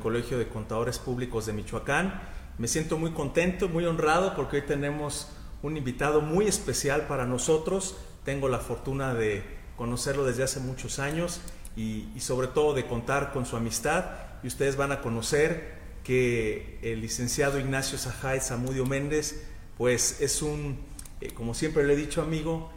Colegio 0.00 0.38
de 0.38 0.48
Contadores 0.48 0.98
Públicos 0.98 1.46
de 1.46 1.52
Michoacán. 1.52 2.20
Me 2.58 2.66
siento 2.66 2.98
muy 2.98 3.12
contento, 3.12 3.68
muy 3.68 3.86
honrado 3.86 4.34
porque 4.34 4.56
hoy 4.56 4.62
tenemos 4.62 5.28
un 5.62 5.76
invitado 5.76 6.20
muy 6.20 6.46
especial 6.46 7.06
para 7.06 7.26
nosotros. 7.26 7.96
Tengo 8.24 8.48
la 8.48 8.58
fortuna 8.58 9.14
de 9.14 9.44
conocerlo 9.76 10.24
desde 10.24 10.42
hace 10.42 10.60
muchos 10.60 10.98
años 10.98 11.40
y, 11.76 12.08
sobre 12.18 12.48
todo 12.48 12.74
de 12.74 12.86
contar 12.86 13.32
con 13.32 13.46
su 13.46 13.56
amistad. 13.56 14.06
Y 14.42 14.48
ustedes 14.48 14.76
van 14.76 14.92
a 14.92 15.00
conocer 15.00 15.78
que 16.04 16.78
el 16.82 17.00
licenciado 17.00 17.58
Ignacio 17.58 17.98
Sajay 17.98 18.40
Zamudio 18.40 18.84
Méndez, 18.86 19.46
pues 19.78 20.20
es 20.20 20.42
un, 20.42 20.78
eh, 21.20 21.30
como 21.32 21.54
siempre 21.54 21.84
le 21.84 21.92
he 21.92 21.96
dicho 21.96 22.22
amigo, 22.22 22.70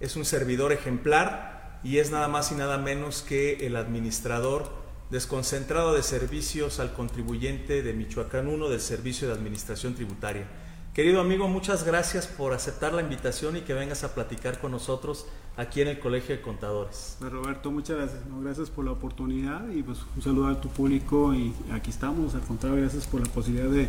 es 0.00 0.16
un 0.16 0.24
servidor 0.24 0.72
ejemplar 0.72 1.78
y 1.82 1.98
es 1.98 2.10
nada 2.10 2.28
más 2.28 2.52
y 2.52 2.54
nada 2.54 2.78
menos 2.78 3.22
que 3.22 3.66
el 3.66 3.76
administrador 3.76 4.79
desconcentrado 5.10 5.94
de 5.94 6.02
servicios 6.02 6.78
al 6.78 6.92
contribuyente 6.92 7.82
de 7.82 7.92
Michoacán 7.92 8.46
1 8.46 8.68
del 8.68 8.80
Servicio 8.80 9.28
de 9.28 9.34
Administración 9.34 9.94
Tributaria. 9.94 10.46
Querido 10.94 11.20
amigo, 11.20 11.48
muchas 11.48 11.84
gracias 11.84 12.26
por 12.26 12.52
aceptar 12.52 12.92
la 12.92 13.02
invitación 13.02 13.56
y 13.56 13.60
que 13.60 13.74
vengas 13.74 14.04
a 14.04 14.14
platicar 14.14 14.60
con 14.60 14.72
nosotros 14.72 15.26
aquí 15.56 15.80
en 15.80 15.88
el 15.88 16.00
Colegio 16.00 16.34
de 16.34 16.42
Contadores. 16.42 17.16
Roberto, 17.20 17.70
muchas 17.70 17.96
gracias. 17.96 18.20
Gracias 18.42 18.70
por 18.70 18.84
la 18.84 18.92
oportunidad 18.92 19.68
y 19.70 19.82
pues 19.82 19.98
un 20.16 20.22
saludo 20.22 20.48
a 20.48 20.60
tu 20.60 20.68
público 20.68 21.34
y 21.34 21.54
aquí 21.72 21.90
estamos. 21.90 22.34
Al 22.34 22.42
contrario, 22.42 22.80
gracias 22.80 23.06
por 23.06 23.20
la 23.20 23.32
posibilidad 23.32 23.70
de 23.70 23.88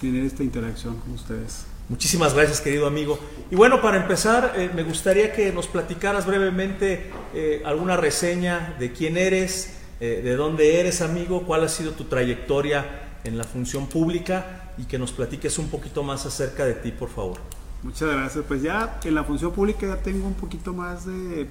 tener 0.00 0.24
esta 0.24 0.42
interacción 0.42 0.96
con 0.96 1.12
ustedes. 1.12 1.64
Muchísimas 1.88 2.34
gracias, 2.34 2.60
querido 2.60 2.86
amigo. 2.86 3.18
Y 3.50 3.56
bueno, 3.56 3.80
para 3.80 3.96
empezar, 3.96 4.52
eh, 4.56 4.70
me 4.74 4.82
gustaría 4.82 5.32
que 5.32 5.50
nos 5.52 5.66
platicaras 5.66 6.26
brevemente 6.26 7.10
eh, 7.34 7.62
alguna 7.64 7.96
reseña 7.96 8.76
de 8.78 8.92
quién 8.92 9.16
eres, 9.16 9.77
eh, 10.00 10.20
de 10.22 10.36
dónde 10.36 10.80
eres, 10.80 11.00
amigo, 11.02 11.44
cuál 11.44 11.64
ha 11.64 11.68
sido 11.68 11.92
tu 11.92 12.04
trayectoria 12.04 13.18
en 13.24 13.36
la 13.36 13.44
función 13.44 13.86
pública 13.86 14.72
y 14.78 14.84
que 14.84 14.98
nos 14.98 15.12
platiques 15.12 15.58
un 15.58 15.68
poquito 15.68 16.02
más 16.02 16.24
acerca 16.26 16.64
de 16.64 16.74
ti, 16.74 16.92
por 16.92 17.08
favor. 17.08 17.38
Muchas 17.82 18.10
gracias. 18.10 18.44
Pues 18.46 18.62
ya 18.62 19.00
en 19.04 19.14
la 19.14 19.24
función 19.24 19.52
pública 19.52 19.86
ya 19.86 19.96
tengo 19.96 20.26
un 20.26 20.34
poquito 20.34 20.72
más 20.72 21.06
de 21.06 21.48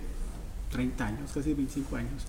30 0.71 1.05
años, 1.05 1.31
casi 1.33 1.53
25 1.53 1.95
años. 1.95 2.25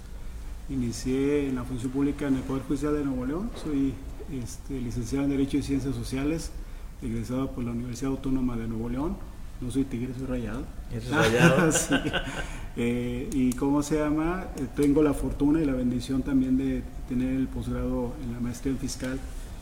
Inicié 0.69 1.49
en 1.49 1.55
la 1.55 1.65
función 1.65 1.91
pública 1.91 2.27
en 2.27 2.37
el 2.37 2.43
Poder 2.43 2.63
Judicial 2.65 2.95
de 2.95 3.05
Nuevo 3.05 3.25
León. 3.25 3.51
Soy 3.63 3.95
este, 4.33 4.81
licenciado 4.81 5.25
en 5.25 5.31
Derecho 5.31 5.57
y 5.57 5.63
Ciencias 5.63 5.95
Sociales 5.95 6.51
egresado 7.03 7.51
por 7.53 7.65
la 7.65 7.71
Universidad 7.71 8.11
Autónoma 8.11 8.57
de 8.57 8.67
Nuevo 8.67 8.89
León. 8.89 9.17
No 9.61 9.71
soy 9.71 9.85
tigre, 9.85 10.13
soy 10.17 10.27
rayado. 10.27 10.63
¿Eres 10.93 11.11
rayado? 11.11 11.73
sí. 11.73 11.95
Eh, 12.77 13.29
y 13.33 13.53
cómo 13.55 13.83
se 13.83 13.99
llama, 13.99 14.47
eh, 14.57 14.67
tengo 14.77 15.03
la 15.03 15.13
fortuna 15.13 15.61
y 15.61 15.65
la 15.65 15.73
bendición 15.73 16.23
también 16.23 16.57
de 16.57 16.83
tener 17.09 17.35
el 17.35 17.49
posgrado 17.49 18.15
en 18.23 18.33
la 18.33 18.41
maestría 18.41 18.73
en 18.73 18.79
fiscal 18.79 19.19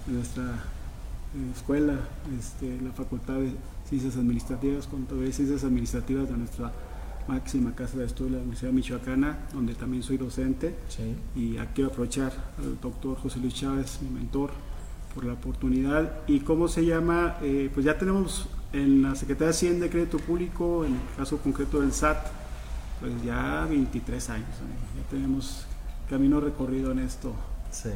de 0.07 0.13
nuestra 0.13 0.43
eh, 0.45 1.53
escuela, 1.55 1.95
este, 2.39 2.79
la 2.83 2.93
Facultad 2.93 3.35
de 3.35 3.53
Ciencias 3.89 4.17
Administrativas, 4.17 4.87
Contaduría 4.87 5.31
y 5.31 5.33
Ciencias 5.33 5.65
Administrativas 5.65 6.29
de 6.29 6.37
nuestra 6.37 6.73
máxima 7.27 7.75
casa 7.75 7.99
de 7.99 8.05
estudio, 8.07 8.33
la 8.33 8.39
Universidad 8.39 8.73
Michoacana, 8.73 9.39
donde 9.53 9.75
también 9.75 10.03
soy 10.03 10.17
docente. 10.17 10.75
Sí. 10.89 11.15
Y 11.35 11.57
aquí 11.59 11.73
quiero 11.77 11.91
aprovechar 11.91 12.33
al 12.59 12.79
doctor 12.81 13.17
José 13.17 13.41
Luis 13.41 13.55
Chávez, 13.55 13.99
mi 14.03 14.11
mentor, 14.11 14.51
por 15.15 15.25
la 15.25 15.33
oportunidad. 15.33 16.21
¿Y 16.27 16.41
cómo 16.41 16.69
se 16.69 16.85
llama? 16.85 17.37
Eh, 17.43 17.71
pues 17.73 17.87
ya 17.87 17.99
tenemos 17.99 18.49
en 18.73 19.03
la 19.03 19.15
Secretaría 19.15 19.47
de 19.47 19.51
Hacienda 19.51 19.85
de 19.87 19.91
Crédito 19.91 20.19
Público, 20.19 20.85
en 20.85 20.95
el 20.95 21.01
caso 21.17 21.39
concreto 21.39 21.81
del 21.81 21.93
SAT, 21.93 22.27
pues 23.01 23.13
ya 23.25 23.67
23 23.69 24.31
años. 24.31 24.49
Ya 24.97 25.11
tenemos 25.11 25.67
camino 26.09 26.41
recorrido 26.41 26.93
en 26.93 27.01
esto. 27.01 27.33
Sí. 27.71 27.91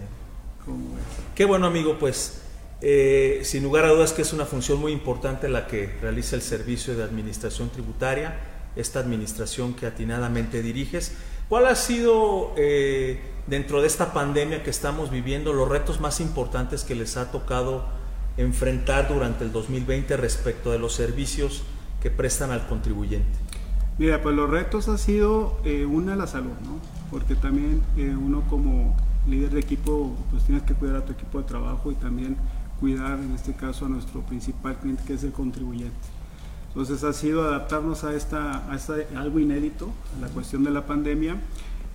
Qué 1.34 1.44
bueno, 1.44 1.66
amigo, 1.66 1.98
pues 1.98 2.42
eh, 2.82 3.40
sin 3.44 3.62
lugar 3.62 3.84
a 3.84 3.88
dudas 3.88 4.12
que 4.12 4.22
es 4.22 4.32
una 4.32 4.46
función 4.46 4.80
muy 4.80 4.92
importante 4.92 5.48
la 5.48 5.66
que 5.66 5.98
realiza 6.00 6.36
el 6.36 6.42
Servicio 6.42 6.96
de 6.96 7.02
Administración 7.02 7.70
Tributaria, 7.70 8.38
esta 8.76 9.00
administración 9.00 9.74
que 9.74 9.86
atinadamente 9.86 10.62
diriges. 10.62 11.12
¿Cuál 11.48 11.66
ha 11.66 11.74
sido 11.74 12.52
eh, 12.56 13.20
dentro 13.46 13.80
de 13.80 13.86
esta 13.86 14.12
pandemia 14.12 14.62
que 14.62 14.70
estamos 14.70 15.10
viviendo, 15.10 15.52
los 15.52 15.68
retos 15.68 16.00
más 16.00 16.20
importantes 16.20 16.84
que 16.84 16.94
les 16.94 17.16
ha 17.16 17.32
tocado 17.32 17.84
enfrentar 18.42 19.08
durante 19.08 19.44
el 19.44 19.52
2020 19.52 20.16
respecto 20.16 20.70
de 20.70 20.78
los 20.78 20.94
servicios 20.94 21.62
que 22.00 22.10
prestan 22.10 22.50
al 22.50 22.66
contribuyente? 22.66 23.38
Mira, 23.98 24.22
pues 24.22 24.34
los 24.34 24.48
retos 24.48 24.88
ha 24.88 24.96
sido 24.96 25.60
eh, 25.64 25.84
una 25.84 26.16
la 26.16 26.26
salud, 26.26 26.52
¿no? 26.64 26.78
Porque 27.10 27.34
también 27.34 27.82
eh, 27.96 28.14
uno 28.18 28.42
como 28.48 28.96
líder 29.28 29.50
de 29.50 29.60
equipo, 29.60 30.16
pues 30.30 30.44
tienes 30.44 30.62
que 30.62 30.74
cuidar 30.74 30.96
a 30.96 31.04
tu 31.04 31.12
equipo 31.12 31.38
de 31.38 31.44
trabajo 31.44 31.92
y 31.92 31.94
también 31.94 32.36
cuidar 32.80 33.18
en 33.18 33.34
este 33.34 33.52
caso 33.52 33.84
a 33.84 33.88
nuestro 33.88 34.22
principal 34.22 34.76
cliente 34.78 35.02
que 35.06 35.14
es 35.14 35.22
el 35.22 35.32
contribuyente. 35.32 35.94
Entonces 36.68 37.04
ha 37.04 37.12
sido 37.12 37.42
adaptarnos 37.42 38.04
a, 38.04 38.14
esta, 38.14 38.70
a 38.70 38.76
esta 38.76 38.94
algo 39.16 39.38
inédito, 39.38 39.90
a 40.16 40.20
la 40.20 40.28
cuestión 40.28 40.64
de 40.64 40.70
la 40.70 40.86
pandemia 40.86 41.36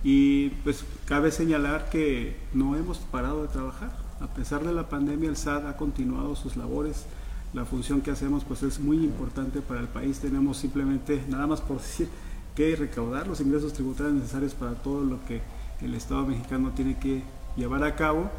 y 0.04 0.50
pues 0.62 0.84
cabe 1.06 1.32
señalar 1.32 1.90
que 1.90 2.36
no 2.52 2.76
hemos 2.76 2.98
parado 2.98 3.42
de 3.42 3.48
trabajar. 3.48 4.05
A 4.20 4.28
pesar 4.28 4.64
de 4.64 4.72
la 4.72 4.88
pandemia, 4.88 5.28
el 5.28 5.36
SAT 5.36 5.66
ha 5.66 5.76
continuado 5.76 6.36
sus 6.36 6.56
labores. 6.56 7.04
La 7.52 7.64
función 7.64 8.00
que 8.00 8.10
hacemos 8.10 8.44
pues 8.44 8.62
es 8.62 8.80
muy 8.80 8.96
importante 9.04 9.60
para 9.60 9.80
el 9.80 9.88
país. 9.88 10.20
Tenemos 10.20 10.56
simplemente, 10.56 11.22
nada 11.28 11.46
más 11.46 11.60
por 11.60 11.78
decir, 11.80 12.08
que 12.54 12.74
recaudar 12.74 13.26
los 13.26 13.40
ingresos 13.40 13.74
tributarios 13.74 14.14
necesarios 14.14 14.54
para 14.54 14.74
todo 14.74 15.04
lo 15.04 15.22
que 15.26 15.42
el 15.82 15.94
Estado 15.94 16.26
mexicano 16.26 16.72
tiene 16.74 16.98
que 16.98 17.22
llevar 17.56 17.84
a 17.84 17.94
cabo. 17.94 18.30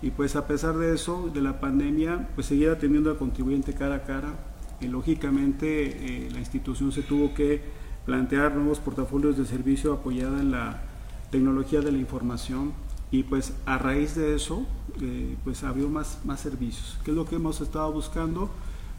Y 0.00 0.10
pues 0.10 0.36
a 0.36 0.46
pesar 0.46 0.76
de 0.76 0.94
eso, 0.94 1.30
de 1.32 1.42
la 1.42 1.60
pandemia, 1.60 2.28
pues 2.34 2.46
seguir 2.46 2.70
atendiendo 2.70 3.10
al 3.10 3.18
contribuyente 3.18 3.74
cara 3.74 3.96
a 3.96 4.02
cara. 4.04 4.34
Y 4.80 4.88
lógicamente 4.88 6.26
eh, 6.26 6.30
la 6.30 6.38
institución 6.38 6.92
se 6.92 7.02
tuvo 7.02 7.34
que 7.34 7.62
plantear 8.06 8.54
nuevos 8.54 8.78
portafolios 8.78 9.36
de 9.36 9.44
servicio 9.44 9.92
apoyada 9.92 10.40
en 10.40 10.50
la 10.50 10.82
tecnología 11.30 11.80
de 11.80 11.92
la 11.92 11.98
información 11.98 12.72
y 13.10 13.22
pues 13.22 13.52
a 13.66 13.78
raíz 13.78 14.14
de 14.14 14.34
eso 14.34 14.66
eh, 15.00 15.36
pues 15.44 15.62
abrió 15.62 15.88
más, 15.88 16.18
más 16.24 16.40
servicios. 16.40 16.98
¿Qué 17.04 17.12
es 17.12 17.16
lo 17.16 17.24
que 17.24 17.36
hemos 17.36 17.60
estado 17.60 17.92
buscando? 17.92 18.50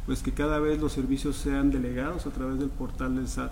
Pues 0.06 0.22
que 0.22 0.32
cada 0.32 0.60
vez 0.60 0.80
los 0.80 0.94
servicios 0.94 1.36
sean 1.36 1.72
delegados 1.72 2.26
a 2.26 2.30
través 2.30 2.60
del 2.60 2.70
portal 2.70 3.16
del 3.16 3.28
SAT, 3.28 3.52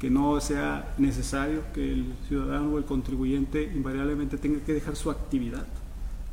que 0.00 0.10
no 0.10 0.40
sea 0.40 0.94
necesario 0.98 1.62
que 1.72 1.92
el 1.92 2.14
ciudadano 2.26 2.72
o 2.72 2.78
el 2.78 2.84
contribuyente 2.84 3.70
invariablemente 3.74 4.36
tenga 4.36 4.60
que 4.64 4.74
dejar 4.74 4.96
su 4.96 5.10
actividad 5.10 5.66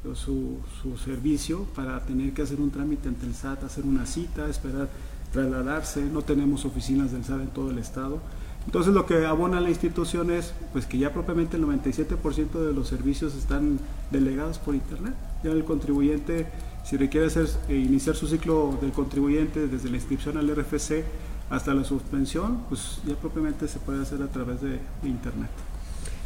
o 0.09 0.15
su, 0.15 0.57
su 0.81 0.97
servicio 0.97 1.65
para 1.75 2.03
tener 2.03 2.33
que 2.33 2.41
hacer 2.41 2.59
un 2.59 2.71
trámite 2.71 3.07
ante 3.07 3.27
el 3.27 3.35
SAT, 3.35 3.63
hacer 3.63 3.85
una 3.85 4.07
cita, 4.07 4.49
esperar 4.49 4.89
trasladarse, 5.31 6.03
no 6.03 6.23
tenemos 6.23 6.65
oficinas 6.65 7.11
del 7.11 7.23
SAT 7.23 7.41
en 7.41 7.47
todo 7.49 7.69
el 7.69 7.77
estado 7.77 8.19
entonces 8.65 8.93
lo 8.93 9.05
que 9.05 9.25
abona 9.25 9.59
la 9.59 9.69
institución 9.69 10.31
es 10.31 10.53
pues 10.71 10.85
que 10.85 10.97
ya 10.97 11.11
propiamente 11.11 11.57
el 11.57 11.63
97% 11.63 12.65
de 12.65 12.73
los 12.73 12.87
servicios 12.87 13.35
están 13.35 13.79
delegados 14.11 14.59
por 14.59 14.75
internet. 14.75 15.13
Ya 15.43 15.51
el 15.51 15.65
contribuyente, 15.65 16.47
si 16.85 16.97
requiere 16.97 17.27
hacer, 17.27 17.47
eh, 17.69 17.75
iniciar 17.75 18.15
su 18.15 18.27
ciclo 18.27 18.77
del 18.81 18.91
contribuyente 18.91 19.67
desde 19.67 19.89
la 19.89 19.97
inscripción 19.97 20.37
al 20.37 20.47
RFC 20.55 21.03
hasta 21.49 21.73
la 21.73 21.83
suspensión, 21.83 22.63
pues 22.69 22.99
ya 23.05 23.15
propiamente 23.15 23.67
se 23.67 23.79
puede 23.79 24.01
hacer 24.01 24.21
a 24.21 24.27
través 24.27 24.61
de, 24.61 24.79
internet. 25.03 25.49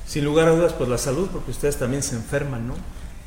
Sin 0.05 0.23
lugar 0.23 0.47
a 0.47 0.51
dudas, 0.51 0.73
pues 0.73 0.87
la 0.87 0.99
salud, 0.99 1.27
porque 1.31 1.49
ustedes 1.49 1.77
también 1.77 2.03
se 2.03 2.15
enferman, 2.15 2.67
¿no? 2.67 2.75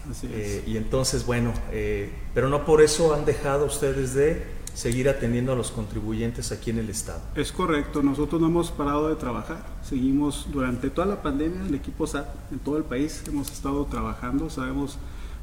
Así 0.08 0.28
es. 0.28 0.32
Eh, 0.32 0.64
y 0.64 0.76
entonces, 0.76 1.26
bueno, 1.26 1.52
eh, 1.72 2.12
pero 2.34 2.48
no 2.48 2.64
por 2.64 2.82
eso 2.82 3.14
han 3.14 3.24
dejado 3.24 3.66
ustedes 3.66 4.14
de 4.14 4.57
seguir 4.78 5.08
atendiendo 5.08 5.52
a 5.52 5.56
los 5.56 5.72
contribuyentes 5.72 6.52
aquí 6.52 6.70
en 6.70 6.78
el 6.78 6.88
Estado. 6.88 7.20
Es 7.34 7.50
correcto, 7.50 8.00
nosotros 8.00 8.40
no 8.40 8.46
hemos 8.46 8.70
parado 8.70 9.08
de 9.08 9.16
trabajar, 9.16 9.66
seguimos 9.82 10.46
durante 10.52 10.88
toda 10.88 11.08
la 11.08 11.20
pandemia, 11.20 11.66
el 11.66 11.74
equipo 11.74 12.06
SAT 12.06 12.28
en 12.52 12.60
todo 12.60 12.76
el 12.76 12.84
país 12.84 13.24
hemos 13.26 13.50
estado 13.50 13.86
trabajando, 13.86 14.48
sabemos 14.50 14.96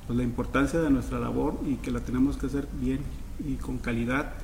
pues, 0.07 0.15
la 0.15 0.23
importancia 0.23 0.79
de 0.79 0.89
nuestra 0.89 1.19
labor 1.19 1.59
y 1.67 1.75
que 1.75 1.91
la 1.91 1.99
tenemos 1.99 2.37
que 2.37 2.45
hacer 2.45 2.65
bien 2.79 3.01
y 3.45 3.55
con 3.55 3.77
calidad 3.77 4.35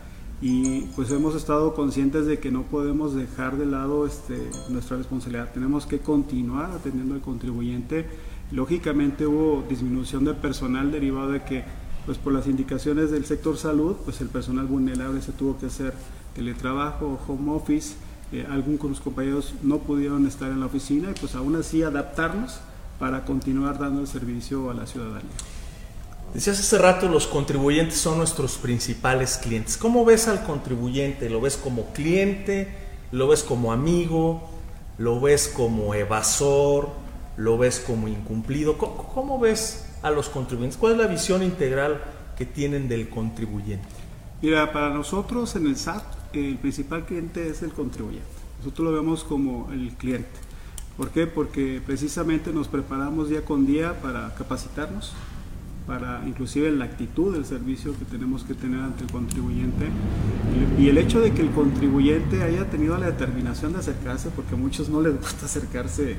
y 0.41 0.81
pues 0.97 1.09
hemos 1.11 1.35
estado 1.35 1.73
conscientes 1.73 2.25
de 2.25 2.39
que 2.39 2.51
no 2.51 2.63
podemos 2.63 3.15
dejar 3.15 3.57
de 3.57 3.67
lado 3.67 4.05
este, 4.05 4.49
nuestra 4.67 4.97
responsabilidad, 4.97 5.53
tenemos 5.53 5.85
que 5.85 5.99
continuar 5.99 6.69
atendiendo 6.71 7.15
al 7.15 7.21
contribuyente. 7.21 8.07
Lógicamente 8.51 9.25
hubo 9.25 9.63
disminución 9.69 10.25
de 10.25 10.33
personal 10.33 10.91
derivado 10.91 11.31
de 11.31 11.43
que 11.43 11.63
pues 12.05 12.17
por 12.17 12.33
las 12.33 12.47
indicaciones 12.47 13.11
del 13.11 13.25
sector 13.25 13.57
salud, 13.57 13.95
pues 14.03 14.21
el 14.21 14.27
personal 14.27 14.65
vulnerable 14.65 15.21
se 15.21 15.31
tuvo 15.31 15.57
que 15.57 15.67
hacer 15.67 15.93
teletrabajo, 16.35 17.19
home 17.27 17.51
office, 17.51 17.95
eh, 18.31 18.45
algunos 18.49 19.01
compañeros 19.01 19.53
no 19.61 19.79
pudieron 19.79 20.25
estar 20.25 20.51
en 20.51 20.61
la 20.61 20.67
oficina 20.67 21.11
y 21.11 21.19
pues 21.19 21.35
aún 21.35 21.55
así 21.57 21.83
adaptarnos 21.83 22.59
para 22.97 23.25
continuar 23.25 23.77
dando 23.77 24.01
el 24.01 24.07
servicio 24.07 24.69
a 24.69 24.73
la 24.73 24.87
ciudadanía. 24.87 25.31
Decías 26.33 26.59
hace 26.59 26.77
rato, 26.77 27.09
los 27.09 27.27
contribuyentes 27.27 27.97
son 27.97 28.17
nuestros 28.17 28.53
principales 28.53 29.37
clientes. 29.37 29.75
¿Cómo 29.75 30.05
ves 30.05 30.29
al 30.29 30.43
contribuyente? 30.43 31.29
¿Lo 31.29 31.41
ves 31.41 31.57
como 31.57 31.91
cliente? 31.91 32.73
¿Lo 33.11 33.27
ves 33.27 33.43
como 33.43 33.73
amigo? 33.73 34.49
¿Lo 34.97 35.19
ves 35.19 35.49
como 35.53 35.93
evasor? 35.93 36.89
¿Lo 37.35 37.57
ves 37.57 37.83
como 37.85 38.07
incumplido? 38.07 38.77
¿Cómo, 38.77 39.09
cómo 39.13 39.39
ves 39.39 39.90
a 40.01 40.11
los 40.11 40.29
contribuyentes? 40.29 40.77
¿Cuál 40.77 40.93
es 40.93 40.97
la 40.99 41.07
visión 41.07 41.43
integral 41.43 42.01
que 42.37 42.45
tienen 42.45 42.87
del 42.87 43.09
contribuyente? 43.09 43.87
Mira, 44.41 44.71
para 44.71 44.89
nosotros 44.89 45.55
en 45.55 45.67
el 45.67 45.75
SAT 45.75 46.03
el 46.33 46.57
principal 46.57 47.05
cliente 47.05 47.47
es 47.49 47.61
el 47.61 47.71
contribuyente. 47.71 48.25
Nosotros 48.59 48.87
lo 48.87 48.93
vemos 48.93 49.23
como 49.23 49.69
el 49.71 49.91
cliente. 49.91 50.29
¿Por 50.97 51.09
qué? 51.09 51.27
Porque 51.27 51.81
precisamente 51.85 52.51
nos 52.51 52.67
preparamos 52.67 53.29
día 53.29 53.43
con 53.43 53.65
día 53.65 54.01
para 54.01 54.33
capacitarnos, 54.35 55.13
para 55.87 56.23
inclusive 56.27 56.71
la 56.71 56.85
actitud 56.85 57.33
del 57.33 57.45
servicio 57.45 57.97
que 57.97 58.05
tenemos 58.05 58.43
que 58.43 58.53
tener 58.53 58.79
ante 58.81 59.03
el 59.03 59.11
contribuyente 59.11 59.87
y 60.77 60.89
el 60.89 60.97
hecho 60.97 61.19
de 61.19 61.33
que 61.33 61.41
el 61.41 61.49
contribuyente 61.51 62.43
haya 62.43 62.69
tenido 62.69 62.97
la 62.97 63.07
determinación 63.07 63.73
de 63.73 63.79
acercarse, 63.79 64.29
porque 64.29 64.53
a 64.53 64.57
muchos 64.57 64.89
no 64.89 65.01
les 65.01 65.15
gusta 65.15 65.45
acercarse 65.45 66.17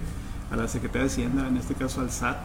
a 0.51 0.57
la 0.57 0.69
Secretaría 0.69 1.03
de 1.03 1.09
Hacienda, 1.09 1.49
en 1.49 1.57
este 1.57 1.75
caso 1.75 2.01
al 2.01 2.11
SAT, 2.11 2.39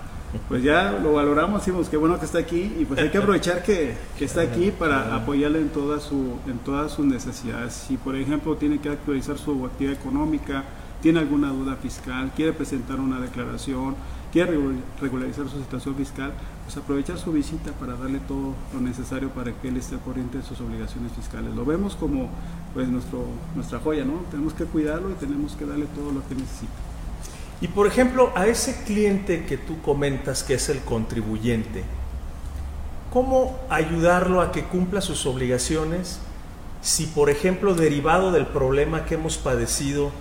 pues 0.48 0.62
ya 0.62 0.92
lo 0.92 1.14
valoramos, 1.14 1.66
decimos 1.66 1.90
qué 1.90 1.98
bueno 1.98 2.20
que 2.20 2.26
está 2.26 2.40
aquí 2.40 2.74
y 2.80 2.86
pues 2.86 3.00
hay 3.00 3.10
que 3.10 3.18
aprovechar 3.18 3.64
que, 3.64 3.96
que 4.18 4.26
está 4.26 4.42
aquí 4.42 4.72
para 4.72 5.16
apoyarle 5.16 5.60
en, 5.60 5.70
toda 5.70 6.00
su, 6.00 6.38
en 6.48 6.60
todas 6.60 6.92
sus 6.92 7.06
necesidades. 7.06 7.74
Si 7.74 7.98
por 7.98 8.16
ejemplo 8.16 8.56
tiene 8.56 8.80
que 8.80 8.90
actualizar 8.90 9.38
su 9.38 9.66
actividad 9.66 9.94
económica, 9.94 10.66
tiene 11.02 11.20
alguna 11.20 11.50
duda 11.50 11.76
fiscal, 11.76 12.32
quiere 12.36 12.54
presentar 12.54 13.00
una 13.00 13.20
declaración, 13.20 13.96
quiere 14.32 14.58
regularizar 15.00 15.48
su 15.48 15.60
situación 15.60 15.96
fiscal, 15.96 16.34
pues 16.66 16.76
aprovechar 16.76 17.18
su 17.18 17.32
visita 17.32 17.72
para 17.74 17.96
darle 17.96 18.20
todo 18.20 18.54
lo 18.74 18.82
necesario 18.82 19.30
para 19.30 19.54
que 19.54 19.70
él 19.70 19.78
esté 19.78 19.96
al 19.96 20.02
corriente 20.02 20.40
de 20.40 20.44
sus 20.44 20.60
obligaciones 20.60 21.14
fiscales. 21.14 21.56
Lo 21.56 21.66
vemos 21.66 21.96
como 21.96 22.30
pues 22.74 22.90
nuestro, 22.90 23.26
nuestra 23.56 23.80
joya, 23.80 24.04
¿no? 24.04 24.24
Tenemos 24.30 24.54
que 24.54 24.66
cuidarlo 24.66 25.12
y 25.12 25.14
tenemos 25.14 25.54
que 25.56 25.66
darle 25.66 25.86
todo 25.86 26.12
lo 26.12 26.28
que 26.28 26.36
necesita. 26.36 26.87
Y 27.60 27.70
por 27.70 27.88
ejemplo, 27.88 28.32
a 28.36 28.48
ese 28.48 28.84
cliente 28.84 29.46
que 29.46 29.58
tú 29.58 29.82
comentas 29.82 30.44
que 30.44 30.54
es 30.54 30.70
el 30.70 30.80
contribuyente, 30.82 31.84
¿cómo 33.12 33.60
ayudarlo 33.70 34.42
a 34.42 34.52
que 34.52 34.64
cumpla 34.64 35.02
sus 35.02 35.26
obligaciones 35.26 36.20
si, 36.82 37.08
por 37.08 37.30
ejemplo, 37.30 37.74
derivado 37.74 38.32
del 38.32 38.46
problema 38.46 39.06
que 39.06 39.16
hemos 39.16 39.38
padecido 39.38 40.12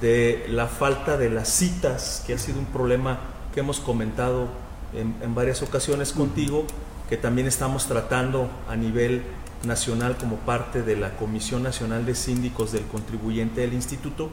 de 0.00 0.44
la 0.48 0.66
falta 0.66 1.16
de 1.16 1.30
las 1.30 1.48
citas, 1.48 2.22
que 2.26 2.34
ha 2.34 2.38
sido 2.38 2.58
un 2.58 2.66
problema 2.66 3.20
que 3.54 3.60
hemos 3.60 3.80
comentado 3.80 4.48
en, 4.92 5.34
varias 5.34 5.62
ocasiones 5.62 6.12
contigo, 6.12 6.66
que 7.08 7.16
también 7.16 7.46
estamos 7.46 7.86
tratando 7.86 8.48
a 8.68 8.76
nivel 8.76 9.22
nacional 9.64 10.16
como 10.16 10.36
parte 10.36 10.82
de 10.82 10.96
la 10.96 11.16
Comisión 11.16 11.62
Nacional 11.62 12.04
de 12.04 12.14
Síndicos 12.14 12.72
del 12.72 12.84
Contribuyente 12.84 13.62
del 13.62 13.72
Instituto, 13.72 14.30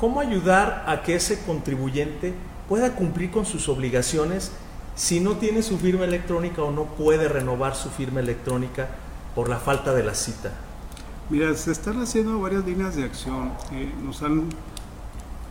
¿Cómo 0.00 0.20
ayudar 0.20 0.84
a 0.86 1.02
que 1.02 1.14
ese 1.14 1.44
contribuyente 1.44 2.32
pueda 2.70 2.94
cumplir 2.94 3.30
con 3.30 3.44
sus 3.44 3.68
obligaciones 3.68 4.50
si 4.94 5.20
no 5.20 5.36
tiene 5.36 5.62
su 5.62 5.76
firma 5.76 6.06
electrónica 6.06 6.62
o 6.62 6.70
no 6.70 6.84
puede 6.84 7.28
renovar 7.28 7.76
su 7.76 7.90
firma 7.90 8.20
electrónica 8.20 8.88
por 9.34 9.50
la 9.50 9.58
falta 9.58 9.92
de 9.92 10.02
la 10.02 10.14
cita? 10.14 10.52
Mira, 11.28 11.54
se 11.54 11.70
están 11.70 12.00
haciendo 12.00 12.40
varias 12.40 12.64
líneas 12.64 12.96
de 12.96 13.04
acción. 13.04 13.52
Eh, 13.72 13.92
nos 14.02 14.22
han 14.22 14.44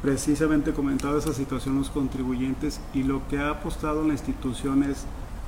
precisamente 0.01 0.73
comentado 0.73 1.19
esa 1.19 1.33
situación 1.33 1.77
los 1.77 1.91
contribuyentes 1.91 2.81
y 2.91 3.03
lo 3.03 3.27
que 3.27 3.37
ha 3.37 3.51
apostado 3.51 4.03
la 4.03 4.13
institución 4.13 4.81
es 4.81 5.05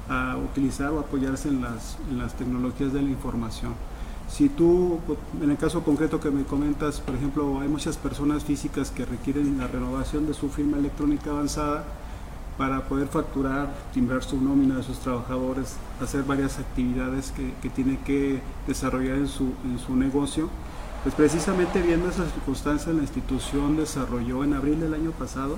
a 0.09 0.37
utilizar 0.37 0.91
o 0.91 0.99
apoyarse 0.99 1.49
en 1.49 1.63
las, 1.63 1.97
en 2.07 2.19
las 2.19 2.35
tecnologías 2.35 2.93
de 2.93 3.01
la 3.01 3.09
información 3.09 3.73
si 4.31 4.47
tú, 4.47 4.99
en 5.41 5.51
el 5.51 5.57
caso 5.57 5.83
concreto 5.83 6.21
que 6.21 6.31
me 6.31 6.43
comentas, 6.43 7.01
por 7.01 7.15
ejemplo, 7.15 7.59
hay 7.59 7.67
muchas 7.67 7.97
personas 7.97 8.45
físicas 8.45 8.89
que 8.89 9.05
requieren 9.05 9.57
la 9.57 9.67
renovación 9.67 10.25
de 10.25 10.33
su 10.33 10.49
firma 10.49 10.77
electrónica 10.77 11.31
avanzada 11.31 11.83
para 12.57 12.87
poder 12.87 13.07
facturar, 13.07 13.73
timbrar 13.93 14.23
su 14.23 14.41
nómina 14.41 14.77
de 14.77 14.83
sus 14.83 14.99
trabajadores, 14.99 15.75
hacer 16.01 16.23
varias 16.23 16.59
actividades 16.59 17.31
que, 17.31 17.53
que 17.61 17.69
tiene 17.69 17.99
que 18.05 18.41
desarrollar 18.67 19.17
en 19.17 19.27
su, 19.27 19.51
en 19.65 19.77
su 19.85 19.97
negocio. 19.97 20.49
Pues 21.03 21.13
precisamente 21.13 21.81
viendo 21.81 22.07
esas 22.07 22.31
circunstancias, 22.31 22.95
la 22.95 23.01
institución 23.01 23.75
desarrolló 23.75 24.45
en 24.45 24.53
abril 24.53 24.79
del 24.79 24.93
año 24.93 25.11
pasado 25.11 25.57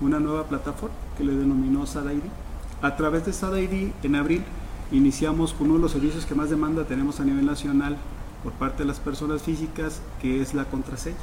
una 0.00 0.20
nueva 0.20 0.44
plataforma 0.44 0.94
que 1.16 1.24
le 1.24 1.34
denominó 1.34 1.86
SADAID. 1.86 2.20
A 2.82 2.96
través 2.96 3.24
de 3.24 3.32
SADAID, 3.32 3.92
en 4.02 4.14
abril, 4.14 4.44
iniciamos 4.92 5.52
con 5.52 5.66
uno 5.68 5.76
de 5.76 5.82
los 5.82 5.92
servicios 5.92 6.26
que 6.26 6.34
más 6.34 6.50
demanda 6.50 6.84
tenemos 6.84 7.20
a 7.20 7.24
nivel 7.24 7.46
nacional 7.46 7.96
por 8.42 8.52
parte 8.54 8.82
de 8.82 8.86
las 8.86 9.00
personas 9.00 9.42
físicas, 9.42 10.00
que 10.20 10.40
es 10.40 10.54
la 10.54 10.64
contraseña. 10.64 11.16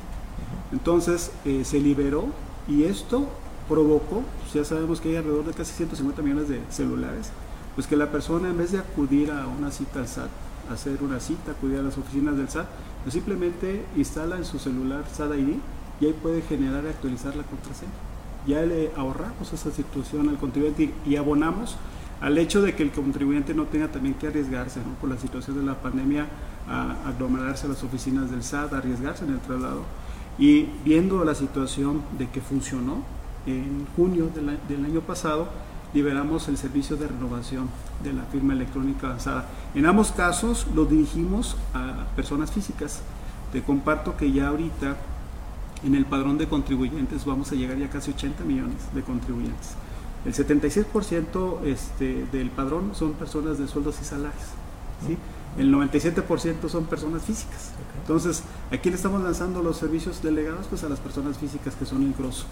Entonces 0.71 1.31
eh, 1.45 1.63
se 1.65 1.79
liberó 1.79 2.27
y 2.67 2.83
esto 2.83 3.27
provocó, 3.67 4.23
pues 4.41 4.53
ya 4.53 4.63
sabemos 4.63 5.01
que 5.01 5.09
hay 5.09 5.15
alrededor 5.17 5.45
de 5.45 5.53
casi 5.53 5.73
150 5.73 6.21
millones 6.21 6.49
de 6.49 6.61
celulares, 6.69 7.31
pues 7.75 7.87
que 7.87 7.95
la 7.95 8.11
persona 8.11 8.49
en 8.49 8.57
vez 8.57 8.71
de 8.71 8.79
acudir 8.79 9.31
a 9.31 9.47
una 9.47 9.71
cita 9.71 9.99
al 9.99 10.07
SAT, 10.07 10.29
hacer 10.71 11.01
una 11.01 11.19
cita, 11.19 11.51
acudir 11.51 11.79
a 11.79 11.83
las 11.83 11.97
oficinas 11.97 12.37
del 12.37 12.49
SAT, 12.49 12.67
pues 13.03 13.13
simplemente 13.13 13.85
instala 13.95 14.37
en 14.37 14.45
su 14.45 14.59
celular 14.59 15.05
SAT 15.11 15.35
ID 15.35 15.55
y 15.99 16.05
ahí 16.05 16.13
puede 16.13 16.41
generar 16.41 16.83
y 16.83 16.87
actualizar 16.87 17.35
la 17.35 17.43
contraseña. 17.43 17.91
Ya 18.45 18.61
le 18.61 18.91
ahorramos 18.95 19.51
esa 19.51 19.71
situación 19.71 20.29
al 20.29 20.37
contribuyente 20.37 20.93
y 21.05 21.15
abonamos 21.17 21.75
al 22.21 22.37
hecho 22.37 22.61
de 22.61 22.75
que 22.75 22.83
el 22.83 22.91
contribuyente 22.91 23.53
no 23.53 23.65
tenga 23.65 23.89
también 23.89 24.15
que 24.15 24.27
arriesgarse 24.27 24.79
por 24.99 25.09
la 25.09 25.17
situación 25.17 25.57
de 25.57 25.63
la 25.63 25.75
pandemia 25.75 26.27
a 26.67 26.95
aglomerarse 27.07 27.67
a 27.67 27.69
las 27.69 27.83
oficinas 27.83 28.31
del 28.31 28.43
SAT, 28.43 28.73
a 28.73 28.77
arriesgarse 28.77 29.25
en 29.25 29.33
el 29.33 29.39
traslado. 29.39 29.83
Y 30.39 30.67
viendo 30.83 31.23
la 31.23 31.35
situación 31.35 32.01
de 32.17 32.29
que 32.29 32.41
funcionó, 32.41 33.03
en 33.47 33.87
junio 33.95 34.29
del, 34.35 34.85
año 34.85 35.01
pasado 35.01 35.47
liberamos 35.93 36.49
el 36.49 36.57
servicio 36.57 36.97
de 36.97 37.07
renovación 37.07 37.69
de 38.03 38.13
la 38.13 38.23
firma 38.23 38.53
electrónica 38.53 39.07
avanzada. 39.07 39.47
En 39.73 39.85
ambos 39.85 40.11
casos 40.11 40.67
lo 40.75 40.85
dirigimos 40.85 41.55
a 41.73 42.05
personas 42.15 42.51
físicas. 42.51 43.01
Te 43.53 43.63
comparto 43.63 44.17
que 44.17 44.31
ya 44.31 44.49
ahorita 44.49 44.97
en 45.83 45.95
el 45.95 46.05
padrón 46.05 46.37
de 46.37 46.47
contribuyentes 46.47 47.23
vamos 47.25 47.51
a 47.51 47.55
llegar 47.55 47.77
ya 47.77 47.89
casi 47.89 48.11
80 48.11 48.43
millones 48.43 48.93
de 48.93 49.01
contribuyentes. 49.01 49.75
El 50.25 50.33
76% 50.33 51.63
este, 51.65 52.25
del 52.31 52.49
padrón 52.49 52.91
son 52.93 53.13
personas 53.13 53.57
de 53.57 53.67
sueldos 53.67 53.97
y 54.01 54.05
salarios. 54.05 54.43
¿sí? 55.05 55.17
El 55.57 55.73
97% 55.73 56.69
son 56.69 56.85
personas 56.85 57.23
físicas. 57.23 57.71
Entonces, 58.01 58.43
aquí 58.71 58.89
le 58.89 58.95
estamos 58.95 59.21
lanzando 59.21 59.63
los 59.63 59.77
servicios 59.77 60.21
delegados 60.21 60.67
pues, 60.67 60.83
a 60.83 60.89
las 60.89 60.99
personas 60.99 61.37
físicas 61.37 61.75
que 61.75 61.85
son 61.85 62.03
el 62.03 62.13
grosso 62.13 62.45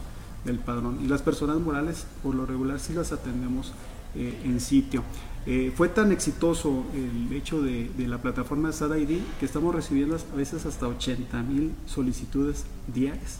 del 0.43 0.59
padrón. 0.59 0.99
Y 1.03 1.07
las 1.07 1.21
personas 1.21 1.57
morales, 1.59 2.05
por 2.23 2.33
lo 2.35 2.45
regular, 2.45 2.79
sí 2.79 2.93
las 2.93 3.11
atendemos 3.11 3.73
eh, 4.15 4.41
en 4.43 4.59
sitio. 4.59 5.03
Eh, 5.45 5.71
fue 5.75 5.89
tan 5.89 6.11
exitoso 6.11 6.85
el 6.95 7.31
hecho 7.31 7.61
de, 7.61 7.91
de 7.95 8.07
la 8.07 8.19
plataforma 8.19 8.71
SAD 8.71 8.95
ID 8.95 9.19
que 9.39 9.45
estamos 9.45 9.75
recibiendo 9.75 10.15
a 10.15 10.35
veces 10.35 10.65
hasta 10.65 10.87
80 10.87 11.43
mil 11.43 11.73
solicitudes 11.85 12.65
diarias. 12.87 13.39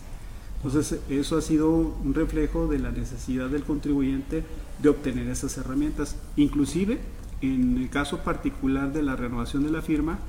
Entonces, 0.57 0.99
eso 1.09 1.37
ha 1.37 1.41
sido 1.41 1.69
un 1.69 2.13
reflejo 2.13 2.67
de 2.67 2.79
la 2.79 2.91
necesidad 2.91 3.49
del 3.49 3.63
contribuyente 3.63 4.43
de 4.81 4.89
obtener 4.89 5.27
esas 5.27 5.57
herramientas. 5.57 6.15
Inclusive, 6.37 6.99
en 7.41 7.77
el 7.77 7.89
caso 7.89 8.19
particular 8.19 8.91
de 8.93 9.03
la 9.03 9.15
renovación 9.15 9.63
de 9.63 9.71
la 9.71 9.81
firma, 9.81 10.19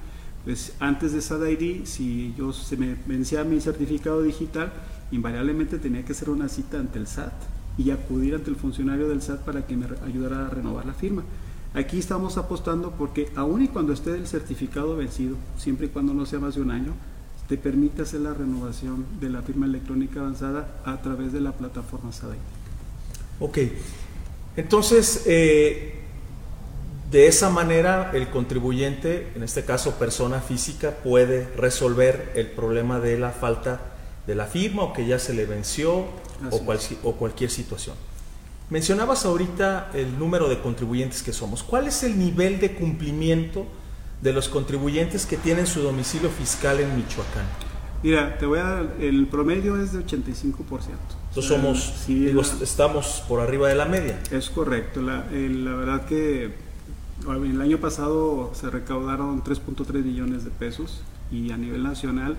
pues 0.44 0.74
antes 0.78 1.12
de 1.12 1.22
SAD 1.22 1.84
si 1.84 2.34
yo 2.38 2.52
se 2.52 2.76
me 2.76 2.96
vencía 3.06 3.44
mi 3.44 3.60
certificado 3.60 4.22
digital, 4.22 4.72
invariablemente 5.10 5.78
tenía 5.78 6.04
que 6.04 6.12
hacer 6.12 6.30
una 6.30 6.48
cita 6.48 6.78
ante 6.78 6.98
el 6.98 7.06
SAT 7.06 7.32
y 7.78 7.90
acudir 7.90 8.34
ante 8.34 8.50
el 8.50 8.56
funcionario 8.56 9.08
del 9.08 9.22
SAT 9.22 9.40
para 9.40 9.66
que 9.66 9.76
me 9.76 9.86
ayudara 10.04 10.46
a 10.46 10.50
renovar 10.50 10.86
la 10.86 10.94
firma. 10.94 11.24
Aquí 11.74 11.98
estamos 11.98 12.38
apostando 12.38 12.92
porque 12.92 13.28
aun 13.34 13.62
y 13.62 13.68
cuando 13.68 13.92
esté 13.92 14.14
el 14.14 14.26
certificado 14.26 14.96
vencido, 14.96 15.36
siempre 15.58 15.86
y 15.86 15.90
cuando 15.90 16.14
no 16.14 16.24
sea 16.26 16.38
más 16.38 16.54
de 16.54 16.62
un 16.62 16.70
año, 16.70 16.94
te 17.48 17.56
permite 17.56 18.02
hacer 18.02 18.20
la 18.20 18.34
renovación 18.34 19.06
de 19.20 19.30
la 19.30 19.42
firma 19.42 19.66
electrónica 19.66 20.20
avanzada 20.20 20.80
a 20.84 21.00
través 21.02 21.32
de 21.32 21.40
la 21.40 21.52
plataforma 21.52 22.12
SADAI. 22.12 22.38
Ok, 23.38 23.58
entonces 24.56 25.22
eh, 25.26 26.00
de 27.10 27.28
esa 27.28 27.50
manera 27.50 28.10
el 28.14 28.30
contribuyente, 28.30 29.32
en 29.36 29.42
este 29.42 29.64
caso 29.64 29.92
persona 29.92 30.40
física, 30.40 30.96
puede 31.02 31.48
resolver 31.56 32.32
el 32.34 32.48
problema 32.50 32.98
de 32.98 33.18
la 33.18 33.30
falta 33.30 33.80
de 34.26 34.34
la 34.34 34.46
firma 34.46 34.82
o 34.82 34.92
que 34.92 35.06
ya 35.06 35.18
se 35.18 35.32
le 35.32 35.46
venció 35.46 35.94
o, 36.50 36.60
o 37.04 37.12
cualquier 37.12 37.50
situación. 37.50 37.94
Mencionabas 38.68 39.24
ahorita 39.24 39.90
el 39.94 40.18
número 40.18 40.48
de 40.48 40.60
contribuyentes 40.60 41.22
que 41.22 41.32
somos. 41.32 41.62
¿Cuál 41.62 41.86
es 41.86 42.02
el 42.02 42.18
nivel 42.18 42.58
de 42.58 42.74
cumplimiento? 42.74 43.66
De 44.22 44.32
los 44.32 44.48
contribuyentes 44.48 45.26
que 45.26 45.36
tienen 45.36 45.66
su 45.66 45.80
domicilio 45.80 46.30
fiscal 46.30 46.80
en 46.80 46.96
Michoacán? 46.96 47.46
Mira, 48.02 48.38
te 48.38 48.46
voy 48.46 48.58
a 48.58 48.62
dar, 48.62 48.94
el 49.00 49.26
promedio 49.26 49.80
es 49.82 49.92
de 49.92 50.00
85%. 50.04 50.54
Entonces 51.28 51.44
somos, 51.44 52.08
estamos 52.62 53.24
por 53.28 53.40
arriba 53.40 53.68
de 53.68 53.74
la 53.74 53.86
media. 53.86 54.20
Es 54.30 54.50
correcto, 54.50 55.02
la, 55.02 55.26
la 55.30 55.74
verdad 55.74 56.06
que 56.06 56.54
el 57.26 57.60
año 57.60 57.78
pasado 57.78 58.52
se 58.54 58.70
recaudaron 58.70 59.42
3.3 59.42 60.02
billones 60.02 60.44
de 60.44 60.50
pesos 60.50 61.02
y 61.32 61.50
a 61.50 61.56
nivel 61.56 61.82
nacional 61.82 62.36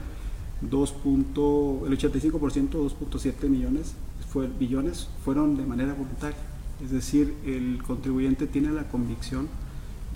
2. 0.62 0.96
el 1.04 1.98
85%, 1.98 2.70
2.7 2.70 3.50
millones 3.50 3.94
fue, 4.32 4.48
billones 4.48 5.10
fueron 5.24 5.58
de 5.58 5.66
manera 5.66 5.94
voluntaria. 5.94 6.38
Es 6.84 6.92
decir, 6.92 7.34
el 7.46 7.82
contribuyente 7.86 8.48
tiene 8.48 8.72
la 8.72 8.88
convicción 8.88 9.50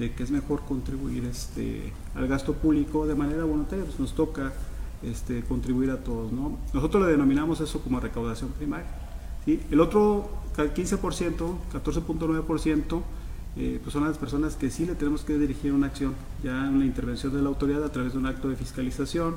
de 0.01 0.11
que 0.11 0.23
es 0.23 0.31
mejor 0.31 0.61
contribuir 0.61 1.25
este, 1.25 1.93
al 2.15 2.27
gasto 2.27 2.53
público 2.53 3.05
de 3.05 3.13
manera 3.13 3.43
voluntaria, 3.43 3.85
pues 3.85 3.99
nos 3.99 4.15
toca 4.15 4.51
este, 5.03 5.43
contribuir 5.43 5.91
a 5.91 5.97
todos. 5.97 6.31
¿no? 6.31 6.57
Nosotros 6.73 7.05
le 7.05 7.11
denominamos 7.11 7.61
eso 7.61 7.81
como 7.81 7.99
recaudación 7.99 8.49
primaria. 8.49 8.87
¿sí? 9.45 9.61
El 9.69 9.79
otro 9.79 10.27
15%, 10.57 10.97
14.9%, 11.71 13.01
eh, 13.57 13.79
pues 13.83 13.93
son 13.93 14.05
las 14.05 14.17
personas 14.17 14.55
que 14.55 14.71
sí 14.71 14.85
le 14.85 14.95
tenemos 14.95 15.21
que 15.21 15.37
dirigir 15.37 15.71
una 15.71 15.87
acción, 15.87 16.15
ya 16.43 16.67
una 16.69 16.85
intervención 16.85 17.31
de 17.33 17.43
la 17.43 17.49
autoridad 17.49 17.83
a 17.83 17.91
través 17.91 18.13
de 18.13 18.19
un 18.19 18.25
acto 18.25 18.49
de 18.49 18.55
fiscalización, 18.55 19.35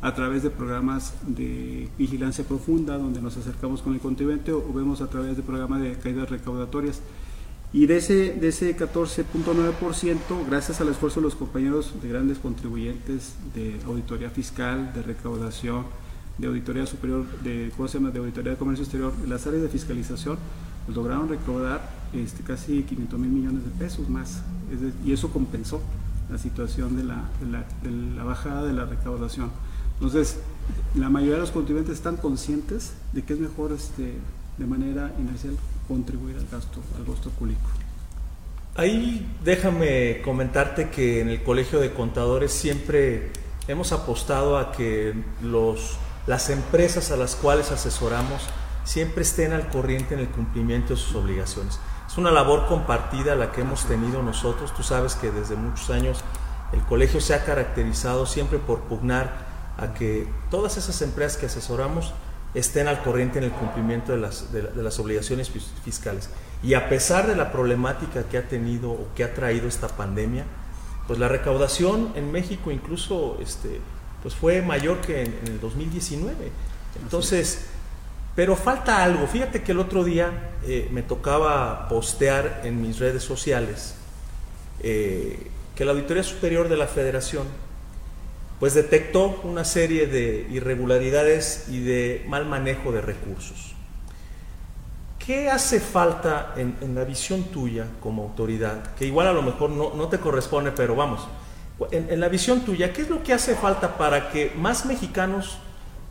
a 0.00 0.14
través 0.14 0.42
de 0.42 0.50
programas 0.50 1.14
de 1.26 1.90
vigilancia 1.98 2.44
profunda, 2.44 2.96
donde 2.96 3.20
nos 3.20 3.36
acercamos 3.36 3.82
con 3.82 3.92
el 3.92 4.00
contribuyente, 4.00 4.52
o, 4.52 4.62
vemos 4.72 5.02
a 5.02 5.10
través 5.10 5.36
de 5.36 5.42
programas 5.42 5.82
de 5.82 5.92
caídas 5.94 6.30
recaudatorias. 6.30 7.02
Y 7.72 7.86
de 7.86 7.96
ese, 7.98 8.32
de 8.32 8.48
ese 8.48 8.76
14.9%, 8.76 10.16
gracias 10.48 10.80
al 10.80 10.88
esfuerzo 10.88 11.20
de 11.20 11.24
los 11.24 11.34
compañeros 11.34 11.94
de 12.00 12.08
grandes 12.08 12.38
contribuyentes 12.38 13.34
de 13.54 13.78
auditoría 13.86 14.30
fiscal, 14.30 14.92
de 14.94 15.02
recaudación, 15.02 15.84
de 16.38 16.46
auditoría 16.46 16.86
superior, 16.86 17.26
de, 17.42 17.72
¿cómo 17.76 17.88
se 17.88 17.98
de 17.98 18.18
auditoría 18.18 18.52
de 18.52 18.58
comercio 18.58 18.84
exterior, 18.84 19.12
las 19.26 19.46
áreas 19.46 19.62
de 19.62 19.68
fiscalización, 19.68 20.38
pues 20.84 20.96
lograron 20.96 21.28
recaudar 21.28 21.90
este, 22.12 22.42
casi 22.42 22.82
500 22.84 23.18
mil 23.18 23.30
millones 23.30 23.64
de 23.64 23.70
pesos 23.70 24.08
más. 24.08 24.42
y 25.04 25.12
eso 25.12 25.30
compensó 25.30 25.80
la 26.30 26.38
situación 26.38 26.96
de 26.96 27.04
la, 27.04 27.28
de 27.40 27.50
la, 27.50 27.66
de 27.82 28.16
la 28.16 28.24
bajada 28.24 28.64
de 28.64 28.72
la 28.72 28.84
recaudación. 28.84 29.50
Entonces, 29.94 30.38
la 30.94 31.08
mayoría 31.08 31.34
de 31.34 31.40
los 31.40 31.50
contribuyentes 31.50 31.96
están 31.96 32.16
conscientes 32.16 32.94
de 33.12 33.22
que 33.22 33.34
es 33.34 33.40
mejor 33.40 33.72
este, 33.72 34.14
de 34.58 34.66
manera 34.66 35.14
inercial 35.18 35.56
contribuir 35.88 36.36
al 36.36 36.46
gasto, 36.46 36.80
al 36.96 37.04
gasto 37.04 37.30
público. 37.30 37.68
Ahí 38.76 39.26
déjame 39.42 40.20
comentarte 40.22 40.90
que 40.90 41.20
en 41.20 41.30
el 41.30 41.42
Colegio 41.42 41.80
de 41.80 41.92
Contadores 41.94 42.52
siempre 42.52 43.30
hemos 43.68 43.92
apostado 43.92 44.58
a 44.58 44.72
que 44.72 45.14
los, 45.42 45.96
las 46.26 46.50
empresas 46.50 47.10
a 47.10 47.16
las 47.16 47.36
cuales 47.36 47.72
asesoramos 47.72 48.42
siempre 48.84 49.22
estén 49.22 49.52
al 49.52 49.68
corriente 49.68 50.14
en 50.14 50.20
el 50.20 50.28
cumplimiento 50.28 50.94
de 50.94 51.00
sus 51.00 51.14
obligaciones. 51.16 51.78
Es 52.06 52.18
una 52.18 52.30
labor 52.30 52.66
compartida 52.66 53.34
la 53.34 53.50
que 53.50 53.62
hemos 53.62 53.84
tenido 53.86 54.22
nosotros. 54.22 54.74
Tú 54.74 54.82
sabes 54.82 55.14
que 55.14 55.30
desde 55.30 55.56
muchos 55.56 55.90
años 55.90 56.18
el 56.72 56.80
colegio 56.82 57.20
se 57.20 57.34
ha 57.34 57.44
caracterizado 57.44 58.26
siempre 58.26 58.58
por 58.58 58.80
pugnar 58.82 59.46
a 59.78 59.94
que 59.94 60.28
todas 60.50 60.76
esas 60.76 61.00
empresas 61.02 61.36
que 61.36 61.46
asesoramos 61.46 62.12
estén 62.56 62.88
al 62.88 63.02
corriente 63.02 63.38
en 63.38 63.44
el 63.44 63.50
cumplimiento 63.50 64.12
de 64.12 64.18
las, 64.18 64.50
de, 64.52 64.70
las 64.74 64.98
obligaciones 64.98 65.50
fiscales. 65.84 66.30
Y 66.62 66.72
a 66.72 66.88
pesar 66.88 67.26
de 67.26 67.36
la 67.36 67.52
problemática 67.52 68.24
que 68.24 68.38
ha 68.38 68.48
tenido 68.48 68.90
o 68.90 69.08
que 69.14 69.24
ha 69.24 69.34
traído 69.34 69.68
esta 69.68 69.88
pandemia, 69.88 70.44
pues 71.06 71.18
la 71.18 71.28
recaudación 71.28 72.12
en 72.16 72.32
México 72.32 72.70
incluso 72.70 73.38
este, 73.40 73.80
pues 74.22 74.34
fue 74.34 74.62
mayor 74.62 75.02
que 75.02 75.22
en, 75.22 75.34
el 75.46 75.60
2019. 75.60 76.50
Entonces, 77.02 77.66
pero 78.34 78.56
falta 78.56 79.04
algo. 79.04 79.26
Fíjate 79.26 79.62
que 79.62 79.72
el 79.72 79.78
otro 79.78 80.02
día 80.02 80.56
eh, 80.66 80.88
me 80.90 81.02
tocaba 81.02 81.88
postear 81.88 82.62
en 82.64 82.80
mis 82.80 82.98
redes 82.98 83.22
sociales 83.22 83.96
eh, 84.80 85.50
que 85.74 85.84
la 85.84 85.92
Auditoría 85.92 86.22
Superior 86.22 86.70
de 86.70 86.76
la 86.78 86.86
Federación 86.86 87.46
pues 88.58 88.74
detectó 88.74 89.40
una 89.44 89.64
serie 89.64 90.06
de 90.06 90.46
irregularidades 90.50 91.66
y 91.68 91.80
de 91.80 92.24
mal 92.28 92.46
manejo 92.46 92.92
de 92.92 93.00
recursos. 93.00 93.74
¿Qué 95.18 95.50
hace 95.50 95.80
falta 95.80 96.54
en, 96.56 96.94
la 96.94 97.04
visión 97.04 97.44
tuya 97.44 97.86
como 98.00 98.22
autoridad? 98.22 98.94
Que 98.94 99.06
igual 99.06 99.26
a 99.26 99.32
lo 99.32 99.42
mejor 99.42 99.70
no, 99.70 100.08
te 100.08 100.18
corresponde, 100.18 100.70
pero 100.70 100.94
vamos, 100.94 101.26
en, 101.90 102.08
en, 102.10 102.20
la 102.20 102.28
visión 102.28 102.60
tuya, 102.60 102.92
¿qué 102.92 103.02
es 103.02 103.10
lo 103.10 103.22
que 103.22 103.32
hace 103.32 103.56
falta 103.56 103.98
para 103.98 104.30
que 104.30 104.52
más 104.56 104.86
mexicanos, 104.86 105.58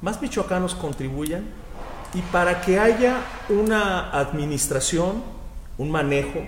más 0.02 0.22
michoacanos 0.22 0.76
contribuyan 0.76 1.46
y 2.14 2.22
para 2.24 2.62
que 2.62 2.78
haya 2.78 3.22
una 3.50 4.12
administración, 4.12 5.24
un 5.78 5.90
manejo 5.90 6.46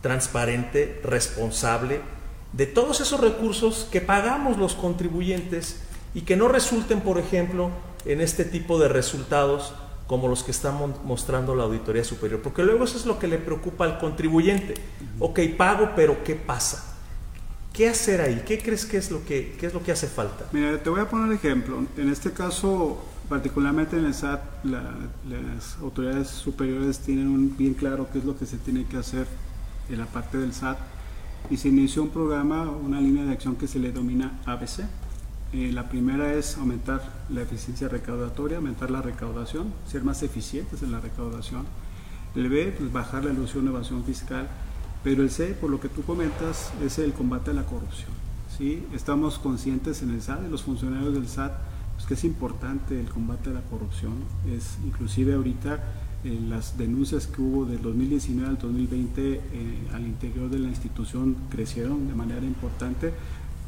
transparente, 0.00 1.00
responsable, 1.04 2.00
de 2.52 2.66
todos 2.66 3.00
esos 3.00 3.20
recursos 3.20 3.88
que 3.90 4.00
pagamos 4.00 4.56
los 4.56 4.74
contribuyentes 4.74 5.80
y 6.14 6.22
que 6.22 6.36
no 6.36 6.48
resulten, 6.48 7.00
por 7.00 7.18
ejemplo, 7.18 7.70
en 8.04 8.20
este 8.20 8.44
tipo 8.44 8.78
de 8.78 8.88
resultados 8.88 9.74
como 10.06 10.28
los 10.28 10.44
que 10.44 10.52
está 10.52 10.70
mostrando 10.70 11.54
la 11.54 11.64
Auditoría 11.64 12.04
Superior, 12.04 12.40
porque 12.40 12.62
luego 12.62 12.84
eso 12.84 12.96
es 12.96 13.06
lo 13.06 13.18
que 13.18 13.26
le 13.26 13.38
preocupa 13.38 13.84
al 13.84 13.98
contribuyente. 13.98 14.74
Ok, 15.18 15.40
pago, 15.56 15.90
pero 15.96 16.22
¿qué 16.22 16.36
pasa? 16.36 16.94
¿Qué 17.72 17.88
hacer 17.88 18.20
ahí? 18.20 18.42
¿Qué 18.46 18.58
crees 18.58 18.86
que 18.86 18.96
es 18.96 19.10
lo 19.10 19.24
que, 19.24 19.56
es 19.60 19.74
lo 19.74 19.82
que 19.82 19.92
hace 19.92 20.06
falta? 20.06 20.46
Mira, 20.52 20.80
te 20.82 20.88
voy 20.88 21.00
a 21.00 21.10
poner 21.10 21.26
un 21.26 21.34
ejemplo. 21.34 21.84
En 21.96 22.08
este 22.08 22.30
caso, 22.30 23.04
particularmente 23.28 23.98
en 23.98 24.06
el 24.06 24.14
SAT, 24.14 24.40
las 24.64 25.76
autoridades 25.82 26.28
superiores 26.28 27.00
tienen 27.00 27.28
un, 27.28 27.56
bien 27.56 27.74
claro 27.74 28.08
qué 28.12 28.20
es 28.20 28.24
lo 28.24 28.38
que 28.38 28.46
se 28.46 28.58
tiene 28.58 28.86
que 28.86 28.96
hacer 28.96 29.26
en 29.90 29.98
la 29.98 30.06
parte 30.06 30.38
del 30.38 30.54
SAT 30.54 30.78
y 31.50 31.56
se 31.56 31.68
inició 31.68 32.02
un 32.02 32.10
programa, 32.10 32.62
una 32.70 33.00
línea 33.00 33.24
de 33.24 33.32
acción 33.32 33.56
que 33.56 33.66
se 33.66 33.78
le 33.78 33.92
denomina 33.92 34.38
ABC. 34.46 34.80
Eh, 35.52 35.70
la 35.72 35.88
primera 35.88 36.34
es 36.34 36.56
aumentar 36.58 37.02
la 37.30 37.42
eficiencia 37.42 37.88
recaudatoria, 37.88 38.56
aumentar 38.56 38.90
la 38.90 39.00
recaudación, 39.00 39.72
ser 39.86 40.02
más 40.02 40.22
eficientes 40.22 40.82
en 40.82 40.92
la 40.92 41.00
recaudación. 41.00 41.64
El 42.34 42.48
B, 42.48 42.74
pues 42.76 42.92
bajar 42.92 43.24
la 43.24 43.32
ilusión 43.32 43.66
evasión 43.68 44.04
fiscal. 44.04 44.48
Pero 45.04 45.22
el 45.22 45.30
C, 45.30 45.54
por 45.54 45.70
lo 45.70 45.80
que 45.80 45.88
tú 45.88 46.02
comentas, 46.02 46.72
es 46.84 46.98
el 46.98 47.12
combate 47.12 47.52
a 47.52 47.54
la 47.54 47.64
corrupción. 47.64 48.10
¿sí? 48.58 48.84
Estamos 48.92 49.38
conscientes 49.38 50.02
en 50.02 50.10
el 50.10 50.20
SAT, 50.20 50.50
los 50.50 50.64
funcionarios 50.64 51.14
del 51.14 51.28
SAT, 51.28 51.52
pues 51.94 52.06
que 52.06 52.14
es 52.14 52.24
importante 52.24 52.98
el 52.98 53.08
combate 53.08 53.50
a 53.50 53.52
la 53.52 53.60
corrupción. 53.62 54.14
Es 54.50 54.78
inclusive 54.84 55.34
ahorita 55.34 55.78
las 56.48 56.76
denuncias 56.76 57.26
que 57.26 57.40
hubo 57.40 57.64
del 57.64 57.80
2019 57.82 58.48
al 58.48 58.58
2020 58.58 59.34
eh, 59.34 59.40
al 59.92 60.06
interior 60.06 60.50
de 60.50 60.58
la 60.58 60.68
institución 60.68 61.36
crecieron 61.50 62.08
de 62.08 62.14
manera 62.14 62.44
importante, 62.44 63.12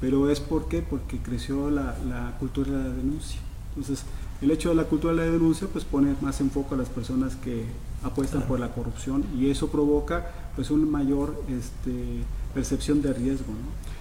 pero 0.01 0.31
es 0.31 0.41
por 0.41 0.69
qué? 0.69 0.83
Porque 0.83 1.19
creció 1.19 1.71
la, 1.71 2.37
cultura 2.39 2.71
de 2.71 2.89
la 2.89 2.95
denuncia. 2.95 3.41
Entonces, 3.71 4.05
el 4.41 4.51
hecho 4.51 4.71
de 4.71 4.75
la 4.75 4.85
cultura 4.85 5.15
de 5.15 5.27
la 5.27 5.33
denuncia 5.33 5.69
pues 5.73 5.85
pone 5.85 6.15
más 6.21 6.41
en 6.41 6.51
foco 6.51 6.75
a 6.75 6.79
las 6.79 6.89
personas 6.89 7.37
que 7.37 7.65
apuestan 8.03 8.43
por 8.43 8.61
la 8.61 8.73
corrupción 8.73 9.25
y 9.37 9.51
eso 9.51 9.69
provoca 9.69 10.31
pues 10.55 10.71
una 10.71 10.87
mayor 10.87 11.43
este, 11.49 12.23
percepción 12.55 13.03
de 13.03 13.13
riesgo. 13.13 13.53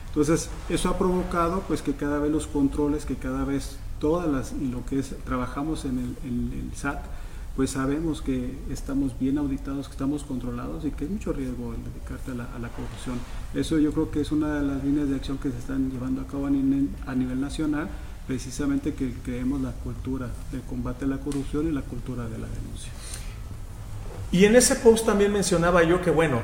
Entonces, 0.08 0.50
eso 0.70 0.90
ha 0.90 0.98
provocado 0.98 1.62
pues 1.68 1.82
que 1.82 1.94
cada 1.94 2.20
vez 2.20 2.32
los 2.32 2.48
controles, 2.48 3.06
que 3.06 3.16
cada 3.16 3.44
vez 3.44 3.78
todas 4.00 4.28
las, 4.28 4.54
y 4.54 4.68
lo 4.68 4.86
que 4.86 5.00
es, 5.00 5.16
trabajamos 5.26 5.86
en 5.86 6.00
el, 6.00 6.18
en 6.24 6.52
el 6.54 6.78
SAT, 6.78 7.04
pues 7.58 7.72
sabemos 7.72 8.22
que 8.22 8.56
estamos 8.70 9.18
bien 9.20 9.40
auditados, 9.40 9.88
que 9.88 9.94
estamos 9.94 10.24
controlados 10.24 10.86
y 10.86 10.92
que 10.92 11.06
hay 11.06 11.10
mucho 11.10 11.34
riesgo 11.34 11.74
en 11.74 11.84
dedicarte 11.86 12.30
a 12.32 12.60
la, 12.60 12.70
corrupción. 12.70 13.20
Eso 13.56 13.80
yo 13.80 13.92
creo 13.94 14.12
que 14.12 14.22
es 14.22 14.32
una 14.32 14.62
de 14.62 14.68
las 14.68 14.84
líneas 14.84 15.10
de 15.10 15.16
acción 15.16 15.40
que 15.40 15.50
se 15.50 15.58
están 15.58 15.90
llevando 15.90 16.22
a 16.22 16.28
cabo 16.28 16.46
a 16.46 16.52
nivel, 16.52 17.42
nacional, 17.42 17.90
precisamente 18.28 18.94
que 18.94 19.12
creemos 19.26 19.60
la 19.62 19.72
cultura 19.72 20.30
de 20.52 20.60
combate 20.70 21.06
a 21.06 21.08
la 21.08 21.18
corrupción 21.18 21.68
y 21.68 21.72
la 21.72 21.82
cultura 21.82 22.26
de 22.26 22.38
la 22.38 22.46
denuncia. 22.46 22.92
Y 24.32 24.46
en 24.46 24.56
ese 24.56 24.76
post 24.76 25.08
también 25.08 25.34
mencionaba 25.34 25.82
yo 25.82 26.04
que, 26.04 26.12
bueno, 26.12 26.42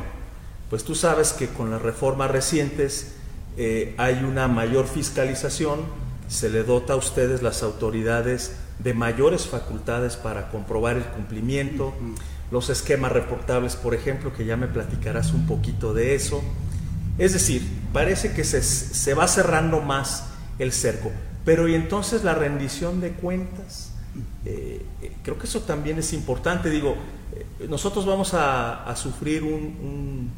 pues 0.72 0.84
tú 0.84 0.96
sabes 0.96 1.32
que 1.34 1.48
con 1.48 1.70
las 1.70 1.84
reformas 1.84 2.32
recientes 2.32 3.18
eh, 3.56 3.94
hay 4.00 4.24
una 4.24 4.48
mayor 4.48 4.88
fiscalización, 4.88 5.82
se 6.28 6.50
le 6.50 6.64
dota 6.64 6.94
a 6.94 6.96
ustedes 6.96 7.44
las 7.44 7.62
autoridades 7.62 8.63
de 8.80 8.94
mayores 8.94 9.48
facultades 9.48 10.16
para 10.16 10.50
comprobar 10.50 10.98
el 10.98 11.04
cumplimiento, 11.04 11.94
los 12.52 12.70
esquemas 12.70 13.12
reportables, 13.12 13.76
por 13.76 13.96
ejemplo, 13.96 14.34
que 14.34 14.46
ya 14.46 14.58
me 14.58 14.68
platicarás 14.68 15.34
un 15.34 15.48
poquito 15.48 15.94
de 15.94 16.16
eso. 16.16 16.44
Es 17.18 17.34
decir, 17.34 17.62
parece 17.92 18.34
que 18.34 18.44
se, 18.44 19.14
va 19.14 19.28
cerrando 19.28 19.82
más 19.82 20.28
el 20.60 20.72
cerco. 20.72 21.12
Pero 21.46 21.68
¿y 21.68 21.76
entonces 21.76 22.24
la 22.24 22.34
rendición 22.34 23.02
de 23.02 23.12
cuentas? 23.12 23.92
Eh, 24.46 24.86
eh, 25.02 25.12
creo 25.24 25.38
que 25.38 25.46
eso 25.46 25.62
también 25.62 26.00
es 26.00 26.14
importante. 26.14 26.70
Digo, 26.70 26.96
eh, 27.36 27.68
nosotros 27.68 28.06
vamos 28.06 28.34
a, 28.34 28.94
sufrir 28.96 29.44
un, 29.44 30.32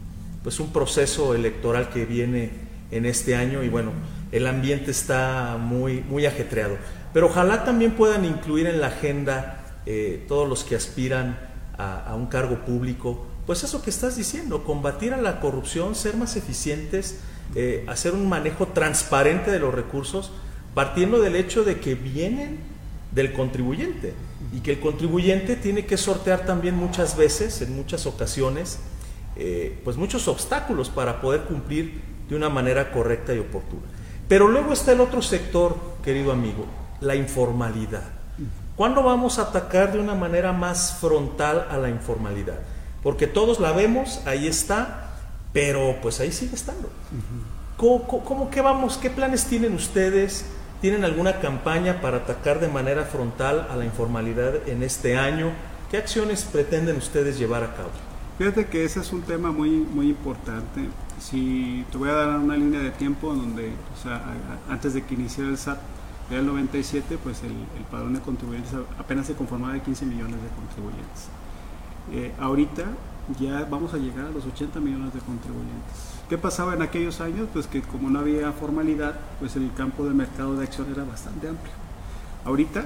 pues 0.44 0.60
un 0.60 0.72
proceso 0.72 1.36
electoral 1.36 1.89
que 1.89 2.06
viene 2.06 2.51
en 2.92 3.06
este 3.06 3.36
año 3.36 3.63
y 3.63 3.70
bueno, 3.70 3.92
el 4.32 4.48
ambiente 4.48 4.92
está 4.92 5.58
muy, 5.60 6.01
muy 6.01 6.25
ajetreado. 6.25 6.77
Pero 7.15 7.27
ojalá 7.27 7.63
también 7.63 7.91
puedan 7.91 8.25
incluir 8.25 8.67
en 8.67 8.81
la 8.81 8.88
agenda 8.88 9.63
eh, 9.86 10.25
todos 10.27 10.50
los 10.50 10.65
que 10.65 10.75
aspiran 10.75 11.39
a, 11.77 12.13
un 12.13 12.25
cargo 12.25 12.65
público, 12.65 13.25
pues 13.45 13.63
eso 13.63 13.81
que 13.81 13.89
estás 13.89 14.17
diciendo, 14.17 14.65
combatir 14.65 15.13
a 15.13 15.22
la 15.22 15.39
corrupción, 15.39 15.95
ser 15.95 16.17
más 16.17 16.36
eficientes, 16.36 17.22
eh, 17.55 17.86
hacer 17.88 18.12
un 18.12 18.27
manejo 18.27 18.67
transparente 18.67 19.50
de 19.50 19.60
los 19.60 19.74
recursos, 19.74 20.34
partiendo 20.74 21.22
del 21.22 21.38
hecho 21.38 21.63
de 21.63 21.79
que 21.79 21.95
vienen 21.95 22.60
del 23.13 23.31
contribuyente 23.31 24.13
y 24.53 24.60
que 24.60 24.74
el 24.74 24.81
contribuyente 24.81 25.55
tiene 25.55 25.86
que 25.86 25.95
sortear 25.95 26.45
también 26.45 26.75
muchas 26.75 27.15
veces, 27.15 27.62
en 27.62 27.77
muchas 27.77 28.07
ocasiones, 28.07 28.79
eh, 29.38 29.79
pues 29.86 29.95
muchos 29.95 30.27
obstáculos 30.27 30.89
para 30.89 31.22
poder 31.22 31.43
cumplir 31.43 32.01
de 32.27 32.36
una 32.36 32.50
manera 32.50 32.91
correcta 32.91 33.34
y 33.34 33.39
oportuna. 33.39 33.84
Pero 34.27 34.50
luego 34.50 34.74
está 34.74 34.91
el 34.91 35.00
otro 35.00 35.22
sector, 35.22 35.77
querido 36.03 36.34
amigo, 36.34 36.65
la 37.01 37.15
informalidad. 37.15 38.03
¿Cuándo 38.75 39.03
vamos 39.03 39.39
a 39.39 39.43
atacar 39.43 39.93
de 39.93 39.99
una 39.99 40.15
manera 40.15 40.51
más 40.51 40.97
frontal 40.99 41.67
a 41.69 41.77
la 41.77 41.89
informalidad? 41.89 42.59
Porque 43.01 43.25
todos 43.25 43.59
la 43.59 43.71
vemos, 43.71 44.21
ahí 44.25 44.47
está, 44.47 45.11
pero 45.53 45.95
pues 46.01 46.19
ahí 46.19 46.31
sigue 46.31 46.55
estando. 46.55 46.89
¿Cómo, 47.77 48.49
qué 48.49 48.61
vamos, 48.61 48.97
qué 48.97 49.09
planes 49.09 49.45
tienen 49.45 49.73
ustedes? 49.73 50.45
¿Tienen 50.81 51.05
alguna 51.05 51.39
campaña 51.39 52.01
para 52.01 52.17
atacar 52.17 52.59
de 52.59 52.67
manera 52.67 53.03
frontal 53.03 53.67
a 53.69 53.75
la 53.75 53.85
informalidad 53.85 54.67
en 54.67 54.83
este 54.83 55.17
año? 55.17 55.51
¿Qué 55.89 55.97
acciones 55.97 56.43
pretenden 56.43 56.97
ustedes 56.97 57.39
llevar 57.39 57.63
a 57.63 57.75
cabo? 57.75 57.91
Fíjate 58.37 58.65
que 58.67 58.83
ese 58.83 58.99
es 58.99 59.13
un 59.13 59.21
tema 59.21 59.51
muy, 59.51 59.69
muy 59.69 60.09
importante. 60.09 60.81
Si 61.19 61.85
te 61.91 61.97
voy 61.97 62.09
a 62.09 62.13
dar 62.13 62.39
una 62.39 62.57
línea 62.57 62.81
de 62.81 62.91
tiempo 62.91 63.33
donde, 63.33 63.69
o 63.69 64.03
sea, 64.03 64.21
antes 64.69 64.93
de 64.93 65.03
que 65.03 65.13
iniciara 65.13 65.49
el 65.49 65.57
SAT, 65.57 65.79
en 66.29 66.38
el 66.38 66.46
97, 66.46 67.20
pues 67.24 67.44
el, 67.44 67.53
padrón 67.91 68.13
de 68.13 68.20
contribuyentes 68.20 68.74
apenas 68.98 69.27
se 69.27 69.36
conformaba 69.36 69.74
de 69.74 69.82
15 69.82 70.05
millones 70.05 70.41
de 70.41 70.50
contribuyentes. 70.50 71.27
Eh, 72.12 72.34
ahorita 72.39 72.84
ya 73.39 73.65
vamos 73.65 73.94
a 73.94 73.98
llegar 73.98 74.25
a 74.25 74.29
los 74.29 74.46
80 74.46 74.79
millones 74.79 75.13
de 75.13 75.20
contribuyentes. 75.20 76.15
¿Qué 76.29 76.38
pasaba 76.38 76.74
en 76.74 76.82
aquellos 76.82 77.22
años? 77.22 77.48
Pues 77.53 77.67
que 77.67 77.82
como 77.82 78.10
no 78.10 78.20
había 78.20 78.51
formalidad, 78.51 79.20
pues 79.39 79.55
el 79.55 79.72
campo 79.74 80.05
de 80.05 80.13
mercado 80.13 80.55
de 80.55 80.63
acción 80.63 80.88
era 80.91 81.03
bastante 81.03 81.48
amplio. 81.48 81.74
Ahorita 82.44 82.86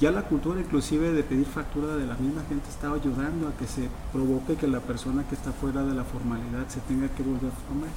ya 0.00 0.10
la 0.10 0.22
cultura 0.22 0.60
inclusive 0.60 1.12
de 1.12 1.22
pedir 1.22 1.46
factura 1.46 1.96
de 1.96 2.06
la 2.06 2.14
misma 2.14 2.42
gente 2.48 2.68
estaba 2.68 2.96
ayudando 2.96 3.48
a 3.48 3.56
que 3.56 3.66
se 3.66 3.88
provoque 4.12 4.56
que 4.56 4.68
la 4.68 4.80
persona 4.80 5.24
que 5.28 5.34
está 5.34 5.52
fuera 5.52 5.82
de 5.82 5.94
la 5.94 6.04
formalidad 6.04 6.68
se 6.68 6.80
tenga 6.80 7.08
que 7.08 7.22
volver 7.22 7.50
formal. 7.66 7.90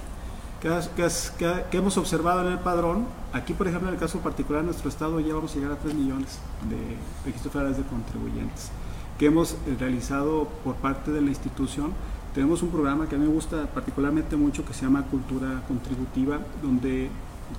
¿Qué, 0.62 1.78
hemos 1.78 1.98
observado 1.98 2.46
en 2.46 2.54
el 2.54 2.60
padrón? 2.60 3.06
Aquí, 3.32 3.54
por 3.54 3.68
ejemplo, 3.68 3.88
en 3.88 3.94
el 3.96 4.00
caso 4.00 4.20
particular, 4.20 4.62
en 4.62 4.68
nuestro 4.68 4.90
estado 4.90 5.20
ya 5.20 5.34
vamos 5.34 5.54
a 5.54 5.56
llegar 5.56 5.72
a 5.72 5.76
3 5.78 5.94
millones 5.94 6.40
de 6.70 6.98
registros 7.26 7.54
federales 7.54 7.78
de 7.78 7.84
contribuyentes 7.84 8.72
que 9.18 9.26
hemos 9.26 9.58
realizado 9.78 10.48
por 10.64 10.76
parte 10.76 11.12
de 11.12 11.20
la 11.20 11.28
institución 11.28 11.92
tenemos 12.34 12.62
un 12.62 12.70
programa 12.70 13.10
que 13.10 13.16
a 13.16 13.18
mí 13.18 13.26
me 13.26 13.34
gusta 13.34 13.66
particularmente 13.74 14.36
mucho 14.36 14.64
que 14.64 14.74
se 14.74 14.84
llama 14.84 15.04
Cultura 15.08 15.64
Contributiva, 15.68 16.40
donde 16.62 17.10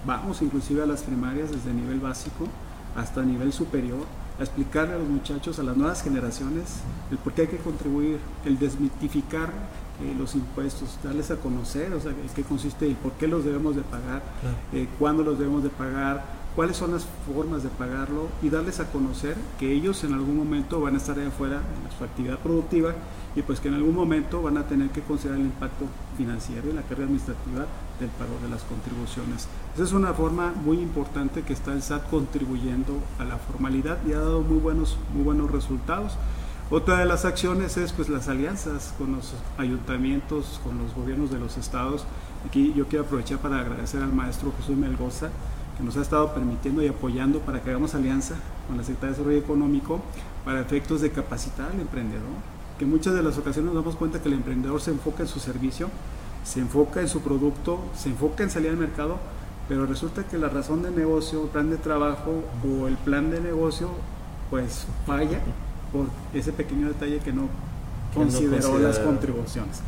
vamos 0.06 0.42
inclusive 0.42 0.82
a 0.82 0.86
las 0.86 1.02
primarias 1.02 1.50
desde 1.50 1.74
nivel 1.74 1.98
básico 1.98 2.46
hasta 2.96 3.22
nivel 3.22 3.52
superior 3.52 4.06
a 4.38 4.42
explicarle 4.42 4.94
a 4.94 4.98
los 4.98 5.08
muchachos, 5.08 5.58
a 5.58 5.64
las 5.64 5.76
nuevas 5.76 6.02
generaciones, 6.02 6.80
el 7.10 7.18
por 7.18 7.32
qué 7.32 7.42
hay 7.42 7.48
que 7.48 7.56
contribuir, 7.56 8.20
el 8.44 8.58
desmitificar 8.58 9.50
eh, 10.02 10.14
los 10.18 10.34
impuestos, 10.34 10.98
darles 11.02 11.30
a 11.30 11.36
conocer, 11.36 11.92
o 11.92 12.00
sea, 12.00 12.12
qué 12.34 12.42
consiste 12.42 12.88
y 12.88 12.94
por 12.94 13.12
qué 13.12 13.26
los 13.28 13.44
debemos 13.44 13.76
de 13.76 13.82
pagar, 13.82 14.22
eh, 14.72 14.88
cuándo 14.98 15.22
los 15.22 15.38
debemos 15.38 15.62
de 15.62 15.70
pagar, 15.70 16.24
cuáles 16.56 16.76
son 16.76 16.92
las 16.92 17.06
formas 17.32 17.62
de 17.62 17.68
pagarlo 17.68 18.28
y 18.42 18.48
darles 18.48 18.80
a 18.80 18.90
conocer 18.90 19.36
que 19.58 19.72
ellos 19.72 20.02
en 20.04 20.14
algún 20.14 20.36
momento 20.36 20.80
van 20.80 20.94
a 20.94 20.98
estar 20.98 21.18
ahí 21.18 21.26
afuera 21.26 21.56
en 21.56 21.96
su 21.96 22.04
actividad 22.04 22.38
productiva 22.38 22.94
y 23.36 23.42
pues 23.42 23.60
que 23.60 23.68
en 23.68 23.74
algún 23.74 23.94
momento 23.94 24.42
van 24.42 24.58
a 24.58 24.66
tener 24.66 24.90
que 24.90 25.02
considerar 25.02 25.38
el 25.38 25.46
impacto 25.46 25.84
financiero 26.16 26.68
y 26.68 26.72
la 26.72 26.82
carga 26.82 27.04
administrativa 27.04 27.66
del 28.00 28.10
pago 28.10 28.38
de 28.42 28.48
las 28.48 28.62
contribuciones. 28.62 29.46
Esa 29.74 29.84
es 29.84 29.92
una 29.92 30.12
forma 30.14 30.52
muy 30.64 30.78
importante 30.78 31.42
que 31.42 31.52
está 31.52 31.72
el 31.72 31.82
SAT 31.82 32.10
contribuyendo 32.10 32.94
a 33.18 33.24
la 33.24 33.36
formalidad 33.36 33.98
y 34.06 34.12
ha 34.12 34.18
dado 34.18 34.40
muy 34.40 34.58
buenos, 34.58 34.98
muy 35.14 35.22
buenos 35.22 35.50
resultados. 35.50 36.14
Otra 36.72 37.00
de 37.00 37.04
las 37.04 37.24
acciones 37.24 37.76
es 37.78 37.92
pues 37.92 38.08
las 38.08 38.28
alianzas 38.28 38.94
con 38.96 39.10
los 39.10 39.34
ayuntamientos, 39.58 40.60
con 40.62 40.78
los 40.78 40.94
gobiernos 40.94 41.32
de 41.32 41.40
los 41.40 41.56
estados. 41.56 42.04
Aquí 42.46 42.72
yo 42.76 42.86
quiero 42.86 43.06
aprovechar 43.06 43.38
para 43.38 43.58
agradecer 43.58 44.00
al 44.00 44.12
maestro 44.12 44.52
Jesús 44.56 44.76
Melgoza, 44.76 45.30
que 45.76 45.82
nos 45.82 45.96
ha 45.96 46.02
estado 46.02 46.32
permitiendo 46.32 46.80
y 46.80 46.86
apoyando 46.86 47.40
para 47.40 47.60
que 47.60 47.70
hagamos 47.70 47.96
alianza 47.96 48.36
con 48.68 48.76
la 48.76 48.84
Secretaría 48.84 49.08
de 49.08 49.16
Desarrollo 49.16 49.38
Económico 49.38 50.00
para 50.44 50.60
efectos 50.60 51.00
de 51.00 51.10
capacitar 51.10 51.72
al 51.72 51.80
emprendedor 51.80 52.28
que 52.78 52.86
muchas 52.86 53.14
de 53.14 53.22
las 53.24 53.36
ocasiones 53.36 53.74
nos 53.74 53.82
damos 53.82 53.96
cuenta 53.96 54.22
que 54.22 54.28
el 54.28 54.34
emprendedor 54.34 54.80
se 54.80 54.92
enfoca 54.92 55.24
en 55.24 55.28
su 55.28 55.40
servicio, 55.40 55.90
se 56.44 56.60
enfoca 56.60 57.00
en 57.00 57.08
su 57.08 57.20
producto, 57.20 57.80
se 57.96 58.10
enfoca 58.10 58.44
en 58.44 58.50
salir 58.50 58.70
al 58.70 58.76
mercado, 58.76 59.18
pero 59.68 59.86
resulta 59.86 60.22
que 60.22 60.38
la 60.38 60.48
razón 60.48 60.82
de 60.82 60.92
negocio, 60.92 61.42
el 61.42 61.48
plan 61.48 61.68
de 61.68 61.78
trabajo 61.78 62.44
o 62.64 62.86
el 62.86 62.96
plan 62.96 63.28
de 63.32 63.40
negocio, 63.40 63.90
pues 64.50 64.86
falla 65.04 65.40
por 65.92 66.06
ese 66.34 66.52
pequeño 66.52 66.88
detalle 66.88 67.18
que 67.18 67.32
no 67.32 67.48
consideró 68.14 68.78
las 68.78 68.98
contribuciones. 68.98 69.80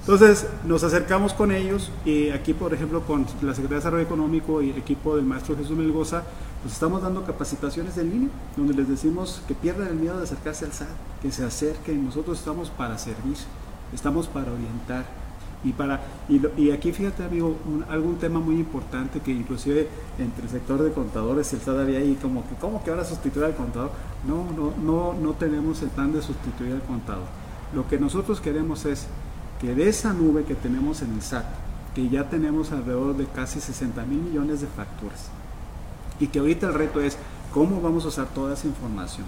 Entonces 0.00 0.46
nos 0.66 0.84
acercamos 0.84 1.32
con 1.32 1.50
ellos 1.50 1.90
y 2.04 2.30
aquí 2.30 2.52
por 2.52 2.74
ejemplo 2.74 3.02
con 3.02 3.22
la 3.42 3.54
Secretaría 3.54 3.68
de 3.68 3.74
Desarrollo 3.76 4.04
Económico 4.04 4.60
y 4.62 4.70
el 4.70 4.76
equipo 4.76 5.16
del 5.16 5.24
maestro 5.24 5.56
Jesús 5.56 5.76
Melgoza 5.76 6.24
pues 6.62 6.74
estamos 6.74 7.00
dando 7.00 7.24
capacitaciones 7.24 7.96
en 7.96 8.10
línea, 8.10 8.28
donde 8.54 8.74
les 8.74 8.86
decimos 8.86 9.42
que 9.48 9.54
pierdan 9.54 9.88
el 9.88 9.94
miedo 9.94 10.18
de 10.18 10.24
acercarse 10.24 10.66
al 10.66 10.72
SAT, 10.72 10.88
que 11.22 11.32
se 11.32 11.42
acerquen, 11.42 12.04
nosotros 12.04 12.38
estamos 12.38 12.68
para 12.68 12.98
servir, 12.98 13.36
estamos 13.94 14.26
para 14.26 14.52
orientar. 14.52 15.06
Y, 15.62 15.72
para, 15.72 16.00
y, 16.28 16.70
aquí 16.70 16.90
fíjate 16.90 17.22
amigo, 17.22 17.54
algún 17.90 18.16
tema 18.16 18.40
muy 18.40 18.54
importante 18.54 19.20
que 19.20 19.30
inclusive 19.30 19.88
entre 20.18 20.44
el 20.44 20.50
sector 20.50 20.82
de 20.82 20.90
contadores 20.90 21.52
el 21.52 21.60
SAT 21.60 21.80
había 21.80 21.98
ahí 21.98 22.18
como 22.20 22.48
que, 22.48 22.54
¿cómo 22.54 22.82
que 22.82 22.90
ahora 22.90 23.04
sustituir 23.04 23.44
al 23.44 23.54
contador? 23.54 23.90
No, 24.26 24.46
no, 24.56 24.72
no, 24.82 25.12
no 25.12 25.32
tenemos 25.34 25.82
el 25.82 25.90
plan 25.90 26.14
de 26.14 26.22
sustituir 26.22 26.72
al 26.72 26.82
contador. 26.82 27.26
Lo 27.74 27.86
que 27.88 27.98
nosotros 27.98 28.40
queremos 28.40 28.86
es 28.86 29.06
que 29.60 29.74
de 29.74 29.90
esa 29.90 30.14
nube 30.14 30.44
que 30.44 30.54
tenemos 30.54 31.02
en 31.02 31.12
el 31.12 31.20
SAT, 31.20 31.44
que 31.94 32.08
ya 32.08 32.30
tenemos 32.30 32.72
alrededor 32.72 33.14
de 33.16 33.26
casi 33.26 33.60
60 33.60 34.02
mil 34.06 34.22
millones 34.22 34.62
de 34.62 34.66
facturas, 34.66 35.28
y 36.18 36.28
que 36.28 36.38
ahorita 36.38 36.68
el 36.68 36.74
reto 36.74 37.02
es 37.02 37.18
cómo 37.52 37.82
vamos 37.82 38.06
a 38.06 38.08
usar 38.08 38.28
toda 38.28 38.54
esa 38.54 38.66
información 38.66 39.26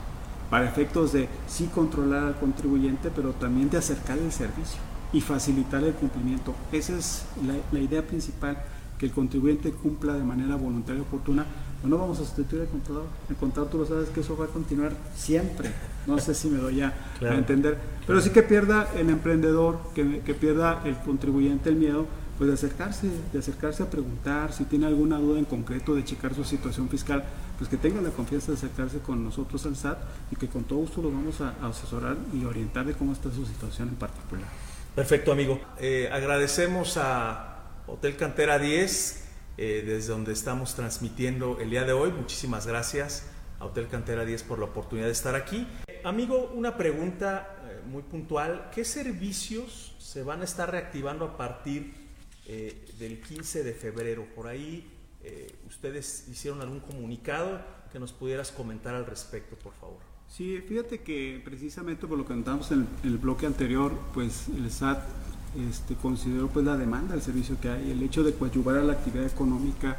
para 0.49 0.67
efectos 0.67 1.13
de 1.13 1.29
sí 1.47 1.69
controlar 1.75 2.25
al 2.25 2.39
contribuyente, 2.39 3.11
pero 3.15 3.33
también 3.33 3.69
de 3.69 3.79
acercar 3.79 4.17
el 4.17 4.33
servicio 4.33 4.92
y 5.13 5.21
facilitar 5.21 5.83
el 5.85 5.95
cumplimiento. 5.95 6.55
Esa 6.73 6.97
es 6.97 7.25
la, 7.73 7.79
idea 7.79 8.07
principal, 8.07 8.63
que 8.99 9.07
el 9.07 9.13
contribuyente 9.13 9.73
cumpla 9.73 10.15
de 10.15 10.25
manera 10.25 10.57
voluntaria 10.57 11.01
y 11.01 11.03
oportuna. 11.03 11.45
no 11.85 11.99
vamos 11.99 12.19
a 12.21 12.25
sustituir 12.25 12.63
al 12.63 12.69
contador. 12.69 13.05
El 13.29 13.37
contador 13.37 13.71
tú 13.71 13.79
lo 13.79 13.87
sabes 13.87 14.09
que 14.11 14.21
eso 14.21 14.37
va 14.37 14.47
a 14.47 14.49
continuar 14.49 14.93
siempre. 15.17 15.71
No 16.07 16.19
sé 16.19 16.35
si 16.35 16.49
me 16.49 16.59
doy 16.59 16.81
a, 16.81 16.95
entender. 17.21 17.79
Pero 18.07 18.21
sí 18.21 18.31
que 18.31 18.43
pierda 18.43 18.89
el 18.97 19.11
emprendedor, 19.11 19.81
que, 19.95 20.21
que 20.21 20.35
pierda 20.35 20.83
el 20.85 20.97
contribuyente 20.99 21.69
el 21.69 21.77
miedo 21.77 22.07
pues 22.39 22.49
de 22.49 22.55
acercarse, 22.55 23.09
de 23.33 23.39
acercarse 23.39 23.83
a 23.83 23.91
preguntar, 23.91 24.53
si 24.53 24.65
tiene 24.65 24.87
alguna 24.87 25.19
duda 25.19 25.39
en 25.39 25.45
concreto 25.45 25.95
de 25.95 26.05
checar 26.05 26.35
su 26.35 26.43
situación 26.43 26.89
fiscal, 26.89 27.23
pues 27.57 27.71
que 27.71 27.77
tenga 27.77 28.01
la 28.01 28.11
confianza 28.11 28.51
de 28.51 28.59
acercarse 28.59 28.99
con 28.99 29.23
nosotros 29.23 29.65
al 29.67 29.77
SAT 29.77 29.99
y 30.33 30.35
que 30.37 30.49
con 30.49 30.65
todo 30.65 30.81
gusto 30.81 31.03
lo 31.03 31.13
vamos 31.13 31.41
a, 31.41 31.55
asesorar 31.65 32.17
y 32.33 32.45
orientar 32.45 32.85
de 32.87 32.95
cómo 32.95 33.13
está 33.13 33.31
su 33.31 33.47
situación 33.47 33.91
en 33.91 33.95
particular. 33.95 34.49
Perfecto, 34.95 35.33
amigo. 35.33 35.59
Eh, 35.81 36.11
agradecemos 36.13 36.99
a 36.99 37.81
Hotel 37.87 38.15
Cantera 38.15 38.59
10, 38.59 39.25
eh, 39.57 39.83
desde 39.87 40.13
donde 40.13 40.35
estamos 40.35 40.75
transmitiendo 40.75 41.59
el 41.61 41.71
día 41.71 41.85
de 41.85 41.95
hoy. 41.95 42.13
Muchísimas 42.13 42.67
gracias 42.67 43.27
a 43.59 43.65
Hotel 43.65 43.89
Cantera 43.89 44.27
10 44.27 44.43
por 44.43 44.59
la 44.59 44.67
oportunidad 44.67 45.07
de 45.07 45.13
estar 45.13 45.35
aquí. 45.35 45.67
Amigo, 46.05 46.53
una 46.55 46.77
pregunta 46.77 47.57
eh, 47.65 47.81
muy 47.87 48.03
puntual. 48.03 48.69
¿Qué 48.71 48.85
servicios 48.85 49.97
se 49.99 50.23
van 50.25 50.43
a 50.43 50.45
estar 50.45 50.71
reactivando 50.71 51.25
a 51.25 51.39
partir 51.39 51.95
eh, 52.45 52.85
del 52.99 53.19
15 53.19 53.65
de 53.65 53.73
febrero. 53.73 54.27
Por 54.35 54.47
ahí 54.47 54.91
ustedes 55.69 56.27
hicieron 56.29 56.61
algún 56.61 56.81
comunicado 56.81 57.65
que 57.93 58.01
nos 58.01 58.13
pudieras 58.13 58.51
comentar 58.51 58.95
al 58.95 59.07
respecto, 59.07 59.55
por 59.57 59.75
favor. 59.75 59.99
Sí, 60.29 60.59
fíjate 60.67 61.03
que 61.03 61.43
precisamente 61.45 62.07
por 62.07 62.17
lo 62.17 62.25
que 62.25 62.33
contamos 62.33 62.73
en 62.73 62.89
el, 63.05 63.19
bloque 63.19 63.45
anterior, 63.45 63.93
pues 64.15 64.49
el 64.49 64.71
SAT 64.71 65.03
este, 65.69 65.95
consideró 65.97 66.49
pues 66.49 66.65
la 66.65 66.79
demanda 66.79 67.13
del 67.13 67.21
servicio 67.23 67.61
que 67.61 67.69
hay, 67.69 67.91
el 67.91 68.03
hecho 68.03 68.25
de 68.25 68.33
coadyuvar 68.33 68.79
a 68.79 68.83
la 68.83 68.95
actividad 68.95 69.27
económica 69.27 69.99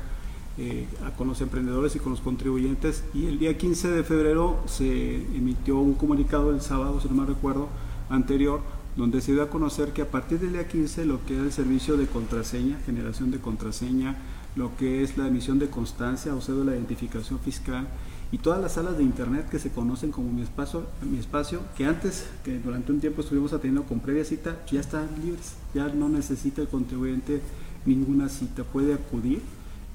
eh, 0.58 0.88
con 1.17 1.27
los 1.27 1.39
emprendedores 1.41 1.95
y 1.95 1.99
con 1.99 2.13
los 2.13 2.21
contribuyentes. 2.21 3.03
Y 3.13 3.27
el 3.27 3.38
día 3.38 3.56
15 3.56 3.91
de 3.91 4.03
febrero 4.03 4.63
se 4.65 5.15
emitió 5.36 5.77
un 5.77 5.93
comunicado 5.93 6.49
el 6.49 6.62
sábado, 6.62 6.99
si 6.99 7.08
no 7.10 7.13
me 7.13 7.27
recuerdo, 7.27 7.69
anterior, 8.10 8.62
donde 8.95 9.21
se 9.21 9.34
dio 9.34 9.43
a 9.43 9.49
conocer 9.49 9.93
que 9.93 10.01
a 10.01 10.10
partir 10.10 10.39
del 10.39 10.53
día 10.53 10.67
15 10.67 11.06
lo 11.06 11.23
que 11.25 11.36
es 11.36 11.41
el 11.41 11.51
servicio 11.51 11.95
de 11.95 12.08
contraseña, 12.08 12.79
generación 12.86 13.29
de 13.29 13.39
contraseña, 13.39 14.17
lo 14.56 14.76
que 14.78 15.04
es 15.04 15.18
la 15.18 15.28
emisión 15.28 15.60
de 15.60 15.70
constancia 15.70 16.36
o 16.36 16.42
cédula 16.42 16.72
de 16.72 16.78
identificación 16.78 17.39
fiscal 17.39 17.88
y 18.32 18.38
todas 18.39 18.62
las 18.62 18.74
salas 18.74 18.98
de 18.98 19.04
internet 19.04 19.50
que 19.50 19.60
se 19.60 19.72
conocen 19.72 20.12
como 20.12 20.32
mi 20.32 20.42
espacio, 20.42 20.86
mi 21.02 21.18
espacio 21.18 21.62
que 21.78 21.86
antes, 21.86 22.28
que 22.44 22.60
durante 22.60 22.92
un 22.92 23.00
tiempo 23.00 23.22
estuvimos 23.22 23.54
atendiendo 23.54 23.88
con 23.88 24.00
previa 24.00 24.26
cita, 24.26 24.63
ya 24.72 24.80
están 24.80 25.10
libres, 25.24 25.54
ya 25.74 25.88
no 25.88 26.10
necesita 26.10 26.62
el 26.62 26.68
contribuyente 26.68 27.42
ninguna 27.86 28.30
cita, 28.30 28.63
puede 28.63 28.94
acudir 28.94 29.42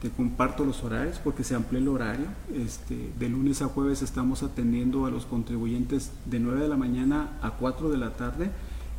te 0.01 0.11
comparto 0.11 0.65
los 0.65 0.85
horarios 0.85 1.19
porque 1.19 1.45
se 1.45 1.55
amplió 1.55 1.81
el 1.81 1.89
horario. 1.89 2.27
Este, 2.55 3.13
de 3.19 3.29
lunes 3.29 3.63
a 3.63 3.67
jueves 3.67 4.03
estamos 4.03 4.43
atendiendo 4.43 5.07
a 5.07 5.11
los 5.11 5.27
contribuyentes 5.27 6.13
de 6.25 6.39
9 6.39 6.63
de 6.63 6.69
la 6.69 6.77
mañana 6.77 7.39
a 7.43 7.53
4 7.53 7.91
de 7.91 7.99
la 7.99 8.13
tarde 8.15 8.51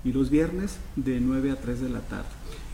y 0.04 0.12
los 0.12 0.30
viernes 0.30 0.78
de 0.96 1.20
9 1.20 1.52
a 1.52 1.56
3 1.56 1.82
de 1.82 1.90
la 1.90 2.02
tarde. 2.02 2.28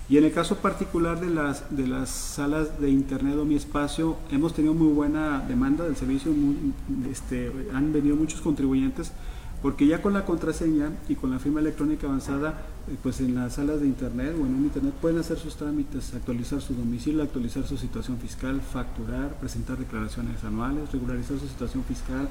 Y 0.07 0.17
en 0.17 0.23
el 0.23 0.31
caso 0.31 0.57
particular 0.57 1.19
de 1.19 1.31
las, 1.31 1.75
de 1.75 1.87
las 1.87 2.09
salas 2.09 2.79
de 2.79 2.91
internet 2.91 3.37
o 3.39 3.45
mi 3.45 3.55
espacio, 3.55 4.17
hemos 4.29 4.53
tenido 4.53 4.75
muy 4.75 4.93
buena 4.93 5.39
demanda 5.39 5.83
del 5.83 5.95
servicio, 5.95 6.31
este, 7.09 7.51
han 7.73 7.91
venido 7.91 8.15
muchos 8.15 8.39
contribuyentes, 8.41 9.11
porque 9.63 9.87
ya 9.87 10.03
con 10.03 10.13
la 10.13 10.23
contraseña 10.23 10.91
y 11.09 11.15
con 11.15 11.31
la 11.31 11.39
firma 11.39 11.59
electrónica 11.59 12.05
avanzada, 12.05 12.65
eh, 12.87 12.95
pues 13.01 13.19
en 13.19 13.33
las 13.33 13.55
salas 13.55 13.79
de 13.79 13.87
internet 13.87 14.35
o 14.39 14.45
en 14.45 14.53
un 14.53 14.65
internet 14.65 14.93
pueden 15.01 15.17
hacer 15.17 15.39
sus 15.39 15.55
trámites, 15.55 16.13
actualizar 16.13 16.61
su 16.61 16.75
domicilio, 16.75 17.23
actualizar 17.23 17.65
su 17.65 17.75
situación 17.75 18.19
fiscal, 18.19 18.61
facturar, 18.61 19.39
presentar 19.39 19.79
declaraciones 19.79 20.43
anuales, 20.43 20.91
regularizar 20.91 21.39
su 21.39 21.47
situación 21.47 21.83
fiscal, 21.83 22.29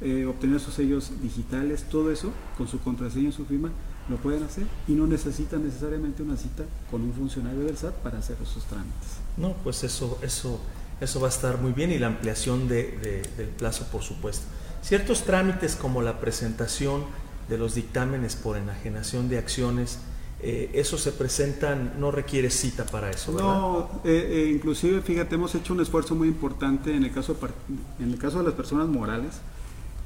eh, 0.00 0.26
obtener 0.26 0.60
sus 0.60 0.74
sellos 0.74 1.10
digitales, 1.22 1.84
todo 1.90 2.12
eso 2.12 2.32
con 2.58 2.68
su 2.68 2.80
contraseña 2.80 3.30
y 3.30 3.32
su 3.32 3.46
firma 3.46 3.70
lo 4.08 4.16
pueden 4.16 4.42
hacer 4.42 4.66
y 4.86 4.92
no 4.92 5.06
necesitan 5.06 5.64
necesariamente 5.64 6.22
una 6.22 6.36
cita 6.36 6.64
con 6.90 7.02
un 7.02 7.12
funcionario 7.12 7.60
del 7.60 7.76
SAT 7.76 7.94
para 7.96 8.18
hacer 8.18 8.36
esos 8.42 8.64
trámites. 8.64 9.18
No, 9.36 9.54
pues 9.64 9.82
eso, 9.84 10.18
eso, 10.22 10.60
eso 11.00 11.20
va 11.20 11.26
a 11.26 11.30
estar 11.30 11.60
muy 11.60 11.72
bien 11.72 11.90
y 11.90 11.98
la 11.98 12.06
ampliación 12.08 12.68
de, 12.68 13.24
del 13.36 13.48
plazo, 13.48 13.86
por 13.90 14.02
supuesto. 14.02 14.44
Ciertos 14.82 15.24
trámites 15.24 15.74
como 15.74 16.02
la 16.02 16.20
presentación 16.20 17.04
de 17.48 17.58
los 17.58 17.74
dictámenes 17.74 18.36
por 18.36 18.56
enajenación 18.56 19.28
de 19.28 19.38
acciones, 19.38 19.98
eh, 20.40 20.70
eso 20.74 20.98
se 20.98 21.12
presentan, 21.12 21.94
no 21.98 22.10
requiere 22.10 22.50
cita 22.50 22.84
para 22.84 23.10
eso, 23.10 23.32
¿verdad? 23.32 23.48
No, 23.48 23.90
eh, 24.04 24.28
eh, 24.30 24.52
inclusive, 24.54 25.00
fíjate, 25.00 25.34
hemos 25.34 25.54
hecho 25.54 25.72
un 25.72 25.80
esfuerzo 25.80 26.14
muy 26.14 26.28
importante 26.28 26.94
en 26.94 27.04
el 27.04 27.12
caso, 27.12 27.36
en 27.98 28.12
el 28.12 28.18
caso 28.18 28.38
de 28.38 28.44
las 28.44 28.54
personas 28.54 28.86
morales 28.86 29.40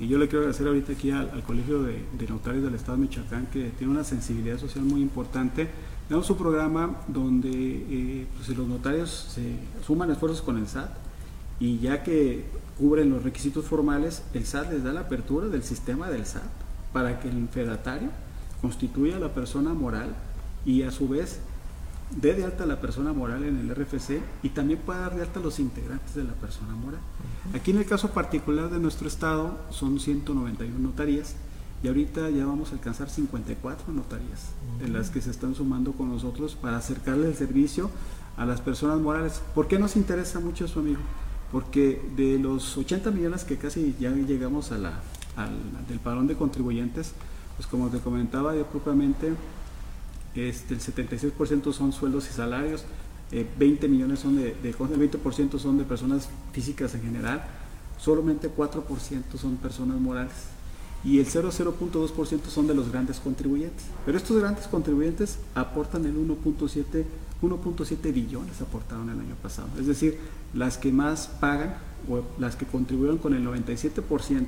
y 0.00 0.08
yo 0.08 0.16
le 0.16 0.28
quiero 0.28 0.40
agradecer 0.40 0.66
ahorita 0.66 0.92
aquí 0.92 1.10
al, 1.10 1.42
Colegio 1.42 1.82
de, 1.82 2.26
Notarios 2.26 2.64
del 2.64 2.74
Estado 2.74 2.96
de 2.96 3.02
Michoacán, 3.02 3.46
que 3.52 3.70
tiene 3.76 3.92
una 3.92 4.02
sensibilidad 4.02 4.58
social 4.58 4.82
muy 4.82 5.02
importante. 5.02 5.68
Tenemos 6.08 6.28
un 6.30 6.38
programa 6.38 7.02
donde 7.06 7.50
eh, 7.52 8.26
pues, 8.34 8.56
los 8.56 8.66
notarios 8.66 9.10
se 9.34 9.56
suman 9.86 10.10
esfuerzos 10.10 10.40
con 10.40 10.56
el 10.56 10.66
SAT 10.66 10.88
y 11.60 11.78
ya 11.80 12.02
que 12.02 12.46
cubren 12.78 13.10
los 13.10 13.22
requisitos 13.22 13.66
formales, 13.66 14.22
el 14.32 14.46
SAT 14.46 14.72
les 14.72 14.82
da 14.82 14.94
la 14.94 15.00
apertura 15.00 15.48
del 15.48 15.62
sistema 15.62 16.08
del 16.08 16.24
SAT 16.24 16.50
para 16.94 17.20
que 17.20 17.28
el 17.28 17.48
fedatario 17.48 18.08
constituya 18.62 19.16
a 19.16 19.20
la 19.20 19.34
persona 19.34 19.74
moral 19.74 20.14
y 20.64 20.82
a 20.82 20.90
su 20.90 21.08
vez 21.08 21.40
dé 22.16 22.34
de 22.34 22.44
alta 22.44 22.64
a 22.64 22.66
la 22.66 22.80
persona 22.80 23.12
moral 23.12 23.44
en 23.44 23.58
el 23.58 23.74
RFC 23.74 24.20
y 24.42 24.50
también 24.50 24.80
pueda 24.80 25.00
dar 25.00 25.16
de 25.16 25.22
alta 25.22 25.40
a 25.40 25.42
los 25.42 25.58
integrantes 25.60 26.14
de 26.14 26.24
la 26.24 26.32
persona 26.34 26.74
moral. 26.74 27.00
Aquí 27.54 27.70
en 27.70 27.78
el 27.78 27.86
caso 27.86 28.10
particular 28.10 28.70
de 28.70 28.78
nuestro 28.78 29.08
estado 29.08 29.58
son 29.70 30.00
191 30.00 30.78
notarías 30.78 31.36
y 31.82 31.88
ahorita 31.88 32.28
ya 32.30 32.44
vamos 32.44 32.70
a 32.70 32.74
alcanzar 32.74 33.08
54 33.08 33.92
notarías 33.92 34.50
de 34.80 34.88
las 34.88 35.10
que 35.10 35.20
se 35.20 35.30
están 35.30 35.54
sumando 35.54 35.92
con 35.92 36.10
nosotros 36.10 36.54
para 36.54 36.76
acercarle 36.76 37.28
el 37.28 37.34
servicio 37.34 37.90
a 38.36 38.44
las 38.44 38.60
personas 38.60 38.98
morales. 39.00 39.40
¿Por 39.54 39.66
qué 39.66 39.78
nos 39.78 39.96
interesa 39.96 40.40
mucho 40.40 40.66
eso, 40.66 40.80
amigo? 40.80 41.00
Porque 41.52 42.02
de 42.16 42.38
los 42.38 42.76
80 42.76 43.10
millones 43.10 43.44
que 43.44 43.56
casi 43.56 43.96
ya 43.98 44.10
llegamos 44.10 44.72
a 44.72 44.78
la, 44.78 45.00
al, 45.36 45.56
del 45.88 45.98
padrón 45.98 46.26
de 46.26 46.36
contribuyentes, 46.36 47.12
pues 47.56 47.66
como 47.66 47.88
te 47.88 47.98
comentaba 47.98 48.54
yo 48.54 48.66
propiamente, 48.66 49.32
este, 50.34 50.74
el 50.74 50.80
76% 50.80 51.72
son 51.72 51.92
sueldos 51.92 52.28
y 52.28 52.32
salarios, 52.32 52.84
20 53.30 53.86
eh, 53.86 53.88
millones 53.88 54.20
son 54.20 54.36
de, 54.36 54.54
de, 54.62 54.70
el 54.70 54.76
20% 54.76 55.58
son 55.58 55.78
de 55.78 55.84
personas 55.84 56.28
físicas 56.52 56.94
en 56.94 57.02
general, 57.02 57.44
solamente 57.98 58.50
4% 58.50 59.22
son 59.36 59.56
personas 59.56 60.00
morales 60.00 60.34
y 61.04 61.18
el 61.18 61.26
0,02% 61.26 62.46
son 62.48 62.66
de 62.66 62.74
los 62.74 62.90
grandes 62.90 63.20
contribuyentes. 63.20 63.84
Pero 64.04 64.18
estos 64.18 64.38
grandes 64.38 64.66
contribuyentes 64.66 65.38
aportan 65.54 66.04
el 66.04 66.16
1.7 66.16 67.04
1.7 67.42 68.12
billones 68.12 68.60
aportaron 68.60 69.08
el 69.08 69.18
año 69.18 69.34
pasado. 69.42 69.68
Es 69.78 69.86
decir, 69.86 70.18
las 70.52 70.76
que 70.76 70.92
más 70.92 71.28
pagan 71.40 71.76
o 72.08 72.22
las 72.38 72.56
que 72.56 72.66
contribuyeron 72.66 73.18
con 73.18 73.34
el 73.34 73.44
97% 73.46 74.46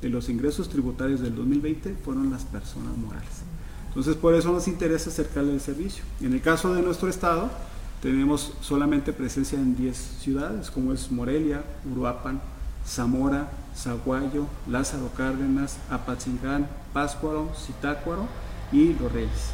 de 0.00 0.08
los 0.08 0.28
ingresos 0.28 0.68
tributarios 0.68 1.20
del 1.20 1.36
2020 1.36 1.94
fueron 2.04 2.30
las 2.30 2.44
personas 2.44 2.96
morales. 2.96 3.42
Entonces, 3.92 4.16
por 4.16 4.34
eso 4.34 4.50
nos 4.50 4.68
interesa 4.68 5.10
acercarle 5.10 5.52
el 5.52 5.60
servicio. 5.60 6.02
En 6.22 6.32
el 6.32 6.40
caso 6.40 6.74
de 6.74 6.80
nuestro 6.80 7.08
estado, 7.08 7.50
tenemos 8.00 8.54
solamente 8.62 9.12
presencia 9.12 9.58
en 9.58 9.76
10 9.76 9.96
ciudades, 10.20 10.70
como 10.70 10.94
es 10.94 11.10
Morelia, 11.12 11.62
Uruapan, 11.90 12.40
Zamora, 12.86 13.52
Zaguayo, 13.76 14.46
Lázaro 14.66 15.10
Cárdenas, 15.16 15.76
Apatzingán, 15.90 16.68
Páscuaro, 16.92 17.52
Zitácuaro 17.54 18.26
y 18.72 18.94
Los 18.94 19.12
Reyes. 19.12 19.50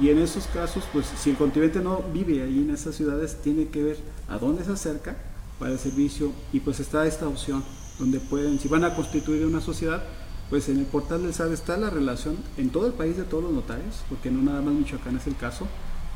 Y 0.00 0.08
en 0.08 0.18
esos 0.18 0.46
casos, 0.46 0.84
pues 0.92 1.06
si 1.06 1.30
el 1.30 1.36
contribuyente 1.36 1.80
no 1.80 2.02
vive 2.14 2.42
ahí 2.42 2.58
en 2.58 2.70
esas 2.70 2.94
ciudades, 2.94 3.42
tiene 3.42 3.66
que 3.68 3.82
ver 3.82 3.98
a 4.28 4.38
dónde 4.38 4.64
se 4.64 4.72
acerca 4.72 5.16
para 5.58 5.72
el 5.72 5.78
servicio 5.78 6.32
y 6.52 6.60
pues 6.60 6.78
está 6.78 7.06
esta 7.06 7.26
opción 7.26 7.64
donde 7.98 8.20
pueden, 8.20 8.60
si 8.60 8.68
van 8.68 8.84
a 8.84 8.94
constituir 8.94 9.44
una 9.44 9.60
sociedad, 9.60 10.04
pues 10.50 10.68
en 10.68 10.78
el 10.78 10.86
portal 10.86 11.22
del 11.22 11.34
SAT 11.34 11.52
está 11.52 11.76
la 11.76 11.90
relación 11.90 12.36
en 12.56 12.70
todo 12.70 12.86
el 12.86 12.94
país 12.94 13.16
de 13.16 13.24
todos 13.24 13.44
los 13.44 13.52
notarios, 13.52 14.02
porque 14.08 14.30
no 14.30 14.42
nada 14.42 14.62
más 14.62 14.74
Michoacán 14.74 15.16
es 15.16 15.26
el 15.26 15.36
caso, 15.36 15.66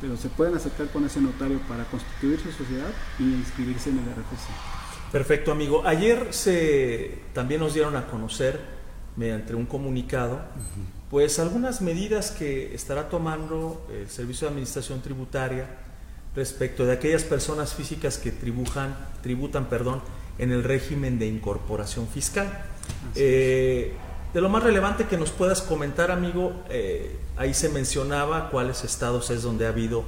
pero 0.00 0.16
se 0.16 0.28
pueden 0.28 0.54
acercar 0.54 0.88
con 0.88 1.04
ese 1.04 1.20
notario 1.20 1.60
para 1.68 1.84
constituir 1.84 2.40
su 2.40 2.50
sociedad 2.50 2.90
y 3.18 3.24
inscribirse 3.24 3.90
en 3.90 3.98
el 3.98 4.04
RFC. 4.04 4.48
Perfecto, 5.12 5.52
amigo. 5.52 5.86
Ayer 5.86 6.28
se 6.30 7.18
también 7.34 7.60
nos 7.60 7.74
dieron 7.74 7.94
a 7.96 8.06
conocer 8.06 8.58
mediante 9.16 9.54
un 9.54 9.66
comunicado, 9.66 10.40
pues 11.10 11.38
algunas 11.38 11.82
medidas 11.82 12.30
que 12.30 12.74
estará 12.74 13.10
tomando 13.10 13.86
el 13.92 14.08
Servicio 14.08 14.46
de 14.46 14.52
Administración 14.52 15.02
Tributaria 15.02 15.68
respecto 16.34 16.86
de 16.86 16.92
aquellas 16.92 17.24
personas 17.24 17.74
físicas 17.74 18.16
que 18.16 18.32
tributan, 18.32 18.96
tributan 19.22 19.66
perdón, 19.66 20.00
en 20.38 20.50
el 20.50 20.64
régimen 20.64 21.18
de 21.18 21.26
incorporación 21.26 22.08
fiscal. 22.08 22.64
De 24.32 24.40
lo 24.40 24.48
más 24.48 24.62
relevante 24.62 25.04
que 25.04 25.18
nos 25.18 25.30
puedas 25.30 25.60
comentar, 25.60 26.10
amigo, 26.10 26.54
eh, 26.70 27.18
ahí 27.36 27.52
se 27.52 27.68
mencionaba 27.68 28.48
cuáles 28.48 28.82
estados 28.82 29.28
es 29.28 29.42
donde 29.42 29.66
ha 29.66 29.68
habido 29.68 30.04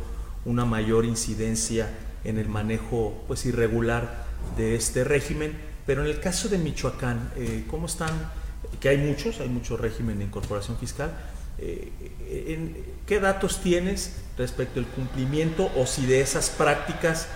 una 0.47 0.65
mayor 0.65 1.05
incidencia 1.05 1.91
en 2.25 2.39
el 2.39 2.49
manejo 2.49 3.23
pues 3.27 3.45
irregular 3.45 4.25
de 4.57 4.77
este 4.77 5.05
régimen, 5.05 5.53
pero 5.85 6.03
en 6.03 6.11
el 6.11 6.21
caso 6.21 6.49
de 6.49 6.57
Michoacán, 6.57 7.33
eh, 7.37 7.67
¿cómo 7.69 7.85
están? 7.85 8.33
Que 8.81 8.89
hay 8.89 8.97
muchos, 8.97 9.41
hay 9.41 9.51
mucho 9.51 9.77
régimen 9.77 10.17
de 10.17 10.25
incorporación 10.25 10.79
fiscal. 10.79 11.13
Eh, 11.59 12.95
¿Qué 13.07 13.21
datos 13.21 13.61
tienes 13.61 14.23
respecto 14.39 14.81
al 14.81 14.87
cumplimiento 14.87 15.71
o 15.77 15.85
si 15.85 16.07
de 16.07 16.23
esas 16.23 16.49
prácticas 16.49 17.29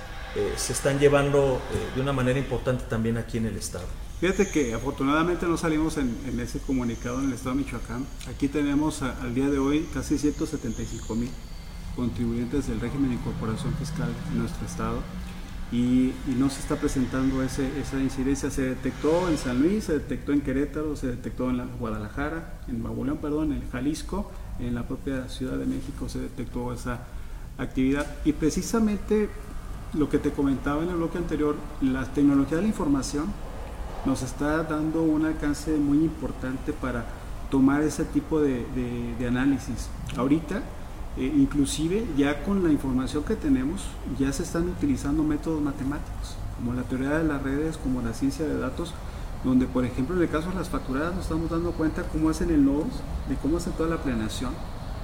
se 0.57 0.73
están 0.73 0.99
llevando 0.99 1.61
de 1.95 2.01
una 2.01 2.13
manera 2.13 2.39
importante 2.39 2.85
también 2.89 3.19
aquí 3.19 3.37
en 3.37 3.47
el 3.47 3.57
estado? 3.57 3.85
Fíjate 4.21 4.49
que 4.49 4.75
afortunadamente 4.75 5.47
no 5.47 5.57
salimos 5.57 5.97
en, 5.97 6.41
ese 6.41 6.59
comunicado 6.59 7.21
en 7.21 7.27
el 7.27 7.35
estado 7.35 7.55
de 7.55 7.63
Michoacán. 7.63 8.05
Aquí 8.29 8.49
tenemos 8.49 9.01
al 9.03 9.33
día 9.33 9.49
de 9.49 9.61
hoy 9.61 9.87
casi 9.95 10.19
175 10.19 11.15
mil 11.15 11.31
contribuyentes 11.95 12.67
del 12.67 12.81
régimen 12.81 13.11
de 13.11 13.15
incorporación 13.15 13.73
fiscal 13.75 14.09
en 14.33 14.41
nuestro 14.41 14.67
estado 14.67 14.99
y, 15.71 16.15
no 16.37 16.51
se 16.51 16.59
está 16.59 16.75
presentando 16.75 17.45
esa 17.45 17.63
incidencia. 18.01 18.51
Se 18.51 18.63
detectó 18.63 19.29
en 19.29 19.39
San 19.39 19.63
Luis, 19.63 19.85
se 19.85 19.93
detectó 19.93 20.33
en 20.33 20.41
Querétaro, 20.41 20.97
se 20.97 21.07
detectó 21.07 21.49
en 21.51 21.63
Guadalajara, 21.79 22.59
en 22.67 22.83
Nuevo 22.83 23.05
perdón, 23.21 23.53
en 23.53 23.71
Jalisco, 23.71 24.33
en 24.59 24.75
la 24.75 24.89
propia 24.89 25.29
Ciudad 25.29 25.57
de 25.57 25.67
México 25.67 26.09
se 26.09 26.19
detectó 26.19 26.73
esa 26.73 27.07
actividad 27.57 28.17
y 28.25 28.33
precisamente 28.33 29.29
lo 29.95 30.09
que 30.09 30.19
te 30.19 30.33
comentaba 30.33 30.83
en 30.83 30.89
el 30.89 30.97
bloque 30.97 31.19
anterior, 31.19 31.55
la 31.81 32.05
tecnología 32.13 32.57
de 32.57 32.63
la 32.65 32.69
información 32.69 33.27
nos 34.05 34.23
está 34.23 34.63
dando 34.63 35.03
un 35.03 35.25
alcance 35.25 35.77
muy 35.77 35.99
importante 35.99 36.73
para 36.73 37.05
tomar 37.51 37.83
ese 37.83 38.05
tipo 38.05 38.41
de, 38.41 39.17
análisis. 39.27 39.89
Ahorita, 40.17 40.63
eh, 41.17 41.33
inclusive 41.37 42.07
ya 42.17 42.43
con 42.43 42.63
la 42.63 42.71
información 42.71 43.25
que 43.25 43.37
tenemos, 43.37 43.83
ya 44.19 44.33
se 44.33 44.43
están 44.43 44.69
utilizando 44.69 45.23
métodos 45.23 45.61
matemáticos, 45.61 46.37
como 46.57 46.75
la 46.75 46.83
teoría 46.83 47.19
de 47.19 47.25
las 47.25 47.43
redes, 47.43 47.77
como 47.77 48.03
la 48.03 48.13
ciencia 48.13 48.47
de 48.47 48.59
datos, 48.59 48.95
donde 49.45 49.67
por 49.67 49.85
ejemplo 49.85 50.17
en 50.17 50.23
el 50.23 50.29
caso 50.29 50.49
de 50.49 50.57
las 50.57 50.69
facturadas 50.69 51.15
nos 51.15 51.25
estamos 51.25 51.49
dando 51.51 51.73
cuenta 51.73 52.03
cómo 52.05 52.29
hacen 52.29 52.51
el 52.51 52.65
nodos, 52.65 53.03
de 53.29 53.37
cómo 53.37 53.57
hacen 53.59 53.73
toda 53.75 53.89
la 53.89 53.99
planeación 53.99 54.53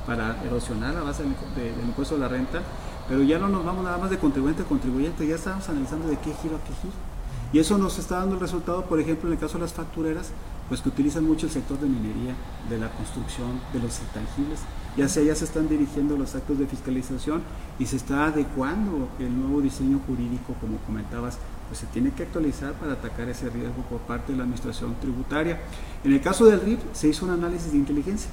para 0.07 0.43
erosionar 0.45 0.95
la 0.95 1.03
base 1.03 1.23
del, 1.23 1.35
del 1.55 1.87
impuesto 1.87 2.17
de 2.17 2.21
la 2.21 2.29
renta, 2.29 2.61
pero 3.09 3.23
ya 3.23 3.39
no 3.39 3.49
nos 3.49 3.65
vamos 3.65 3.85
nada 3.85 3.99
más 3.99 4.11
de 4.11 4.19
contribuyente 4.19 4.63
a 4.63 4.67
contribuyente, 4.67 5.27
ya 5.27 5.37
estamos 5.37 5.69
analizando 5.69 6.09
de 6.09 6.17
qué 6.19 6.35
giro 6.43 6.57
a 6.57 6.61
qué 6.61 6.75
giro. 6.83 7.14
Y 7.55 7.61
eso 7.61 7.79
nos 7.79 8.01
está 8.01 8.17
dando 8.17 8.35
el 8.35 8.41
resultado, 8.41 8.85
por 8.87 8.99
ejemplo, 8.99 9.29
en 9.29 9.35
el 9.35 9.39
caso 9.39 9.59
de 9.59 9.61
las 9.61 9.73
factureras, 9.73 10.33
pues 10.69 10.81
que 10.81 10.89
utilizan 10.89 11.25
mucho 11.25 11.47
el 11.47 11.53
sector 11.53 11.79
de 11.79 11.87
minería, 11.87 12.35
de 12.69 12.79
la 12.79 12.91
construcción, 12.91 13.61
de 13.73 13.79
los 13.79 14.01
intangibles. 14.01 14.59
Ya 14.97 15.09
sea 15.09 15.23
ya 15.23 15.37
se 15.37 15.45
están 15.45 15.69
dirigiendo 15.69 16.17
los 16.17 16.35
actos 16.35 16.59
de 16.59 16.67
fiscalización 16.67 17.43
y 17.79 17.87
se 17.87 17.95
está 17.95 18.25
adecuando 18.25 19.09
el 19.21 19.39
nuevo 19.39 19.61
diseño 19.61 20.01
jurídico, 20.05 20.57
como 20.61 20.79
comentabas, 20.79 21.39
pues 21.69 21.79
se 21.79 21.87
tiene 21.87 22.11
que 22.11 22.25
actualizar 22.25 22.73
para 22.73 22.95
atacar 22.95 23.29
ese 23.29 23.49
riesgo 23.51 23.83
por 23.89 24.01
parte 24.01 24.33
de 24.33 24.39
la 24.39 24.43
administración 24.43 24.97
tributaria. 25.01 25.61
En 26.03 26.13
el 26.13 26.21
caso 26.21 26.47
del 26.47 26.61
RIF 26.61 26.81
se 26.93 27.07
hizo 27.07 27.25
un 27.25 27.31
análisis 27.31 27.71
de 27.71 27.79
inteligencia. 27.79 28.31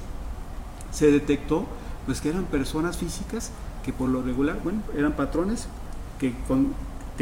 Se 0.90 1.12
detectó 1.12 1.66
pues 2.06 2.20
que 2.20 2.30
eran 2.30 2.46
personas 2.46 2.96
físicas 2.96 3.52
que 3.84 3.92
por 3.92 4.08
lo 4.08 4.20
regular, 4.20 4.58
bueno, 4.64 4.82
eran 4.96 5.12
patrones 5.12 5.68
que 6.18 6.34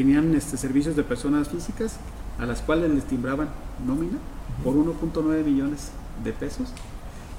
tenían 0.01 0.35
este, 0.35 0.57
servicios 0.57 0.97
de 0.97 1.03
personas 1.03 1.51
físicas 1.51 1.97
a 2.39 2.47
las 2.47 2.63
cuales 2.63 2.91
les 2.91 3.05
timbraban 3.05 3.51
nómina 3.87 4.17
por 4.65 4.75
1.9 4.75 5.45
millones 5.45 5.91
de 6.25 6.33
pesos 6.33 6.73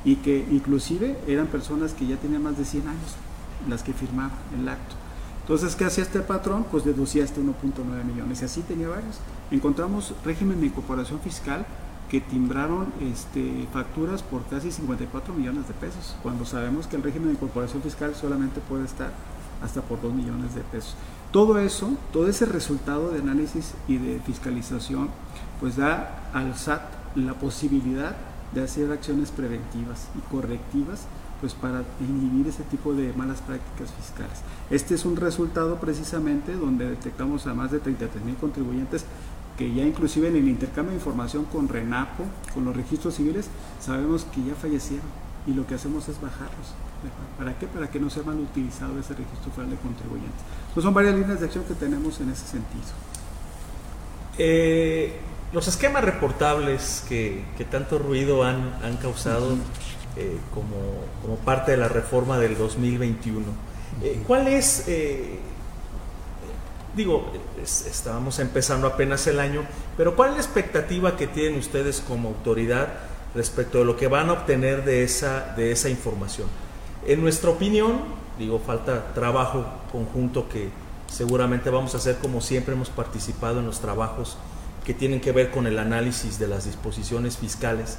y 0.05 0.17
que 0.17 0.45
inclusive 0.51 1.17
eran 1.25 1.47
personas 1.47 1.93
que 1.93 2.05
ya 2.05 2.17
tenían 2.17 2.43
más 2.43 2.59
de 2.59 2.65
100 2.65 2.87
años 2.87 3.15
las 3.67 3.81
que 3.81 3.93
firmaban 3.93 4.37
el 4.59 4.69
acto. 4.69 4.95
Entonces, 5.41 5.75
¿qué 5.75 5.85
hacía 5.85 6.03
este 6.03 6.19
patrón? 6.19 6.67
Pues 6.69 6.85
deducía 6.85 7.23
este 7.23 7.41
1.9 7.41 8.03
millones 8.05 8.43
y 8.43 8.45
así 8.45 8.61
tenía 8.61 8.89
varios. 8.89 9.17
Encontramos 9.49 10.13
régimen 10.23 10.59
de 10.59 10.67
incorporación 10.67 11.19
fiscal 11.19 11.65
que 12.11 12.21
timbraron 12.21 12.93
este, 13.01 13.67
facturas 13.73 14.21
por 14.21 14.43
casi 14.45 14.71
54 14.71 15.33
millones 15.33 15.67
de 15.67 15.73
pesos, 15.73 16.15
cuando 16.21 16.45
sabemos 16.45 16.85
que 16.85 16.95
el 16.95 17.01
régimen 17.01 17.29
de 17.29 17.33
incorporación 17.33 17.81
fiscal 17.81 18.13
solamente 18.13 18.59
puede 18.69 18.85
estar 18.85 19.11
hasta 19.63 19.81
por 19.81 19.99
2 19.99 20.13
millones 20.13 20.53
de 20.53 20.61
pesos. 20.61 20.95
Todo 21.31 21.59
eso, 21.59 21.91
todo 22.11 22.27
ese 22.27 22.45
resultado 22.45 23.11
de 23.11 23.19
análisis 23.19 23.73
y 23.87 23.97
de 23.97 24.19
fiscalización, 24.19 25.09
pues 25.61 25.77
da 25.77 26.29
al 26.33 26.55
SAT 26.55 26.81
la 27.15 27.35
posibilidad 27.35 28.17
de 28.53 28.63
hacer 28.63 28.91
acciones 28.91 29.31
preventivas 29.31 30.09
y 30.17 30.19
correctivas 30.29 31.05
pues 31.39 31.53
para 31.53 31.83
inhibir 32.01 32.47
ese 32.47 32.63
tipo 32.63 32.93
de 32.93 33.13
malas 33.13 33.39
prácticas 33.41 33.91
fiscales. 33.93 34.41
Este 34.69 34.93
es 34.95 35.05
un 35.05 35.15
resultado 35.15 35.79
precisamente 35.79 36.53
donde 36.53 36.89
detectamos 36.89 37.47
a 37.47 37.53
más 37.53 37.71
de 37.71 37.79
33 37.79 38.23
mil 38.25 38.35
contribuyentes 38.35 39.05
que 39.57 39.73
ya 39.73 39.83
inclusive 39.83 40.27
en 40.27 40.35
el 40.35 40.49
intercambio 40.49 40.91
de 40.91 40.97
información 40.97 41.45
con 41.45 41.69
RENAPO, 41.69 42.25
con 42.53 42.65
los 42.65 42.75
registros 42.75 43.15
civiles, 43.15 43.47
sabemos 43.79 44.25
que 44.25 44.43
ya 44.43 44.55
fallecieron 44.55 45.05
y 45.47 45.53
lo 45.53 45.65
que 45.65 45.75
hacemos 45.75 46.09
es 46.09 46.19
bajarlos. 46.21 46.75
¿Para 47.37 47.57
qué? 47.57 47.67
Para 47.67 47.89
que 47.89 47.99
no 47.99 48.09
sea 48.09 48.23
mal 48.23 48.37
utilizado 48.39 48.99
ese 48.99 49.13
registro 49.13 49.51
federal 49.51 49.71
de 49.71 49.77
contribuyentes. 49.77 50.41
Entonces 50.61 50.83
son 50.83 50.93
varias 50.93 51.15
líneas 51.15 51.39
de 51.39 51.45
acción 51.47 51.63
que 51.63 51.73
tenemos 51.73 52.19
en 52.21 52.29
ese 52.29 52.45
sentido. 52.45 52.85
Eh, 54.37 55.17
los 55.53 55.67
esquemas 55.67 56.03
reportables 56.03 57.03
que, 57.09 57.43
tanto 57.69 57.99
ruido 57.99 58.43
han, 58.43 58.97
causado 59.01 59.55
eh, 60.15 60.37
como, 60.53 61.35
parte 61.37 61.71
de 61.71 61.77
la 61.77 61.89
reforma 61.89 62.37
del 62.37 62.57
2021, 62.57 63.45
eh, 64.01 64.23
¿cuál 64.25 64.47
es, 64.47 64.85
digo, 66.95 67.31
estábamos 67.61 68.39
empezando 68.39 68.87
apenas 68.87 69.27
el 69.27 69.39
año, 69.39 69.63
pero 69.97 70.15
cuál 70.15 70.29
es 70.29 70.35
la 70.35 70.41
expectativa 70.41 71.17
que 71.17 71.27
tienen 71.27 71.59
ustedes 71.59 72.01
como 72.07 72.29
autoridad 72.29 72.87
respecto 73.35 73.79
de 73.79 73.85
lo 73.85 73.97
que 73.97 74.07
van 74.07 74.29
a 74.29 74.33
obtener 74.33 74.85
de 74.85 75.03
esa, 75.03 75.53
de 75.57 75.71
esa 75.71 75.89
información? 75.89 76.47
En 77.05 77.21
nuestra 77.21 77.49
opinión, 77.49 77.99
digo, 78.37 78.59
falta 78.59 79.13
trabajo 79.13 79.65
conjunto 79.91 80.47
que 80.47 80.69
seguramente 81.07 81.69
vamos 81.71 81.95
a 81.95 81.97
hacer 81.97 82.17
como 82.17 82.41
siempre 82.41 82.75
hemos 82.75 82.89
participado 82.89 83.59
en 83.59 83.65
los 83.65 83.79
trabajos 83.79 84.37
que 84.85 84.93
tienen 84.93 85.19
que 85.19 85.31
ver 85.31 85.51
con 85.51 85.65
el 85.65 85.79
análisis 85.79 86.37
de 86.37 86.47
las 86.47 86.65
disposiciones 86.65 87.37
fiscales. 87.37 87.97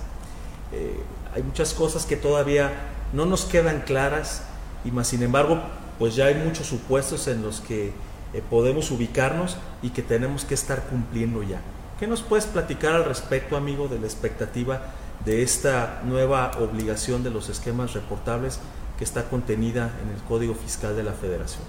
Eh, 0.73 1.01
hay 1.35 1.43
muchas 1.43 1.75
cosas 1.75 2.07
que 2.07 2.17
todavía 2.17 2.73
no 3.13 3.27
nos 3.27 3.45
quedan 3.45 3.81
claras 3.81 4.45
y 4.85 4.93
más 4.93 5.09
sin 5.09 5.23
embargo, 5.23 5.61
pues 5.99 6.15
ya 6.15 6.27
hay 6.27 6.37
muchos 6.37 6.69
supuestos 6.69 7.27
en 7.27 7.43
los 7.43 7.61
que 7.61 7.93
eh, 8.33 8.43
podemos 8.49 8.91
ubicarnos 8.93 9.57
y 9.83 9.91
que 9.91 10.03
tenemos 10.03 10.45
que 10.45 10.55
estar 10.55 10.85
cumpliendo 10.85 11.43
ya. 11.43 11.61
¿Qué 11.99 12.07
nos 12.07 12.23
puedes 12.23 12.47
platicar 12.47 12.95
al 12.95 13.05
respecto, 13.05 13.57
amigo, 13.57 13.89
de 13.89 13.99
la 13.99 14.07
expectativa 14.07 14.81
de 15.25 15.43
esta 15.43 16.03
nueva 16.05 16.53
obligación 16.59 17.23
de 17.23 17.31
los 17.31 17.49
esquemas 17.49 17.93
reportables 17.93 18.59
que 18.99 19.05
está 19.05 19.29
contenida 19.29 19.91
en 20.03 20.11
el 20.11 20.23
Código 20.23 20.55
Fiscal 20.55 20.97
de 20.97 21.03
la 21.03 21.13
Federación? 21.13 21.63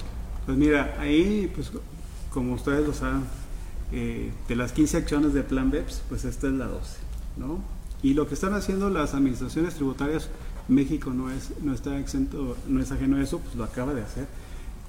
Pues 0.45 0.57
mira, 0.57 0.95
ahí, 0.99 1.51
pues 1.53 1.71
como 2.33 2.53
ustedes 2.53 2.86
lo 2.86 2.93
saben, 2.93 3.23
eh, 3.91 4.31
de 4.47 4.55
las 4.55 4.71
15 4.71 4.97
acciones 4.97 5.33
de 5.33 5.43
Plan 5.43 5.71
BEPS, 5.71 6.03
pues 6.09 6.25
esta 6.25 6.47
es 6.47 6.53
la 6.53 6.65
12, 6.65 6.97
¿no? 7.38 7.59
Y 8.01 8.13
lo 8.15 8.27
que 8.27 8.33
están 8.33 8.53
haciendo 8.53 8.89
las 8.89 9.13
administraciones 9.13 9.75
tributarias, 9.75 10.29
México 10.67 11.12
no, 11.12 11.31
es, 11.31 11.51
no 11.62 11.73
está 11.73 11.97
exento, 11.97 12.57
no 12.67 12.81
es 12.81 12.91
ajeno 12.91 13.17
a 13.17 13.21
eso, 13.21 13.39
pues 13.39 13.55
lo 13.55 13.63
acaba 13.63 13.93
de 13.93 14.01
hacer 14.01 14.27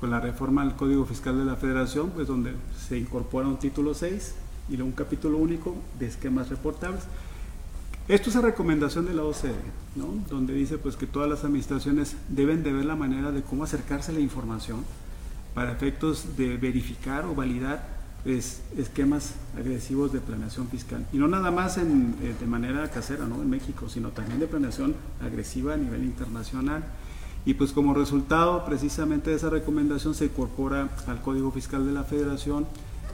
con 0.01 0.11
la 0.11 0.21
reforma 0.21 0.63
al 0.63 0.77
Código 0.77 1.07
Fiscal 1.07 1.39
de 1.39 1.45
la 1.45 1.57
Federación, 1.57 2.11
pues 2.11 2.29
donde 2.29 2.53
se 2.89 2.99
incorpora 2.99 3.47
un 3.47 3.59
título 3.59 3.95
6 3.95 4.35
y 4.69 4.81
un 4.81 4.93
capítulo 4.93 5.39
único 5.39 5.75
de 5.99 6.07
esquemas 6.07 6.49
reportables. 6.49 7.05
Esto 8.07 8.29
es 8.29 8.37
a 8.37 8.43
recomendación 8.43 9.07
de 9.07 9.15
la 9.15 9.25
OCDE, 9.25 9.55
¿no? 9.97 10.09
donde 10.29 10.53
dice 10.53 10.77
pues 10.77 10.95
que 10.95 11.07
todas 11.07 11.27
las 11.27 11.43
administraciones 11.43 12.17
deben 12.29 12.63
de 12.63 12.71
ver 12.71 12.85
la 12.85 12.97
manera 12.97 13.33
de 13.33 13.41
cómo 13.41 13.65
acercarse 13.65 14.13
a 14.13 14.15
la 14.15 14.21
información 14.21 14.85
para 15.55 15.73
efectos 15.73 16.37
de 16.37 16.59
verificar 16.59 17.25
o 17.25 17.35
validar 17.35 17.95
es, 18.27 18.61
esquemas 18.77 19.37
agresivos 19.57 20.13
de 20.13 20.21
planeación 20.21 20.69
fiscal. 20.69 21.07
Y 21.15 21.17
no 21.17 21.29
nada 21.29 21.51
más 21.51 21.79
en, 21.79 22.15
eh, 22.23 22.35
de 22.39 22.47
manera 22.47 22.91
casera 22.91 23.25
¿no? 23.25 23.41
en 23.41 23.49
México, 23.49 23.89
sino 23.89 24.11
también 24.11 24.39
de 24.39 24.49
planeación 24.49 24.95
agresiva 25.23 25.73
a 25.73 25.79
nivel 25.79 26.05
internacional. 26.05 26.85
Y 27.47 27.55
pues 27.55 27.73
como 27.73 27.95
resultado 27.95 28.67
precisamente 28.67 29.31
de 29.31 29.37
esa 29.37 29.49
recomendación 29.49 30.15
se 30.15 30.27
incorpora 30.27 30.91
al 31.07 31.23
Código 31.23 31.51
Fiscal 31.53 31.87
de 31.87 31.93
la 31.93 32.05
Federación 32.05 32.67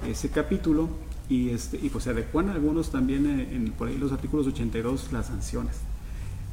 ese 0.04 0.30
capítulo 0.30 0.88
y, 1.30 1.50
este, 1.50 1.78
y 1.80 1.88
pues 1.88 2.04
se 2.04 2.10
adecuan 2.10 2.50
algunos 2.50 2.90
también 2.90 3.24
en, 3.26 3.72
por 3.72 3.88
ahí 3.88 3.96
los 3.96 4.12
artículos 4.12 4.46
82 4.48 5.12
las 5.12 5.28
sanciones. 5.28 5.76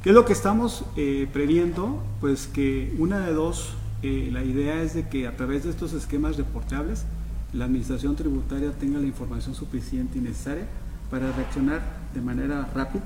¿Qué 0.02 0.10
es 0.10 0.14
lo 0.14 0.24
que 0.24 0.32
estamos 0.32 0.84
eh, 0.96 1.28
previendo? 1.32 2.02
Pues 2.20 2.46
que 2.46 2.94
una 2.98 3.18
de 3.26 3.34
dos, 3.34 3.74
eh, 4.02 4.30
la 4.32 4.44
idea 4.44 4.80
es 4.80 4.94
de 4.94 5.08
que 5.08 5.26
a 5.26 5.36
través 5.36 5.64
de 5.64 5.70
estos 5.70 5.92
esquemas 5.92 6.36
reportables 6.36 7.04
la 7.52 7.64
administración 7.64 8.14
tributaria 8.14 8.70
tenga 8.72 9.00
la 9.00 9.06
información 9.06 9.54
suficiente 9.54 10.18
y 10.18 10.20
necesaria 10.20 10.66
para 11.10 11.32
reaccionar 11.32 11.82
de 12.14 12.20
manera 12.20 12.70
rápida 12.74 13.02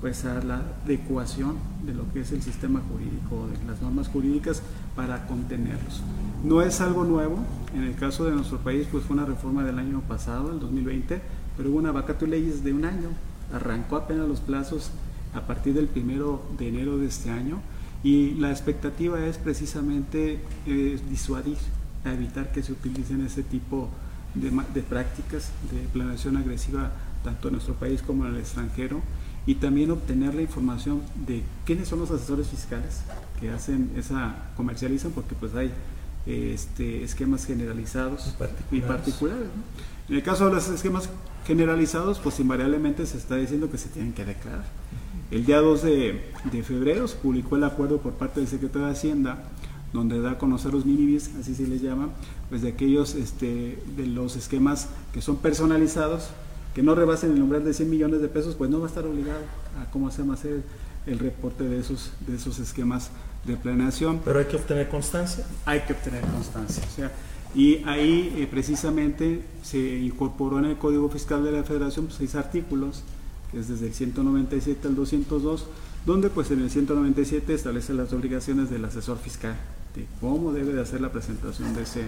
pues 0.00 0.24
a 0.24 0.42
la 0.42 0.62
adecuación 0.84 1.56
de 1.84 1.92
lo 1.92 2.10
que 2.12 2.20
es 2.20 2.32
el 2.32 2.42
sistema 2.42 2.80
jurídico, 2.80 3.48
de 3.48 3.66
las 3.70 3.82
normas 3.82 4.08
jurídicas 4.08 4.62
para 5.00 5.26
contenerlos. 5.26 6.02
No 6.44 6.60
es 6.60 6.82
algo 6.82 7.04
nuevo, 7.04 7.38
en 7.74 7.84
el 7.84 7.94
caso 7.94 8.26
de 8.26 8.32
nuestro 8.32 8.58
país 8.58 8.86
pues 8.92 9.02
fue 9.04 9.16
una 9.16 9.24
reforma 9.24 9.64
del 9.64 9.78
año 9.78 10.02
pasado, 10.02 10.52
el 10.52 10.60
2020, 10.60 11.22
pero 11.56 11.70
hubo 11.70 11.78
una 11.78 11.90
vacato 11.90 12.26
de 12.26 12.32
leyes 12.32 12.62
de 12.62 12.74
un 12.74 12.84
año, 12.84 13.08
arrancó 13.50 13.96
apenas 13.96 14.28
los 14.28 14.40
plazos 14.40 14.90
a 15.32 15.46
partir 15.46 15.72
del 15.72 15.86
primero 15.86 16.42
de 16.58 16.68
enero 16.68 16.98
de 16.98 17.06
este 17.06 17.30
año 17.30 17.60
y 18.04 18.32
la 18.34 18.50
expectativa 18.50 19.24
es 19.24 19.38
precisamente 19.38 20.40
eh, 20.66 21.00
disuadir 21.08 21.56
evitar 22.04 22.52
que 22.52 22.62
se 22.62 22.72
utilicen 22.72 23.24
ese 23.24 23.42
tipo 23.42 23.88
de, 24.34 24.50
de, 24.74 24.82
prácticas 24.82 25.50
de 25.72 25.80
planeación 25.94 26.36
agresiva 26.36 26.90
tanto 27.24 27.48
en 27.48 27.54
nuestro 27.54 27.74
país 27.74 28.02
como 28.02 28.26
en 28.26 28.34
el 28.34 28.40
extranjero 28.40 29.00
y 29.46 29.56
también 29.56 29.90
obtener 29.90 30.34
la 30.34 30.42
información 30.42 31.02
de 31.26 31.42
quiénes 31.64 31.88
son 31.88 32.00
los 32.00 32.10
asesores 32.10 32.48
fiscales 32.48 33.00
que 33.40 33.50
hacen 33.50 33.90
esa 33.96 34.50
comercializan 34.56 35.12
porque 35.12 35.34
pues 35.34 35.54
hay 35.54 35.72
este, 36.26 37.02
esquemas 37.02 37.46
generalizados 37.46 38.34
y 38.70 38.80
particulares. 38.80 39.48
En 40.08 40.16
el 40.16 40.22
caso 40.22 40.46
de 40.46 40.54
los 40.54 40.68
esquemas 40.68 41.08
generalizados, 41.46 42.18
pues 42.18 42.38
invariablemente 42.40 43.06
se 43.06 43.16
está 43.16 43.36
diciendo 43.36 43.70
que 43.70 43.78
se 43.78 43.88
tienen 43.88 44.12
que 44.12 44.24
declarar. 44.24 44.64
El 45.30 45.46
día 45.46 45.60
2 45.60 45.82
de, 45.82 46.32
de 46.52 46.62
febrero 46.62 47.08
se 47.08 47.16
publicó 47.16 47.56
el 47.56 47.64
acuerdo 47.64 47.98
por 47.98 48.14
parte 48.14 48.40
del 48.40 48.48
secretario 48.48 48.86
de 48.86 48.92
Hacienda 48.92 49.44
donde 49.92 50.20
da 50.20 50.32
a 50.32 50.38
conocer 50.38 50.72
los 50.72 50.86
minibis, 50.86 51.30
así 51.40 51.54
se 51.54 51.66
les 51.66 51.82
llama, 51.82 52.10
pues 52.48 52.62
de 52.62 52.68
aquellos, 52.68 53.14
este, 53.14 53.82
de 53.96 54.06
los 54.06 54.36
esquemas 54.36 54.88
que 55.12 55.20
son 55.20 55.36
personalizados, 55.38 56.30
que 56.74 56.82
no 56.82 56.94
rebasen 56.94 57.32
el 57.32 57.42
umbral 57.42 57.64
de 57.64 57.74
100 57.74 57.90
millones 57.90 58.20
de 58.20 58.28
pesos, 58.28 58.54
pues 58.54 58.70
no 58.70 58.78
va 58.78 58.86
a 58.86 58.88
estar 58.88 59.04
obligado 59.06 59.40
a 59.80 59.90
cómo 59.90 60.10
se 60.10 60.22
hacer 60.22 60.62
el 61.06 61.18
reporte 61.18 61.64
de 61.64 61.80
esos, 61.80 62.12
de 62.26 62.36
esos 62.36 62.58
esquemas 62.58 63.10
de 63.44 63.56
planeación. 63.56 64.20
Pero 64.24 64.38
hay 64.38 64.44
que 64.44 64.56
obtener 64.56 64.88
constancia. 64.88 65.44
Hay 65.64 65.80
que 65.80 65.92
obtener 65.94 66.20
constancia. 66.22 66.82
O 66.86 66.94
sea, 66.94 67.12
y 67.54 67.82
ahí 67.84 68.34
eh, 68.36 68.46
precisamente 68.48 69.42
se 69.62 69.78
incorporó 69.78 70.58
en 70.58 70.66
el 70.66 70.76
Código 70.76 71.08
Fiscal 71.08 71.42
de 71.42 71.52
la 71.52 71.64
Federación 71.64 72.06
pues, 72.06 72.18
seis 72.18 72.34
artículos, 72.34 73.02
que 73.50 73.58
es 73.58 73.68
desde 73.68 73.88
el 73.88 73.94
197 73.94 74.86
al 74.86 74.94
202, 74.94 75.66
donde 76.06 76.30
pues 76.30 76.50
en 76.50 76.60
el 76.60 76.70
197 76.70 77.52
establece 77.52 77.92
las 77.92 78.12
obligaciones 78.12 78.70
del 78.70 78.84
asesor 78.84 79.18
fiscal 79.18 79.56
de 79.94 80.06
cómo 80.20 80.52
debe 80.52 80.72
de 80.72 80.80
hacer 80.80 81.00
la 81.00 81.10
presentación 81.10 81.74
de, 81.74 81.82
ese, 81.82 82.02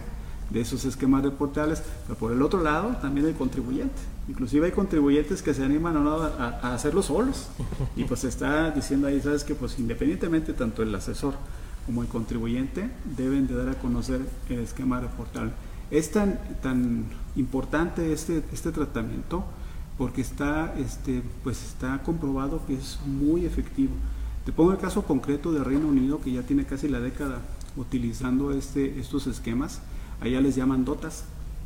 de 0.52 0.60
esos 0.60 0.84
esquemas 0.84 1.22
reportables, 1.22 1.82
pero 2.06 2.18
por 2.18 2.32
el 2.32 2.42
otro 2.42 2.62
lado 2.62 2.96
también 3.00 3.26
el 3.26 3.34
contribuyente. 3.34 4.00
Inclusive 4.28 4.66
hay 4.66 4.72
contribuyentes 4.72 5.42
que 5.42 5.54
se 5.54 5.64
animan 5.64 5.96
a, 5.96 6.58
a, 6.62 6.74
hacerlo 6.74 7.02
solos 7.02 7.48
y 7.96 8.04
pues 8.04 8.24
está 8.24 8.70
diciendo 8.70 9.06
ahí, 9.06 9.20
sabes 9.20 9.44
que 9.44 9.54
pues 9.54 9.78
independientemente 9.78 10.52
tanto 10.52 10.82
el 10.82 10.94
asesor 10.94 11.34
como 11.86 12.02
el 12.02 12.08
contribuyente 12.08 12.90
deben 13.16 13.46
de 13.46 13.54
dar 13.54 13.68
a 13.68 13.74
conocer 13.74 14.20
el 14.48 14.60
esquema 14.60 15.00
reportable. 15.00 15.52
Es 15.90 16.10
tan, 16.10 16.38
tan 16.62 17.04
importante 17.36 18.12
este, 18.12 18.42
este 18.52 18.72
tratamiento 18.72 19.44
porque 19.98 20.20
está, 20.20 20.74
este, 20.78 21.22
pues 21.42 21.62
está 21.62 22.02
comprobado 22.02 22.64
que 22.66 22.74
es 22.74 22.98
muy 23.06 23.44
efectivo. 23.44 23.92
Te 24.44 24.52
pongo 24.52 24.72
el 24.72 24.78
caso 24.78 25.02
concreto 25.02 25.52
de 25.52 25.62
Reino 25.62 25.86
Unido, 25.86 26.20
que 26.20 26.32
ya 26.32 26.42
tiene 26.42 26.64
casi 26.64 26.88
la 26.88 26.98
década 26.98 27.40
utilizando 27.76 28.52
este, 28.52 28.98
estos 28.98 29.26
esquemas. 29.26 29.80
Allá 30.22 30.40
les 30.40 30.56
llaman 30.56 30.84
DOTAS. 30.84 31.24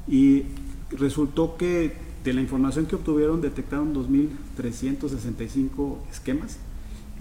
Y 0.08 0.44
resultó 0.90 1.56
que 1.56 1.94
de 2.24 2.32
la 2.32 2.40
información 2.40 2.86
que 2.86 2.96
obtuvieron 2.96 3.40
detectaron 3.40 3.94
2.365 3.94 5.98
esquemas. 6.10 6.58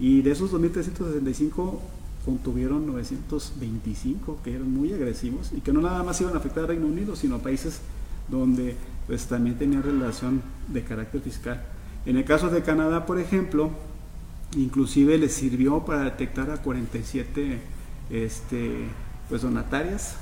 Y 0.00 0.22
de 0.22 0.32
esos 0.32 0.52
2.365 0.52 1.78
contuvieron 2.24 2.86
925 2.86 4.40
que 4.42 4.54
eran 4.54 4.72
muy 4.72 4.92
agresivos 4.92 5.52
y 5.56 5.60
que 5.60 5.72
no 5.72 5.80
nada 5.80 6.02
más 6.02 6.20
iban 6.20 6.34
a 6.34 6.38
afectar 6.38 6.64
a 6.64 6.66
Reino 6.66 6.86
Unido, 6.86 7.14
sino 7.14 7.36
a 7.36 7.38
países 7.38 7.80
donde 8.28 8.74
pues 9.06 9.26
también 9.26 9.56
tenían 9.56 9.84
relación 9.84 10.42
de 10.66 10.82
carácter 10.82 11.20
fiscal. 11.20 11.62
En 12.04 12.16
el 12.16 12.24
caso 12.24 12.50
de 12.50 12.62
Canadá, 12.62 13.06
por 13.06 13.20
ejemplo, 13.20 13.70
inclusive 14.56 15.18
les 15.18 15.34
sirvió 15.34 15.84
para 15.84 16.02
detectar 16.02 16.50
a 16.50 16.62
47 16.62 17.60
este, 18.10 18.88
pues 19.28 19.42
donatarias 19.42 20.16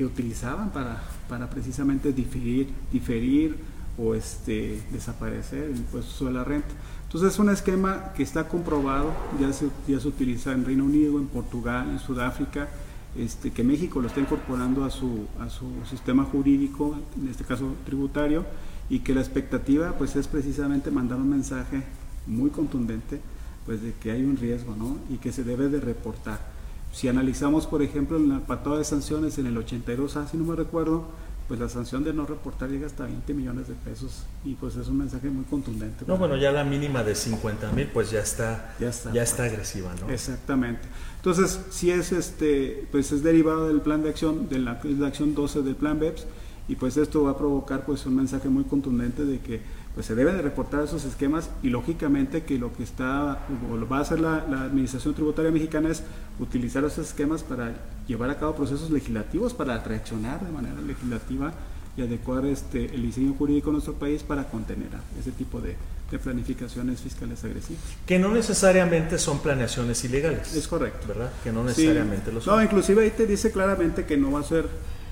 que 0.00 0.06
utilizaban 0.06 0.70
para, 0.70 1.02
para 1.28 1.50
precisamente 1.50 2.10
diferir, 2.10 2.68
diferir 2.90 3.54
o 3.98 4.14
este, 4.14 4.80
desaparecer 4.90 5.64
el 5.64 5.76
impuesto 5.76 6.10
sobre 6.10 6.32
la 6.32 6.42
renta. 6.42 6.70
Entonces 7.02 7.34
es 7.34 7.38
un 7.38 7.50
esquema 7.50 8.14
que 8.16 8.22
está 8.22 8.48
comprobado, 8.48 9.12
ya 9.38 9.52
se, 9.52 9.68
ya 9.86 10.00
se 10.00 10.08
utiliza 10.08 10.52
en 10.52 10.64
Reino 10.64 10.86
Unido, 10.86 11.18
en 11.18 11.26
Portugal, 11.26 11.90
en 11.90 11.98
Sudáfrica, 11.98 12.70
este, 13.14 13.50
que 13.50 13.62
México 13.62 14.00
lo 14.00 14.08
está 14.08 14.20
incorporando 14.20 14.86
a 14.86 14.90
su, 14.90 15.26
a 15.38 15.50
su 15.50 15.66
sistema 15.84 16.24
jurídico, 16.24 16.96
en 17.20 17.28
este 17.28 17.44
caso 17.44 17.74
tributario, 17.84 18.46
y 18.88 19.00
que 19.00 19.12
la 19.12 19.20
expectativa 19.20 19.92
pues 19.98 20.16
es 20.16 20.28
precisamente 20.28 20.90
mandar 20.90 21.18
un 21.18 21.28
mensaje 21.28 21.82
muy 22.26 22.48
contundente 22.48 23.20
pues 23.66 23.82
de 23.82 23.92
que 23.92 24.12
hay 24.12 24.24
un 24.24 24.38
riesgo 24.38 24.74
¿no? 24.76 24.96
y 25.10 25.18
que 25.18 25.30
se 25.30 25.44
debe 25.44 25.68
de 25.68 25.78
reportar. 25.78 26.59
Si 26.92 27.08
analizamos 27.08 27.66
por 27.66 27.82
ejemplo 27.82 28.16
el 28.16 28.30
apartado 28.32 28.78
de 28.78 28.84
sanciones 28.84 29.38
en 29.38 29.46
el 29.46 29.56
82A, 29.56 30.28
si 30.28 30.36
no 30.36 30.44
me 30.44 30.56
recuerdo, 30.56 31.04
pues 31.50 31.58
la 31.58 31.68
sanción 31.68 32.04
de 32.04 32.12
no 32.12 32.26
reportar 32.26 32.70
llega 32.70 32.86
hasta 32.86 33.06
20 33.06 33.34
millones 33.34 33.66
de 33.66 33.74
pesos 33.74 34.24
y 34.44 34.54
pues 34.54 34.76
es 34.76 34.86
un 34.86 34.98
mensaje 34.98 35.28
muy 35.30 35.44
contundente. 35.44 36.04
No, 36.06 36.16
bueno, 36.16 36.36
ya 36.36 36.52
la 36.52 36.62
mínima 36.62 37.02
de 37.02 37.16
50 37.16 37.72
mil 37.72 37.88
pues 37.88 38.10
ya 38.12 38.20
está, 38.20 38.76
ya 38.78 38.88
está, 38.88 39.12
ya 39.12 39.24
está 39.24 39.44
agresiva, 39.44 39.92
¿no? 40.00 40.12
Exactamente. 40.12 40.82
Entonces, 41.16 41.60
si 41.70 41.90
es 41.90 42.12
este, 42.12 42.86
pues 42.92 43.10
es 43.10 43.24
derivado 43.24 43.66
del 43.66 43.80
plan 43.80 44.02
de 44.02 44.10
acción, 44.10 44.48
de 44.48 44.60
la, 44.60 44.74
de 44.76 44.94
la 44.94 45.08
acción 45.08 45.34
12 45.34 45.62
del 45.62 45.74
plan 45.74 45.98
BEPS, 45.98 46.24
y 46.68 46.76
pues 46.76 46.96
esto 46.96 47.24
va 47.24 47.32
a 47.32 47.36
provocar 47.36 47.84
pues 47.84 48.06
un 48.06 48.14
mensaje 48.14 48.48
muy 48.48 48.62
contundente 48.62 49.24
de 49.24 49.40
que 49.40 49.60
pues 50.00 50.06
se 50.06 50.14
deben 50.14 50.38
de 50.38 50.40
reportar 50.40 50.82
esos 50.82 51.04
esquemas 51.04 51.50
y 51.62 51.68
lógicamente 51.68 52.42
que 52.42 52.58
lo 52.58 52.72
que 52.72 52.82
está 52.82 53.38
o 53.70 53.76
lo 53.76 53.86
va 53.86 53.98
a 53.98 54.00
hacer 54.00 54.18
la, 54.18 54.36
administración 54.36 55.12
tributaria 55.12 55.50
mexicana 55.50 55.90
es 55.90 56.02
utilizar 56.38 56.82
esos 56.84 57.08
esquemas 57.08 57.42
para 57.42 57.74
llevar 58.06 58.30
a 58.30 58.38
cabo 58.38 58.54
procesos 58.54 58.90
legislativos 58.90 59.52
para 59.52 59.78
reaccionar 59.84 60.40
de 60.42 60.50
manera 60.52 60.80
legislativa 60.80 61.52
y 61.98 62.00
adecuar 62.00 62.46
este 62.46 62.86
el 62.94 63.02
diseño 63.02 63.34
jurídico 63.34 63.66
de 63.66 63.72
nuestro 63.72 63.92
país 63.92 64.22
para 64.22 64.48
contener 64.48 64.88
ese 65.20 65.32
tipo 65.32 65.60
de, 65.60 65.76
planificaciones 66.18 67.02
fiscales 67.02 67.44
agresivas. 67.44 67.82
Que 68.06 68.18
no 68.18 68.32
necesariamente 68.32 69.18
son 69.18 69.40
planeaciones 69.40 70.02
ilegales. 70.02 70.54
Es 70.54 70.66
correcto. 70.66 71.08
¿Verdad? 71.08 71.30
Que 71.44 71.52
no 71.52 71.62
necesariamente 71.62 72.32
lo 72.32 72.40
son. 72.40 72.56
No, 72.56 72.62
inclusive 72.62 73.04
ahí 73.04 73.10
te 73.10 73.26
dice 73.26 73.52
claramente 73.52 74.06
que 74.06 74.16
no 74.16 74.32
va 74.32 74.40
a 74.40 74.44
ser 74.44 74.64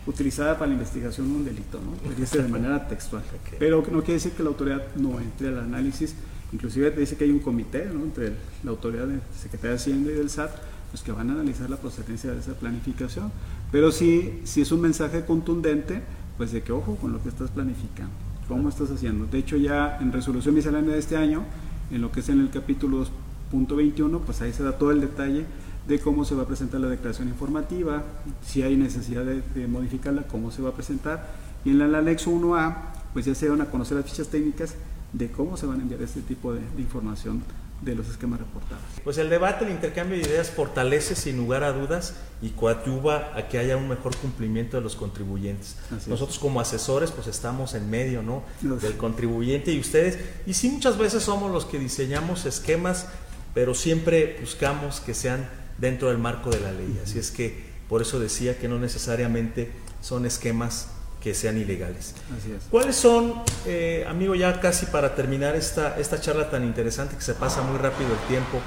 utilizada 0.08 0.54
para 0.54 0.68
la 0.68 0.74
investigación 0.74 1.28
de 1.28 1.36
un 1.36 1.44
delito, 1.44 1.78
¿no? 1.80 2.14
dice 2.14 2.42
de 2.42 2.48
manera 2.48 2.88
textual. 2.88 3.22
Pero 3.58 3.84
no 3.92 4.00
quiere 4.00 4.14
decir 4.14 4.32
que 4.32 4.42
la 4.42 4.48
autoridad 4.48 4.82
no 4.96 5.20
entre 5.20 5.48
al 5.48 5.58
análisis, 5.58 6.14
inclusive 6.52 6.90
te 6.90 7.00
dice 7.00 7.16
que 7.16 7.24
hay 7.24 7.30
un 7.30 7.40
comité 7.40 7.84
¿no? 7.92 8.04
entre 8.04 8.32
la 8.64 8.70
autoridad 8.70 9.06
de 9.06 9.20
Secretaría 9.38 9.72
de 9.72 9.76
Hacienda 9.76 10.10
y 10.10 10.14
del 10.14 10.30
SAT, 10.30 10.50
pues 10.90 11.02
que 11.02 11.12
van 11.12 11.28
a 11.28 11.34
analizar 11.34 11.68
la 11.68 11.76
procedencia 11.76 12.32
de 12.32 12.40
esa 12.40 12.54
planificación. 12.54 13.30
Pero 13.70 13.92
sí, 13.92 14.40
sí 14.44 14.62
es 14.62 14.72
un 14.72 14.80
mensaje 14.80 15.26
contundente, 15.26 16.02
pues 16.38 16.52
de 16.52 16.62
que 16.62 16.72
ojo 16.72 16.96
con 16.96 17.12
lo 17.12 17.22
que 17.22 17.28
estás 17.28 17.50
planificando, 17.50 18.12
cómo 18.48 18.70
estás 18.70 18.90
haciendo. 18.90 19.26
De 19.26 19.38
hecho, 19.38 19.58
ya 19.58 19.98
en 20.00 20.10
resolución 20.10 20.54
miscelánea 20.54 20.94
de 20.94 20.98
este 20.98 21.16
año, 21.16 21.44
en 21.90 22.00
lo 22.00 22.10
que 22.10 22.20
es 22.20 22.28
en 22.30 22.40
el 22.40 22.48
capítulo 22.48 23.04
2.21, 23.52 24.20
pues 24.20 24.40
ahí 24.40 24.54
se 24.54 24.62
da 24.62 24.78
todo 24.78 24.90
el 24.90 25.02
detalle 25.02 25.44
de 25.88 25.98
cómo 25.98 26.24
se 26.26 26.34
va 26.34 26.42
a 26.42 26.46
presentar 26.46 26.80
la 26.80 26.88
declaración 26.88 27.28
informativa, 27.28 28.04
si 28.46 28.62
hay 28.62 28.76
necesidad 28.76 29.24
de, 29.24 29.66
modificarla, 29.66 30.24
cómo 30.24 30.50
se 30.50 30.60
va 30.60 30.68
a 30.68 30.72
presentar. 30.72 31.26
Y 31.64 31.70
en 31.70 31.80
el 31.80 31.94
anexo 31.94 32.30
1A, 32.30 32.76
pues 33.14 33.24
ya 33.24 33.34
se 33.34 33.48
van 33.48 33.62
a 33.62 33.70
conocer 33.70 33.96
las 33.96 34.04
fichas 34.04 34.28
técnicas 34.28 34.74
de 35.14 35.30
cómo 35.30 35.56
se 35.56 35.64
van 35.64 35.80
a 35.80 35.82
enviar 35.82 36.02
este 36.02 36.20
tipo 36.20 36.52
de, 36.52 36.60
información 36.76 37.42
de 37.80 37.94
los 37.94 38.06
esquemas 38.08 38.40
reportados. 38.40 38.82
Pues 39.02 39.16
el 39.16 39.30
debate, 39.30 39.64
el 39.64 39.70
intercambio 39.70 40.18
de 40.18 40.24
ideas 40.24 40.50
fortalece 40.50 41.14
sin 41.14 41.38
lugar 41.38 41.64
a 41.64 41.72
dudas 41.72 42.16
y 42.42 42.50
coadyuva 42.50 43.32
a 43.34 43.48
que 43.48 43.56
haya 43.56 43.76
un 43.76 43.88
mejor 43.88 44.14
cumplimiento 44.16 44.76
de 44.76 44.82
los 44.82 44.94
contribuyentes. 44.94 45.76
Nosotros 46.06 46.38
como 46.38 46.60
asesores 46.60 47.12
pues 47.12 47.28
estamos 47.28 47.74
en 47.74 47.88
medio 47.88 48.22
¿no? 48.22 48.42
del 48.60 48.96
contribuyente 48.98 49.72
y 49.72 49.80
ustedes, 49.80 50.18
y 50.44 50.52
sí 50.52 50.68
muchas 50.68 50.98
veces 50.98 51.22
somos 51.22 51.50
los 51.50 51.64
que 51.64 51.78
diseñamos 51.78 52.44
esquemas, 52.44 53.06
pero 53.54 53.74
siempre 53.74 54.36
buscamos 54.40 55.00
que 55.00 55.14
sean 55.14 55.48
dentro 55.78 56.08
del 56.08 56.18
marco 56.18 56.50
de 56.50 56.60
la 56.60 56.72
ley. 56.72 57.00
Así 57.02 57.18
es 57.18 57.30
que 57.30 57.68
por 57.88 58.02
eso 58.02 58.20
decía 58.20 58.58
que 58.58 58.68
no 58.68 58.78
necesariamente 58.78 59.70
son 60.02 60.26
esquemas 60.26 60.88
que 61.22 61.34
sean 61.34 61.58
ilegales. 61.58 62.14
Así 62.36 62.52
es. 62.52 62.64
¿Cuáles 62.70 62.96
son, 62.96 63.34
eh, 63.66 64.04
amigo, 64.08 64.34
ya 64.34 64.60
casi 64.60 64.86
para 64.86 65.14
terminar 65.14 65.56
esta, 65.56 65.98
esta 65.98 66.20
charla 66.20 66.50
tan 66.50 66.64
interesante 66.64 67.16
que 67.16 67.22
se 67.22 67.34
pasa 67.34 67.62
muy 67.62 67.78
rápido 67.78 68.10
el 68.12 68.28
tiempo, 68.28 68.60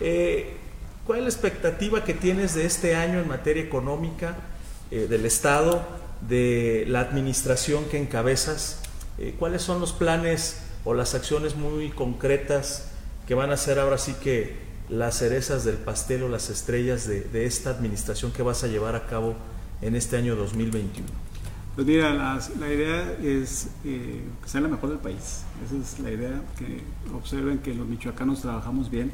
eh, 0.00 0.56
cuál 1.06 1.20
es 1.20 1.24
la 1.24 1.30
expectativa 1.30 2.04
que 2.04 2.14
tienes 2.14 2.54
de 2.54 2.66
este 2.66 2.96
año 2.96 3.18
en 3.20 3.28
materia 3.28 3.62
económica 3.62 4.36
eh, 4.90 5.06
del 5.08 5.24
Estado, 5.24 5.82
de 6.28 6.84
la 6.88 7.00
administración 7.00 7.84
que 7.86 7.98
encabezas? 7.98 8.80
¿Cuáles 9.38 9.60
son 9.60 9.80
los 9.80 9.92
planes 9.92 10.62
o 10.82 10.94
las 10.94 11.14
acciones 11.14 11.54
muy 11.54 11.90
concretas 11.90 12.86
que 13.26 13.34
van 13.34 13.50
a 13.50 13.54
hacer 13.54 13.78
ahora 13.78 13.98
sí 13.98 14.14
que 14.14 14.69
las 14.90 15.18
cerezas 15.18 15.64
del 15.64 15.76
pastel 15.76 16.24
o 16.24 16.28
las 16.28 16.50
estrellas 16.50 17.06
de, 17.06 17.46
esta 17.46 17.70
administración 17.70 18.32
que 18.32 18.42
vas 18.42 18.64
a 18.64 18.66
llevar 18.66 18.96
a 18.96 19.06
cabo 19.06 19.34
en 19.80 19.94
este 19.94 20.16
año 20.16 20.36
2021? 20.36 21.08
Pues 21.74 21.86
mira, 21.86 22.12
la 22.12 22.72
idea 22.72 23.12
es 23.22 23.68
eh, 23.84 24.22
que 24.42 24.48
sea 24.48 24.60
la 24.60 24.68
mejor 24.68 24.90
del 24.90 24.98
país. 24.98 25.44
Esa 25.64 25.76
es 25.76 26.00
la 26.00 26.10
idea, 26.10 26.42
que 26.58 26.82
observen 27.14 27.58
que 27.58 27.72
los 27.72 27.86
michoacanos 27.86 28.42
trabajamos 28.42 28.90
bien, 28.90 29.12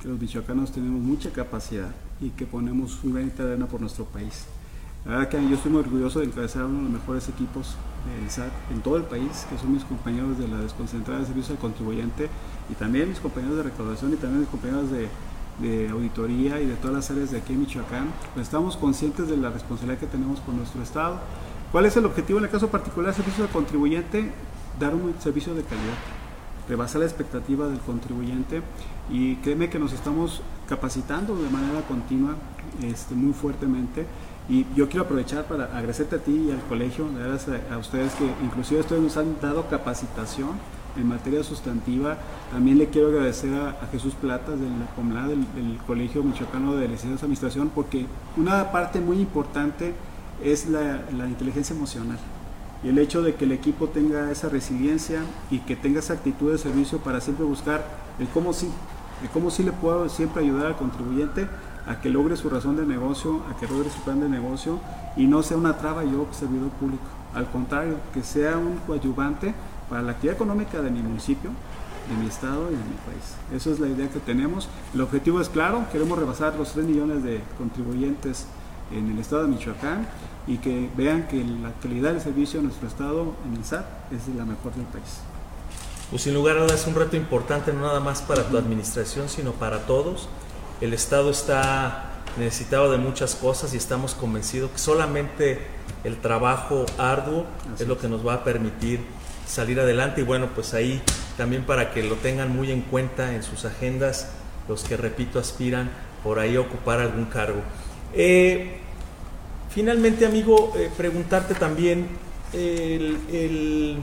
que 0.00 0.08
los 0.08 0.18
michoacanos 0.20 0.72
tenemos 0.72 1.00
mucha 1.00 1.30
capacidad 1.30 1.90
y 2.20 2.30
que 2.30 2.46
ponemos 2.46 3.02
un 3.02 3.14
granito 3.14 3.44
de 3.44 3.52
arena 3.52 3.66
por 3.66 3.80
nuestro 3.80 4.04
país. 4.04 4.46
La 5.04 5.12
verdad 5.12 5.28
que 5.28 5.48
yo 5.48 5.56
estoy 5.56 5.72
muy 5.72 5.80
orgulloso 5.80 6.20
de 6.20 6.26
encabezar 6.26 6.64
uno 6.64 6.78
de 6.78 6.84
los 6.84 6.92
mejores 6.92 7.28
equipos 7.28 7.76
del 8.06 8.30
SAT 8.30 8.52
en 8.70 8.80
todo 8.80 8.96
el 8.96 9.04
país, 9.04 9.46
que 9.50 9.58
son 9.58 9.72
mis 9.72 9.84
compañeros 9.84 10.38
de 10.38 10.48
la 10.48 10.58
desconcentrada 10.58 11.20
de 11.20 11.26
servicio 11.26 11.54
al 11.54 11.60
contribuyente 11.60 12.28
y 12.70 12.74
también 12.74 13.08
mis 13.08 13.20
compañeros 13.20 13.56
de 13.56 13.62
recaudación 13.64 14.12
y 14.12 14.16
también 14.16 14.40
mis 14.40 14.48
compañeros 14.48 14.90
de, 14.90 15.08
auditoría 15.90 16.60
y 16.60 16.66
de 16.66 16.74
todas 16.76 16.94
las 16.94 17.10
áreas 17.10 17.32
de 17.32 17.38
aquí 17.38 17.52
en 17.52 17.60
Michoacán, 17.60 18.06
pues 18.32 18.46
estamos 18.46 18.76
conscientes 18.76 19.28
de 19.28 19.36
la 19.36 19.50
responsabilidad 19.50 19.98
que 19.98 20.06
tenemos 20.06 20.38
por 20.38 20.54
nuestro 20.54 20.80
Estado. 20.82 21.18
¿Cuál 21.72 21.86
es 21.86 21.96
el 21.96 22.04
objetivo 22.06 22.38
en 22.38 22.44
el 22.44 22.50
caso 22.50 22.68
particular 22.68 23.12
servicio 23.12 23.42
al 23.42 23.50
contribuyente? 23.50 24.30
Dar 24.78 24.94
un 24.94 25.14
servicio 25.18 25.54
de 25.54 25.62
calidad, 25.64 25.96
rebasar 26.68 27.00
la 27.00 27.06
expectativa 27.06 27.66
del 27.66 27.80
contribuyente 27.80 28.62
y 29.10 29.34
créeme 29.36 29.68
que 29.68 29.80
nos 29.80 29.92
estamos 29.92 30.42
capacitando 30.68 31.34
de 31.34 31.50
manera 31.50 31.80
continua, 31.88 32.36
este, 32.82 33.16
muy 33.16 33.32
fuertemente. 33.32 34.06
Y 34.48 34.66
yo 34.74 34.88
quiero 34.88 35.04
aprovechar 35.04 35.44
para 35.44 35.64
agradecerte 35.64 36.16
a 36.16 36.18
ti 36.20 36.46
y 36.48 36.50
al 36.50 36.60
colegio, 36.62 37.06
a, 37.06 37.74
a 37.74 37.78
ustedes 37.78 38.14
que 38.14 38.24
inclusive 38.42 38.80
ustedes 38.80 39.02
nos 39.02 39.16
han 39.16 39.38
dado 39.40 39.68
capacitación 39.68 40.52
en 40.96 41.08
materia 41.08 41.42
sustantiva. 41.42 42.18
También 42.52 42.78
le 42.78 42.88
quiero 42.88 43.08
agradecer 43.08 43.54
a, 43.54 43.86
Jesús 43.92 44.14
Platas 44.14 44.58
de 44.60 44.66
la 44.66 44.86
COMLA, 44.96 45.28
del, 45.28 45.78
Colegio 45.86 46.22
Michoacano 46.22 46.74
de 46.76 46.82
Licenciados 46.88 47.20
de 47.20 47.24
Administración, 47.26 47.70
porque 47.74 48.06
una 48.36 48.70
parte 48.72 49.00
muy 49.00 49.18
importante 49.18 49.94
es 50.42 50.68
la, 50.68 51.02
inteligencia 51.26 51.74
emocional 51.74 52.18
y 52.84 52.88
el 52.88 52.98
hecho 52.98 53.22
de 53.22 53.34
que 53.34 53.44
el 53.44 53.52
equipo 53.52 53.88
tenga 53.88 54.30
esa 54.30 54.48
resiliencia 54.48 55.22
y 55.50 55.58
que 55.60 55.74
tenga 55.74 55.98
esa 55.98 56.12
actitud 56.12 56.52
de 56.52 56.58
servicio 56.58 56.98
para 56.98 57.20
siempre 57.20 57.44
buscar 57.44 57.84
el 58.20 58.28
cómo 58.28 58.52
sí, 58.52 58.68
el 59.20 59.28
cómo 59.30 59.50
sí 59.50 59.64
le 59.64 59.72
puedo 59.72 60.08
siempre 60.08 60.44
ayudar 60.44 60.66
al 60.66 60.76
contribuyente 60.76 61.48
a 61.88 62.00
que 62.00 62.10
logre 62.10 62.36
su 62.36 62.50
razón 62.50 62.76
de 62.76 62.84
negocio, 62.84 63.42
a 63.50 63.58
que 63.58 63.66
logre 63.66 63.90
su 63.90 64.00
plan 64.02 64.20
de 64.20 64.28
negocio 64.28 64.78
y 65.16 65.26
no 65.26 65.42
sea 65.42 65.56
una 65.56 65.78
traba 65.78 66.04
yo 66.04 66.28
servidor 66.32 66.68
público. 66.70 67.04
Al 67.34 67.50
contrario, 67.50 67.96
que 68.12 68.22
sea 68.22 68.58
un 68.58 68.76
coadyuvante 68.86 69.54
para 69.88 70.02
la 70.02 70.12
actividad 70.12 70.36
económica 70.36 70.82
de 70.82 70.90
mi 70.90 71.00
municipio, 71.00 71.50
de 72.10 72.22
mi 72.22 72.28
estado 72.28 72.68
y 72.68 72.72
de 72.72 72.84
mi 72.84 72.96
país. 73.06 73.36
Esa 73.52 73.70
es 73.70 73.80
la 73.80 73.88
idea 73.88 74.08
que 74.08 74.20
tenemos. 74.20 74.68
El 74.94 75.00
objetivo 75.00 75.40
es 75.40 75.48
claro, 75.48 75.86
queremos 75.90 76.18
rebasar 76.18 76.54
los 76.56 76.72
3 76.72 76.86
millones 76.86 77.22
de 77.22 77.40
contribuyentes 77.56 78.46
en 78.92 79.10
el 79.10 79.18
estado 79.18 79.42
de 79.42 79.48
Michoacán 79.48 80.06
y 80.46 80.58
que 80.58 80.90
vean 80.96 81.26
que 81.28 81.42
la 81.44 81.72
calidad 81.82 82.12
del 82.12 82.20
servicio 82.20 82.60
de 82.60 82.66
nuestro 82.66 82.88
estado 82.88 83.34
en 83.46 83.56
el 83.56 83.64
SAT 83.64 83.84
es 84.12 84.34
la 84.34 84.44
mejor 84.44 84.74
del 84.74 84.86
país. 84.86 85.20
pues 86.10 86.22
sin 86.22 86.32
lugar 86.32 86.56
a 86.56 86.62
dudas 86.62 86.80
es 86.80 86.86
un 86.86 86.94
reto 86.94 87.16
importante 87.16 87.72
no 87.72 87.82
nada 87.82 88.00
más 88.00 88.22
para 88.22 88.42
tu 88.44 88.56
administración, 88.56 89.28
sino 89.28 89.52
para 89.52 89.86
todos. 89.86 90.28
El 90.80 90.92
Estado 90.92 91.30
está 91.30 92.04
necesitado 92.36 92.92
de 92.92 92.98
muchas 92.98 93.34
cosas 93.34 93.74
y 93.74 93.76
estamos 93.76 94.14
convencidos 94.14 94.70
que 94.70 94.78
solamente 94.78 95.58
el 96.04 96.18
trabajo 96.18 96.86
arduo 96.96 97.46
es 97.78 97.88
lo 97.88 97.98
que 97.98 98.08
nos 98.08 98.26
va 98.26 98.34
a 98.34 98.44
permitir 98.44 99.00
salir 99.46 99.80
adelante 99.80 100.20
y 100.20 100.24
bueno, 100.24 100.50
pues 100.54 100.74
ahí 100.74 101.02
también 101.36 101.64
para 101.64 101.92
que 101.92 102.02
lo 102.02 102.14
tengan 102.16 102.54
muy 102.54 102.70
en 102.70 102.82
cuenta 102.82 103.34
en 103.34 103.42
sus 103.42 103.64
agendas 103.64 104.28
los 104.68 104.84
que, 104.84 104.96
repito, 104.96 105.38
aspiran 105.38 105.90
por 106.22 106.38
ahí 106.38 106.56
a 106.56 106.60
ocupar 106.60 107.00
algún 107.00 107.24
cargo. 107.24 107.60
Eh, 108.14 108.76
finalmente, 109.70 110.26
amigo, 110.26 110.74
eh, 110.76 110.90
preguntarte 110.96 111.54
también 111.54 112.08
el, 112.52 113.98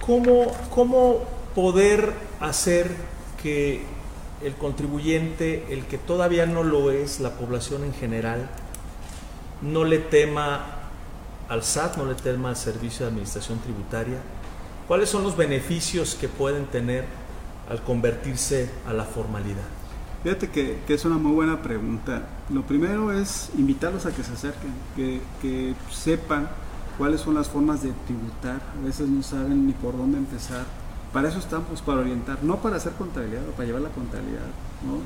cómo, 0.00 0.52
cómo 0.70 1.24
poder 1.54 2.12
hacer 2.40 2.90
que 3.42 3.95
el 4.42 4.54
contribuyente, 4.54 5.72
el 5.72 5.86
que 5.86 5.98
todavía 5.98 6.46
no 6.46 6.62
lo 6.62 6.90
es, 6.90 7.20
la 7.20 7.30
población 7.30 7.84
en 7.84 7.94
general, 7.94 8.48
no 9.62 9.84
le 9.84 9.98
tema 9.98 10.64
al 11.48 11.62
SAT, 11.62 11.96
no 11.96 12.06
le 12.06 12.14
tema 12.14 12.50
al 12.50 12.56
Servicio 12.56 13.06
de 13.06 13.12
Administración 13.12 13.58
Tributaria. 13.60 14.18
¿Cuáles 14.86 15.08
son 15.08 15.22
los 15.22 15.36
beneficios 15.36 16.14
que 16.14 16.28
pueden 16.28 16.66
tener 16.66 17.04
al 17.68 17.82
convertirse 17.82 18.70
a 18.86 18.92
la 18.92 19.04
formalidad? 19.04 19.64
Fíjate 20.22 20.50
que, 20.50 20.78
es 20.88 21.04
una 21.04 21.18
muy 21.18 21.32
buena 21.32 21.62
pregunta. 21.62 22.28
Lo 22.50 22.62
primero 22.62 23.12
es 23.12 23.50
invitarlos 23.56 24.06
a 24.06 24.12
que 24.14 24.22
se 24.22 24.32
acerquen, 24.32 24.72
que, 24.94 25.20
que 25.40 25.74
sepan 25.90 26.48
cuáles 26.98 27.20
son 27.20 27.34
las 27.34 27.48
formas 27.48 27.82
de 27.82 27.92
tributar. 28.06 28.60
A 28.80 28.84
veces 28.84 29.08
no 29.08 29.22
saben 29.22 29.66
ni 29.66 29.72
por 29.72 29.96
dónde 29.96 30.18
empezar. 30.18 30.64
Para 31.16 31.30
eso 31.30 31.38
estamos, 31.38 31.80
para 31.80 32.00
orientar, 32.00 32.44
no 32.44 32.56
para 32.60 32.76
hacer 32.76 32.92
contabilidad 32.92 33.48
o 33.48 33.52
para 33.52 33.64
llevar 33.64 33.80
la 33.80 33.88
contabilidad. 33.88 34.44
¿no? 34.84 34.98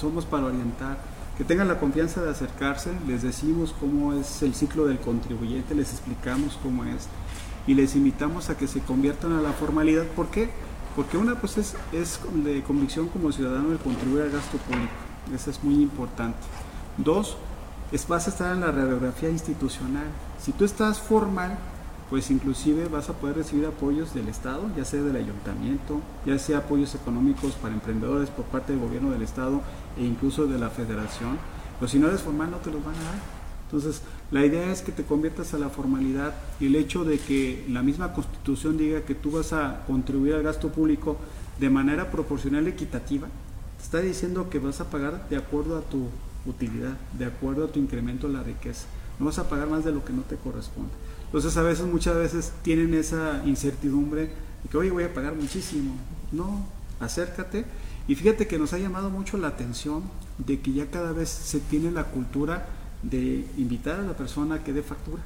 Somos 0.00 0.24
para 0.24 0.46
orientar. 0.46 0.96
Que 1.36 1.44
tengan 1.44 1.68
la 1.68 1.78
confianza 1.78 2.22
de 2.22 2.30
acercarse, 2.30 2.90
les 3.06 3.20
decimos 3.20 3.74
cómo 3.78 4.14
es 4.14 4.40
el 4.42 4.54
ciclo 4.54 4.86
del 4.86 4.98
contribuyente, 4.98 5.74
les 5.74 5.92
explicamos 5.92 6.58
cómo 6.62 6.86
es 6.86 7.06
y 7.66 7.74
les 7.74 7.96
invitamos 7.96 8.48
a 8.48 8.56
que 8.56 8.66
se 8.66 8.80
conviertan 8.80 9.34
a 9.34 9.42
la 9.42 9.52
formalidad. 9.52 10.04
¿Por 10.16 10.28
qué? 10.28 10.48
Porque 10.96 11.18
una 11.18 11.34
pues 11.38 11.58
es, 11.58 11.76
es 11.92 12.18
de 12.32 12.62
convicción 12.62 13.08
como 13.08 13.30
ciudadano 13.30 13.68
de 13.68 13.76
contribuir 13.76 14.22
al 14.22 14.30
gasto 14.30 14.56
público, 14.56 14.88
eso 15.34 15.50
es 15.50 15.62
muy 15.62 15.82
importante. 15.82 16.38
Dos, 16.96 17.36
es, 17.92 18.08
vas 18.08 18.26
a 18.26 18.30
estar 18.30 18.54
en 18.54 18.62
la 18.62 18.72
radiografía 18.72 19.28
institucional. 19.28 20.06
Si 20.42 20.52
tú 20.52 20.64
estás 20.64 20.98
formal, 20.98 21.58
pues 22.10 22.30
inclusive 22.30 22.88
vas 22.88 23.10
a 23.10 23.14
poder 23.14 23.36
recibir 23.36 23.66
apoyos 23.66 24.14
del 24.14 24.28
Estado, 24.28 24.62
ya 24.76 24.84
sea 24.84 25.02
del 25.02 25.16
ayuntamiento, 25.16 26.00
ya 26.24 26.38
sea 26.38 26.58
apoyos 26.58 26.94
económicos 26.94 27.52
para 27.52 27.74
emprendedores 27.74 28.30
por 28.30 28.46
parte 28.46 28.72
del 28.72 28.80
gobierno 28.80 29.10
del 29.10 29.22
Estado 29.22 29.60
e 29.98 30.04
incluso 30.04 30.46
de 30.46 30.58
la 30.58 30.70
federación. 30.70 31.38
Pero 31.78 31.88
si 31.88 31.98
no 31.98 32.08
eres 32.08 32.22
formal 32.22 32.50
no 32.50 32.56
te 32.58 32.70
los 32.70 32.82
van 32.84 32.94
a 32.94 33.02
dar. 33.02 33.38
Entonces, 33.66 34.00
la 34.30 34.46
idea 34.46 34.72
es 34.72 34.80
que 34.80 34.92
te 34.92 35.04
conviertas 35.04 35.52
a 35.52 35.58
la 35.58 35.68
formalidad 35.68 36.32
y 36.58 36.66
el 36.66 36.76
hecho 36.76 37.04
de 37.04 37.18
que 37.18 37.66
la 37.68 37.82
misma 37.82 38.14
constitución 38.14 38.78
diga 38.78 39.02
que 39.02 39.14
tú 39.14 39.32
vas 39.32 39.52
a 39.52 39.84
contribuir 39.86 40.34
al 40.34 40.42
gasto 40.42 40.70
público 40.70 41.18
de 41.60 41.68
manera 41.68 42.10
proporcional 42.10 42.66
y 42.66 42.70
equitativa, 42.70 43.28
te 43.76 43.84
está 43.84 44.00
diciendo 44.00 44.48
que 44.48 44.58
vas 44.58 44.80
a 44.80 44.88
pagar 44.88 45.28
de 45.28 45.36
acuerdo 45.36 45.76
a 45.76 45.82
tu 45.82 46.08
utilidad, 46.46 46.96
de 47.18 47.26
acuerdo 47.26 47.66
a 47.66 47.68
tu 47.68 47.78
incremento 47.78 48.26
de 48.26 48.32
la 48.32 48.42
riqueza. 48.42 48.86
No 49.18 49.26
vas 49.26 49.38
a 49.38 49.50
pagar 49.50 49.68
más 49.68 49.84
de 49.84 49.92
lo 49.92 50.02
que 50.02 50.14
no 50.14 50.22
te 50.22 50.36
corresponde. 50.36 50.92
Entonces 51.28 51.56
a 51.58 51.62
veces, 51.62 51.86
muchas 51.86 52.16
veces 52.16 52.52
tienen 52.62 52.94
esa 52.94 53.42
incertidumbre 53.44 54.22
de 54.62 54.68
que, 54.70 54.76
oye, 54.76 54.90
voy 54.90 55.04
a 55.04 55.12
pagar 55.12 55.34
muchísimo. 55.34 55.94
No, 56.32 56.66
acércate. 57.00 57.66
Y 58.08 58.14
fíjate 58.14 58.46
que 58.46 58.58
nos 58.58 58.72
ha 58.72 58.78
llamado 58.78 59.10
mucho 59.10 59.36
la 59.36 59.48
atención 59.48 60.02
de 60.38 60.60
que 60.60 60.72
ya 60.72 60.90
cada 60.90 61.12
vez 61.12 61.28
se 61.28 61.60
tiene 61.60 61.90
la 61.90 62.04
cultura 62.04 62.66
de 63.02 63.46
invitar 63.58 64.00
a 64.00 64.02
la 64.02 64.16
persona 64.16 64.64
que 64.64 64.72
dé 64.72 64.82
factura. 64.82 65.22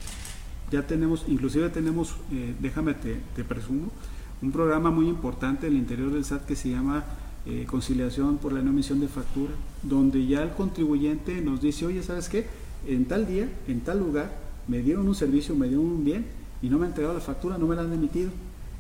Ya 0.73 0.87
tenemos, 0.87 1.25
inclusive 1.29 1.69
tenemos, 1.69 2.17
eh, 2.33 2.55
déjame 2.61 2.95
te, 2.95 3.45
presumo, 3.45 3.93
un 4.41 4.51
programa 4.51 4.91
muy 4.91 5.09
importante 5.09 5.69
en 5.69 5.75
el 5.75 5.79
interior 5.79 6.11
del 6.11 6.25
SAT 6.25 6.47
que 6.47 6.57
se 6.57 6.71
llama 6.71 7.05
eh, 7.47 7.65
Conciliación 7.69 8.39
por 8.39 8.53
la 8.53 8.63
no 8.63 8.71
emisión 8.71 8.99
de 8.99 9.07
factura, 9.07 9.53
donde 9.83 10.27
ya 10.27 10.43
el 10.43 10.51
contribuyente 10.51 11.41
nos 11.41 11.61
dice, 11.61 11.87
oye, 11.87 12.03
¿sabes 12.03 12.29
qué? 12.29 12.47
En 12.89 13.05
tal 13.05 13.27
día, 13.27 13.49
en 13.69 13.81
tal 13.83 14.01
lugar, 14.01 14.33
me 14.69 14.79
dieron 14.79 15.09
un 15.09 15.15
servicio, 15.15 15.55
me 15.55 15.69
dieron 15.69 15.87
un 15.87 16.05
bien 16.05 16.27
y 16.61 16.69
no 16.69 16.79
me 16.79 16.85
han 16.85 16.91
entregado 16.91 17.15
la 17.15 17.21
factura, 17.21 17.59
no 17.59 17.67
me 17.67 17.77
la 17.77 17.83
han 17.83 17.93
emitido. 17.93 18.31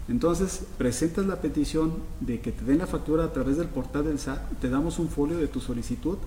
Entonces, 0.09 0.65
presentas 0.79 1.27
la 1.27 1.41
petición 1.41 1.95
de 2.21 2.41
que 2.41 2.53
te 2.53 2.65
den 2.65 2.79
la 2.79 2.87
factura 2.87 3.25
a 3.25 3.33
través 3.33 3.57
del 3.57 3.69
portal 3.69 4.05
del 4.05 4.19
SAT, 4.19 4.59
te 4.61 4.69
damos 4.69 4.99
un 4.99 5.09
folio 5.09 5.39
de 5.39 5.47
tu 5.47 5.61
solicitud 5.61 6.19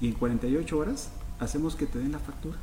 y 0.00 0.06
en 0.08 0.14
48 0.14 0.78
horas 0.78 1.08
hacemos 1.40 1.74
que 1.74 1.86
te 1.86 1.98
den 1.98 2.12
la 2.12 2.18
factura. 2.18 2.56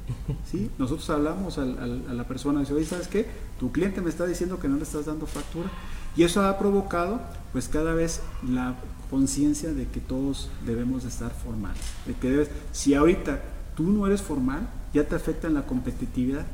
¿sí? 0.49 0.69
Nosotros 0.77 1.09
hablamos 1.09 1.57
a, 1.57 1.65
la 1.65 2.27
persona 2.27 2.59
y 2.59 2.63
dice, 2.63 2.73
oye, 2.73 2.85
¿sabes 2.85 3.07
qué? 3.07 3.27
Tu 3.59 3.71
cliente 3.71 4.01
me 4.01 4.09
está 4.09 4.25
diciendo 4.25 4.59
que 4.59 4.67
no 4.67 4.77
le 4.77 4.83
estás 4.83 5.05
dando 5.05 5.25
factura. 5.25 5.69
Y 6.15 6.23
eso 6.23 6.41
ha 6.41 6.57
provocado, 6.57 7.21
pues 7.53 7.67
cada 7.67 7.93
vez 7.93 8.21
la 8.49 8.75
conciencia 9.09 9.73
de 9.73 9.87
que 9.87 9.99
todos 9.99 10.49
debemos 10.65 11.03
de 11.03 11.09
estar 11.09 11.31
formales. 11.31 11.81
De 12.05 12.13
que 12.13 12.29
debes, 12.29 12.49
si 12.71 12.93
ahorita 12.93 13.41
tú 13.75 13.91
no 13.91 14.07
eres 14.07 14.21
formal, 14.21 14.67
ya 14.93 15.03
te 15.03 15.15
afecta 15.15 15.47
en 15.47 15.53
la 15.55 15.65
competitividad. 15.65 16.45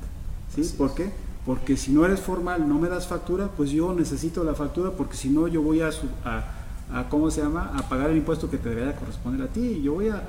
¿sí? 0.54 0.64
¿Por 0.78 0.94
qué? 0.94 1.12
Porque 1.46 1.78
si 1.78 1.92
no 1.92 2.06
eres 2.06 2.20
formal, 2.20 2.68
no 2.68 2.80
me 2.80 2.90
das 2.90 3.08
factura, 3.08 3.48
pues 3.56 3.70
yo 3.70 3.94
necesito 3.94 4.44
la 4.44 4.54
factura 4.54 4.92
porque 4.92 5.16
si 5.16 5.30
no 5.30 5.48
yo 5.48 5.62
voy 5.62 5.82
a, 5.82 5.90
a 6.26 6.58
a 6.92 7.10
cómo 7.10 7.30
se 7.30 7.42
llama 7.42 7.72
a 7.76 7.90
pagar 7.90 8.10
el 8.10 8.18
impuesto 8.18 8.50
que 8.50 8.58
te 8.58 8.70
debería 8.70 8.96
corresponder 8.96 9.48
a 9.48 9.52
ti 9.52 9.60
y 9.60 9.82
yo 9.82 9.96
voy 9.96 10.10
a, 10.10 10.24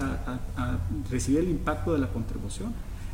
recibir 1.10 1.40
el 1.40 1.50
impacto 1.50 1.92
de 1.92 1.98
la 1.98 2.08
contribución 2.08 2.72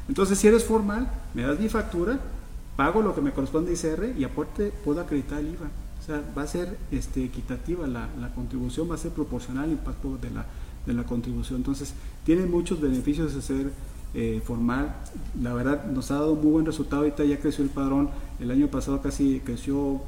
entonces 0.08 0.38
si 0.38 0.48
eres 0.48 0.64
formal 0.64 1.10
me 1.34 1.42
das 1.42 1.58
mi 1.58 1.68
factura 1.68 2.18
pago 2.76 3.02
lo 3.02 3.14
que 3.14 3.20
me 3.20 3.32
corresponde 3.32 3.70
a 3.70 3.74
ICR 3.74 4.18
y 4.18 4.24
aporte 4.24 4.72
puedo 4.84 5.00
acreditar 5.00 5.40
el 5.40 5.48
IVA 5.48 5.66
o 6.00 6.06
sea 6.06 6.22
va 6.36 6.42
a 6.42 6.46
ser 6.46 6.78
este, 6.90 7.24
equitativa 7.24 7.86
la, 7.86 8.08
contribución 8.34 8.90
va 8.90 8.94
a 8.94 8.98
ser 8.98 9.12
proporcional 9.12 9.64
al 9.64 9.72
impacto 9.72 10.16
de 10.16 10.30
la, 10.30 10.46
de 10.86 10.94
la 10.94 11.04
contribución 11.04 11.58
entonces 11.58 11.92
tiene 12.24 12.46
muchos 12.46 12.80
beneficios 12.80 13.34
de 13.34 13.42
ser 13.42 13.70
eh, 14.14 14.40
formal. 14.44 14.94
La 15.40 15.52
verdad 15.52 15.86
nos 15.86 16.10
ha 16.10 16.14
dado 16.14 16.34
muy 16.34 16.52
buen 16.52 16.66
resultado. 16.66 17.02
Ahorita 17.02 17.24
ya 17.24 17.38
creció 17.38 17.64
el 17.64 17.70
padrón. 17.70 18.10
El 18.40 18.50
año 18.50 18.68
pasado 18.68 19.02
casi 19.02 19.40
creció 19.44 20.00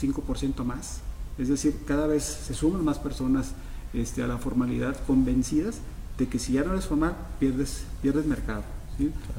5% 0.00 0.64
más. 0.64 1.00
Es 1.38 1.48
decir, 1.48 1.74
cada 1.86 2.06
vez 2.06 2.22
se 2.22 2.54
suman 2.54 2.84
más 2.84 2.98
personas 2.98 3.52
este, 3.92 4.22
a 4.22 4.26
la 4.26 4.38
formalidad 4.38 4.96
convencidas 5.06 5.80
de 6.18 6.28
que 6.28 6.38
si 6.38 6.52
ya 6.52 6.64
no 6.64 6.72
eres 6.72 6.86
formal, 6.86 7.16
pierdes, 7.38 7.84
pierdes 8.02 8.26
mercado. 8.26 8.62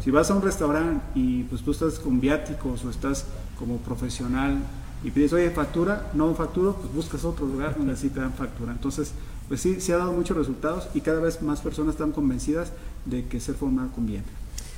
Si 0.03 0.09
vas 0.09 0.32
a 0.32 0.36
un 0.36 0.41
restaurante 0.41 1.03
y 1.14 1.43
pues 1.43 1.62
tú 1.62 1.70
estás 1.70 1.99
con 1.99 2.20
viáticos 2.20 2.84
o 2.84 2.89
estás 2.89 3.26
como 3.59 3.78
profesional 3.78 4.57
y 5.03 5.12
pides, 5.12 5.34
oye, 5.34 5.51
factura, 5.51 6.12
no 6.16 6.34
facturo, 6.34 6.76
pues 6.76 6.93
buscas 6.93 7.24
otro 7.26 7.45
lugar 7.45 7.78
donde 7.78 7.95
sí 7.95 8.09
te 8.09 8.20
dan 8.20 8.34
factura. 8.34 8.72
Entonces, 8.72 9.14
pues 9.52 9.60
sí, 9.60 9.82
se 9.82 9.91
ha 9.91 9.97
dado 9.97 10.14
muchos 10.14 10.38
resultados 10.38 10.88
y 10.93 11.02
cada 11.02 11.20
vez 11.20 11.41
más 11.41 11.60
personas 11.60 11.95
están 11.95 12.14
convencidas 12.14 12.72
de 13.04 13.26
que 13.26 13.41
ser 13.41 13.56
formal 13.56 13.89
conviene. 13.93 14.24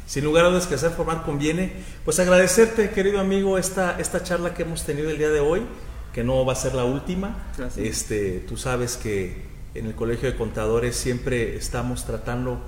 Sin 0.08 0.24
lugar 0.24 0.46
a 0.46 0.50
dudas 0.50 0.66
que 0.66 0.80
ser 0.80 0.90
formal 0.90 1.22
conviene. 1.22 1.74
Pues 2.04 2.20
agradecerte, 2.20 2.90
querido 2.90 3.20
amigo, 3.20 3.60
esta, 3.60 4.00
esta 4.00 4.24
charla 4.24 4.56
que 4.56 4.64
hemos 4.64 4.84
tenido 4.84 5.12
el 5.12 5.20
día 5.20 5.30
de 5.30 5.42
hoy 5.42 5.62
que 6.12 6.24
no 6.24 6.44
va 6.44 6.54
a 6.54 6.56
ser 6.56 6.74
la 6.74 6.86
última. 6.86 7.54
Este, 7.78 8.40
tú 8.48 8.58
sabes 8.58 8.98
que 8.98 9.44
en 9.76 9.86
el 9.86 9.94
Colegio 9.94 10.32
de 10.32 10.36
Contadores 10.36 10.96
siempre 10.96 11.56
estamos 11.56 12.06
tratando 12.06 12.60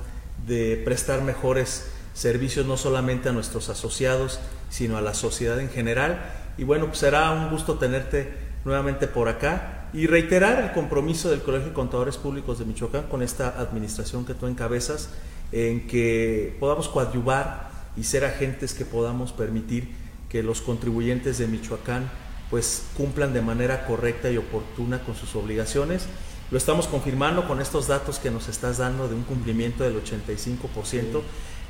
de 0.46 0.80
prestar 0.86 1.24
mejores 1.24 1.88
servicios 2.14 2.68
no 2.68 2.78
solamente 2.78 3.30
a 3.30 3.32
nuestros 3.32 3.70
asociados, 3.70 4.40
sino 4.70 4.98
a 4.98 5.02
la 5.02 5.16
sociedad 5.16 5.60
en 5.60 5.70
general. 5.70 6.24
Y 6.60 6.66
bueno, 6.66 6.86
pues 6.86 7.00
será 7.00 7.32
un 7.32 7.50
gusto 7.50 7.80
tenerte 7.80 8.32
nuevamente 8.64 9.08
por 9.08 9.28
acá 9.28 9.75
y 9.96 10.08
reiterar 10.08 10.62
el 10.62 10.74
compromiso 10.74 11.30
del 11.30 11.42
Colegio 11.42 11.70
de 11.70 11.74
Contadores 11.74 12.18
Públicos 12.18 12.60
de 12.60 12.66
Michoacán 12.66 13.04
con 13.04 13.22
esta 13.22 13.58
administración 13.58 14.26
que 14.26 14.34
tú 14.34 14.46
encabezas, 14.46 15.10
en 15.54 15.88
que 15.88 16.58
podamos 16.60 16.90
coadyuvar 16.90 17.72
y 17.96 18.04
ser 18.04 18.26
agentes 18.26 18.74
que 18.74 18.84
podamos 18.84 19.32
permitir 19.32 19.88
que 20.28 20.44
los 20.44 20.60
contribuyentes 20.60 21.38
de 21.38 21.48
Michoacán 21.48 22.12
pues 22.50 22.88
cumplan 22.98 23.34
de 23.34 23.42
manera 23.42 23.86
correcta 23.86 24.30
y 24.30 24.36
oportuna 24.36 25.00
con 25.00 25.16
sus 25.16 25.34
obligaciones. 25.34 26.08
Lo 26.52 26.58
estamos 26.58 26.88
confirmando 26.88 27.48
con 27.48 27.62
estos 27.62 27.88
datos 27.88 28.20
que 28.20 28.32
nos 28.32 28.50
estás 28.50 28.80
dando 28.80 29.08
de 29.08 29.16
un 29.16 29.24
cumplimiento 29.24 29.86
del 29.86 29.96
85%. 30.04 31.22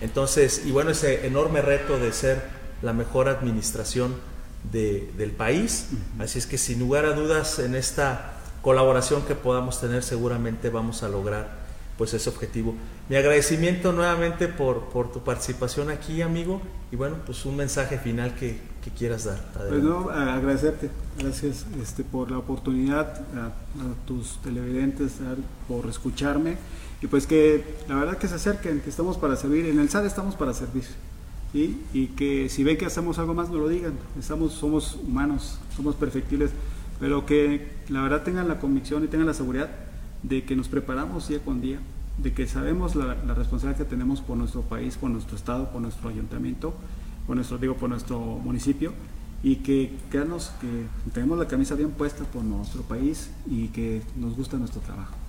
Entonces, 0.01 0.63
y 0.65 0.71
bueno, 0.71 0.89
ese 0.89 1.27
enorme 1.27 1.61
reto 1.61 1.99
de 1.99 2.11
ser 2.11 2.41
la 2.81 2.91
mejor 2.91 3.29
administración 3.29 4.15
del 4.71 5.31
país. 5.31 5.89
Así 6.19 6.39
es 6.39 6.47
que 6.47 6.57
sin 6.57 6.79
lugar 6.79 7.05
a 7.05 7.13
dudas 7.13 7.59
en 7.59 7.75
esta 7.75 8.33
colaboración 8.61 9.21
que 9.23 9.35
podamos 9.35 9.79
tener 9.79 10.01
seguramente 10.01 10.69
vamos 10.69 11.03
a 11.03 11.09
lograr 11.09 11.65
pues 11.97 12.13
ese 12.13 12.29
objetivo. 12.29 12.75
Mi 13.09 13.15
agradecimiento 13.15 13.91
nuevamente 13.91 14.47
por, 14.47 14.85
por 14.85 15.11
tu 15.11 15.23
participación 15.23 15.89
aquí, 15.89 16.21
amigo, 16.21 16.61
y 16.91 16.95
bueno, 16.95 17.17
pues 17.25 17.45
un 17.45 17.55
mensaje 17.55 17.97
final 17.97 18.35
que, 18.35 18.59
que 18.83 18.91
quieras 18.91 19.25
dar. 19.25 19.39
Pues 19.53 19.83
no, 19.83 20.09
agradecerte, 20.09 20.89
gracias 21.17 21.65
este, 21.81 22.03
por 22.03 22.31
la 22.31 22.39
oportunidad, 22.39 23.21
a, 23.37 23.51
tus 24.05 24.41
televidentes, 24.41 25.13
por 25.67 25.87
escucharme, 25.87 26.57
y 27.01 27.07
pues 27.07 27.27
que 27.27 27.63
la 27.87 27.95
verdad 27.95 28.17
que 28.17 28.27
se 28.27 28.35
acerquen, 28.35 28.81
que 28.81 28.89
estamos 28.89 29.17
para 29.17 29.35
servir, 29.35 29.65
en 29.67 29.79
el 29.79 29.89
SAD 29.89 30.05
estamos 30.05 30.35
para 30.35 30.53
servir. 30.53 30.85
Y 31.55 32.07
que 32.17 32.49
si 32.49 32.63
ven 32.65 32.77
que 32.77 32.85
hacemos 32.85 33.17
algo 33.17 33.33
más, 33.33 33.49
no 33.49 33.57
lo 33.57 33.69
digan. 33.69 33.93
Estamos, 34.19 34.53
somos 34.53 34.99
humanos, 35.07 35.57
somos 35.75 35.95
perfectibles, 35.95 36.51
pero 36.99 37.25
que 37.25 37.71
la 37.87 38.01
verdad 38.01 38.23
tengan 38.23 38.47
la 38.49 38.59
convicción 38.59 39.03
y 39.05 39.07
tengan 39.07 39.27
la 39.27 39.33
seguridad 39.33 39.69
de 40.21 40.43
que 40.43 40.55
nos 40.55 40.67
preparamos 40.67 41.29
día 41.29 41.39
con 41.39 41.61
día, 41.61 41.79
de 42.17 42.33
que 42.33 42.45
sabemos 42.47 42.95
la, 42.95 43.13
responsabilidad 43.35 43.77
que 43.77 43.89
tenemos 43.89 44.19
por 44.21 44.37
nuestro 44.37 44.63
país, 44.63 44.97
por 44.97 45.09
nuestro 45.09 45.37
estado, 45.37 45.71
por 45.71 45.81
nuestro 45.81 46.09
ayuntamiento, 46.09 46.73
por 47.25 47.37
nuestro, 47.37 47.57
digo, 47.57 47.75
por 47.75 47.89
nuestro 47.89 48.19
municipio, 48.19 48.91
y 49.41 49.57
que 49.57 49.91
que 50.11 51.11
tenemos 51.13 51.37
la 51.37 51.47
camisa 51.47 51.75
bien 51.75 51.91
puesta 51.91 52.25
por 52.25 52.43
nuestro 52.43 52.81
país 52.81 53.29
y 53.49 53.67
que 53.69 54.01
nos 54.17 54.35
gusta 54.35 54.57
nuestro 54.57 54.81
trabajo. 54.81 55.24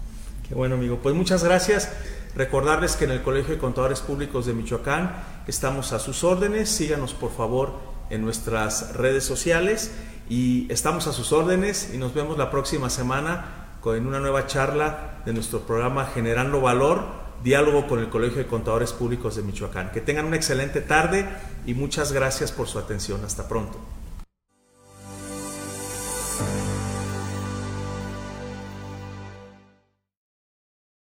Qué 0.48 0.54
bueno, 0.54 0.76
amigo. 0.76 0.98
Pues 1.02 1.14
muchas 1.14 1.42
gracias. 1.42 1.90
Recordarles 2.34 2.96
que 2.96 3.04
en 3.04 3.10
el 3.10 3.22
Colegio 3.22 3.54
de 3.54 3.60
Contadores 3.60 4.00
Públicos 4.00 4.46
de 4.46 4.52
Michoacán 4.52 5.14
estamos 5.46 5.92
a 5.92 5.98
sus 5.98 6.22
órdenes. 6.22 6.68
Síganos, 6.68 7.14
por 7.14 7.32
favor, 7.32 7.74
en 8.10 8.22
nuestras 8.22 8.94
redes 8.94 9.24
sociales 9.24 9.92
y 10.28 10.70
estamos 10.70 11.06
a 11.06 11.12
sus 11.12 11.32
órdenes 11.32 11.90
y 11.94 11.98
nos 11.98 12.14
vemos 12.14 12.36
la 12.38 12.50
próxima 12.50 12.90
semana 12.90 13.66
en 13.94 14.06
una 14.06 14.18
nueva 14.18 14.46
charla 14.46 15.22
de 15.24 15.32
nuestro 15.32 15.60
programa 15.60 16.06
Generando 16.06 16.60
Valor, 16.60 17.04
diálogo 17.44 17.86
con 17.86 18.00
el 18.00 18.08
Colegio 18.08 18.38
de 18.38 18.46
Contadores 18.46 18.92
Públicos 18.92 19.36
de 19.36 19.42
Michoacán. 19.42 19.92
Que 19.92 20.00
tengan 20.00 20.24
una 20.24 20.36
excelente 20.36 20.80
tarde 20.80 21.24
y 21.66 21.74
muchas 21.74 22.12
gracias 22.12 22.50
por 22.50 22.66
su 22.66 22.78
atención. 22.78 23.24
Hasta 23.24 23.46
pronto. 23.46 23.78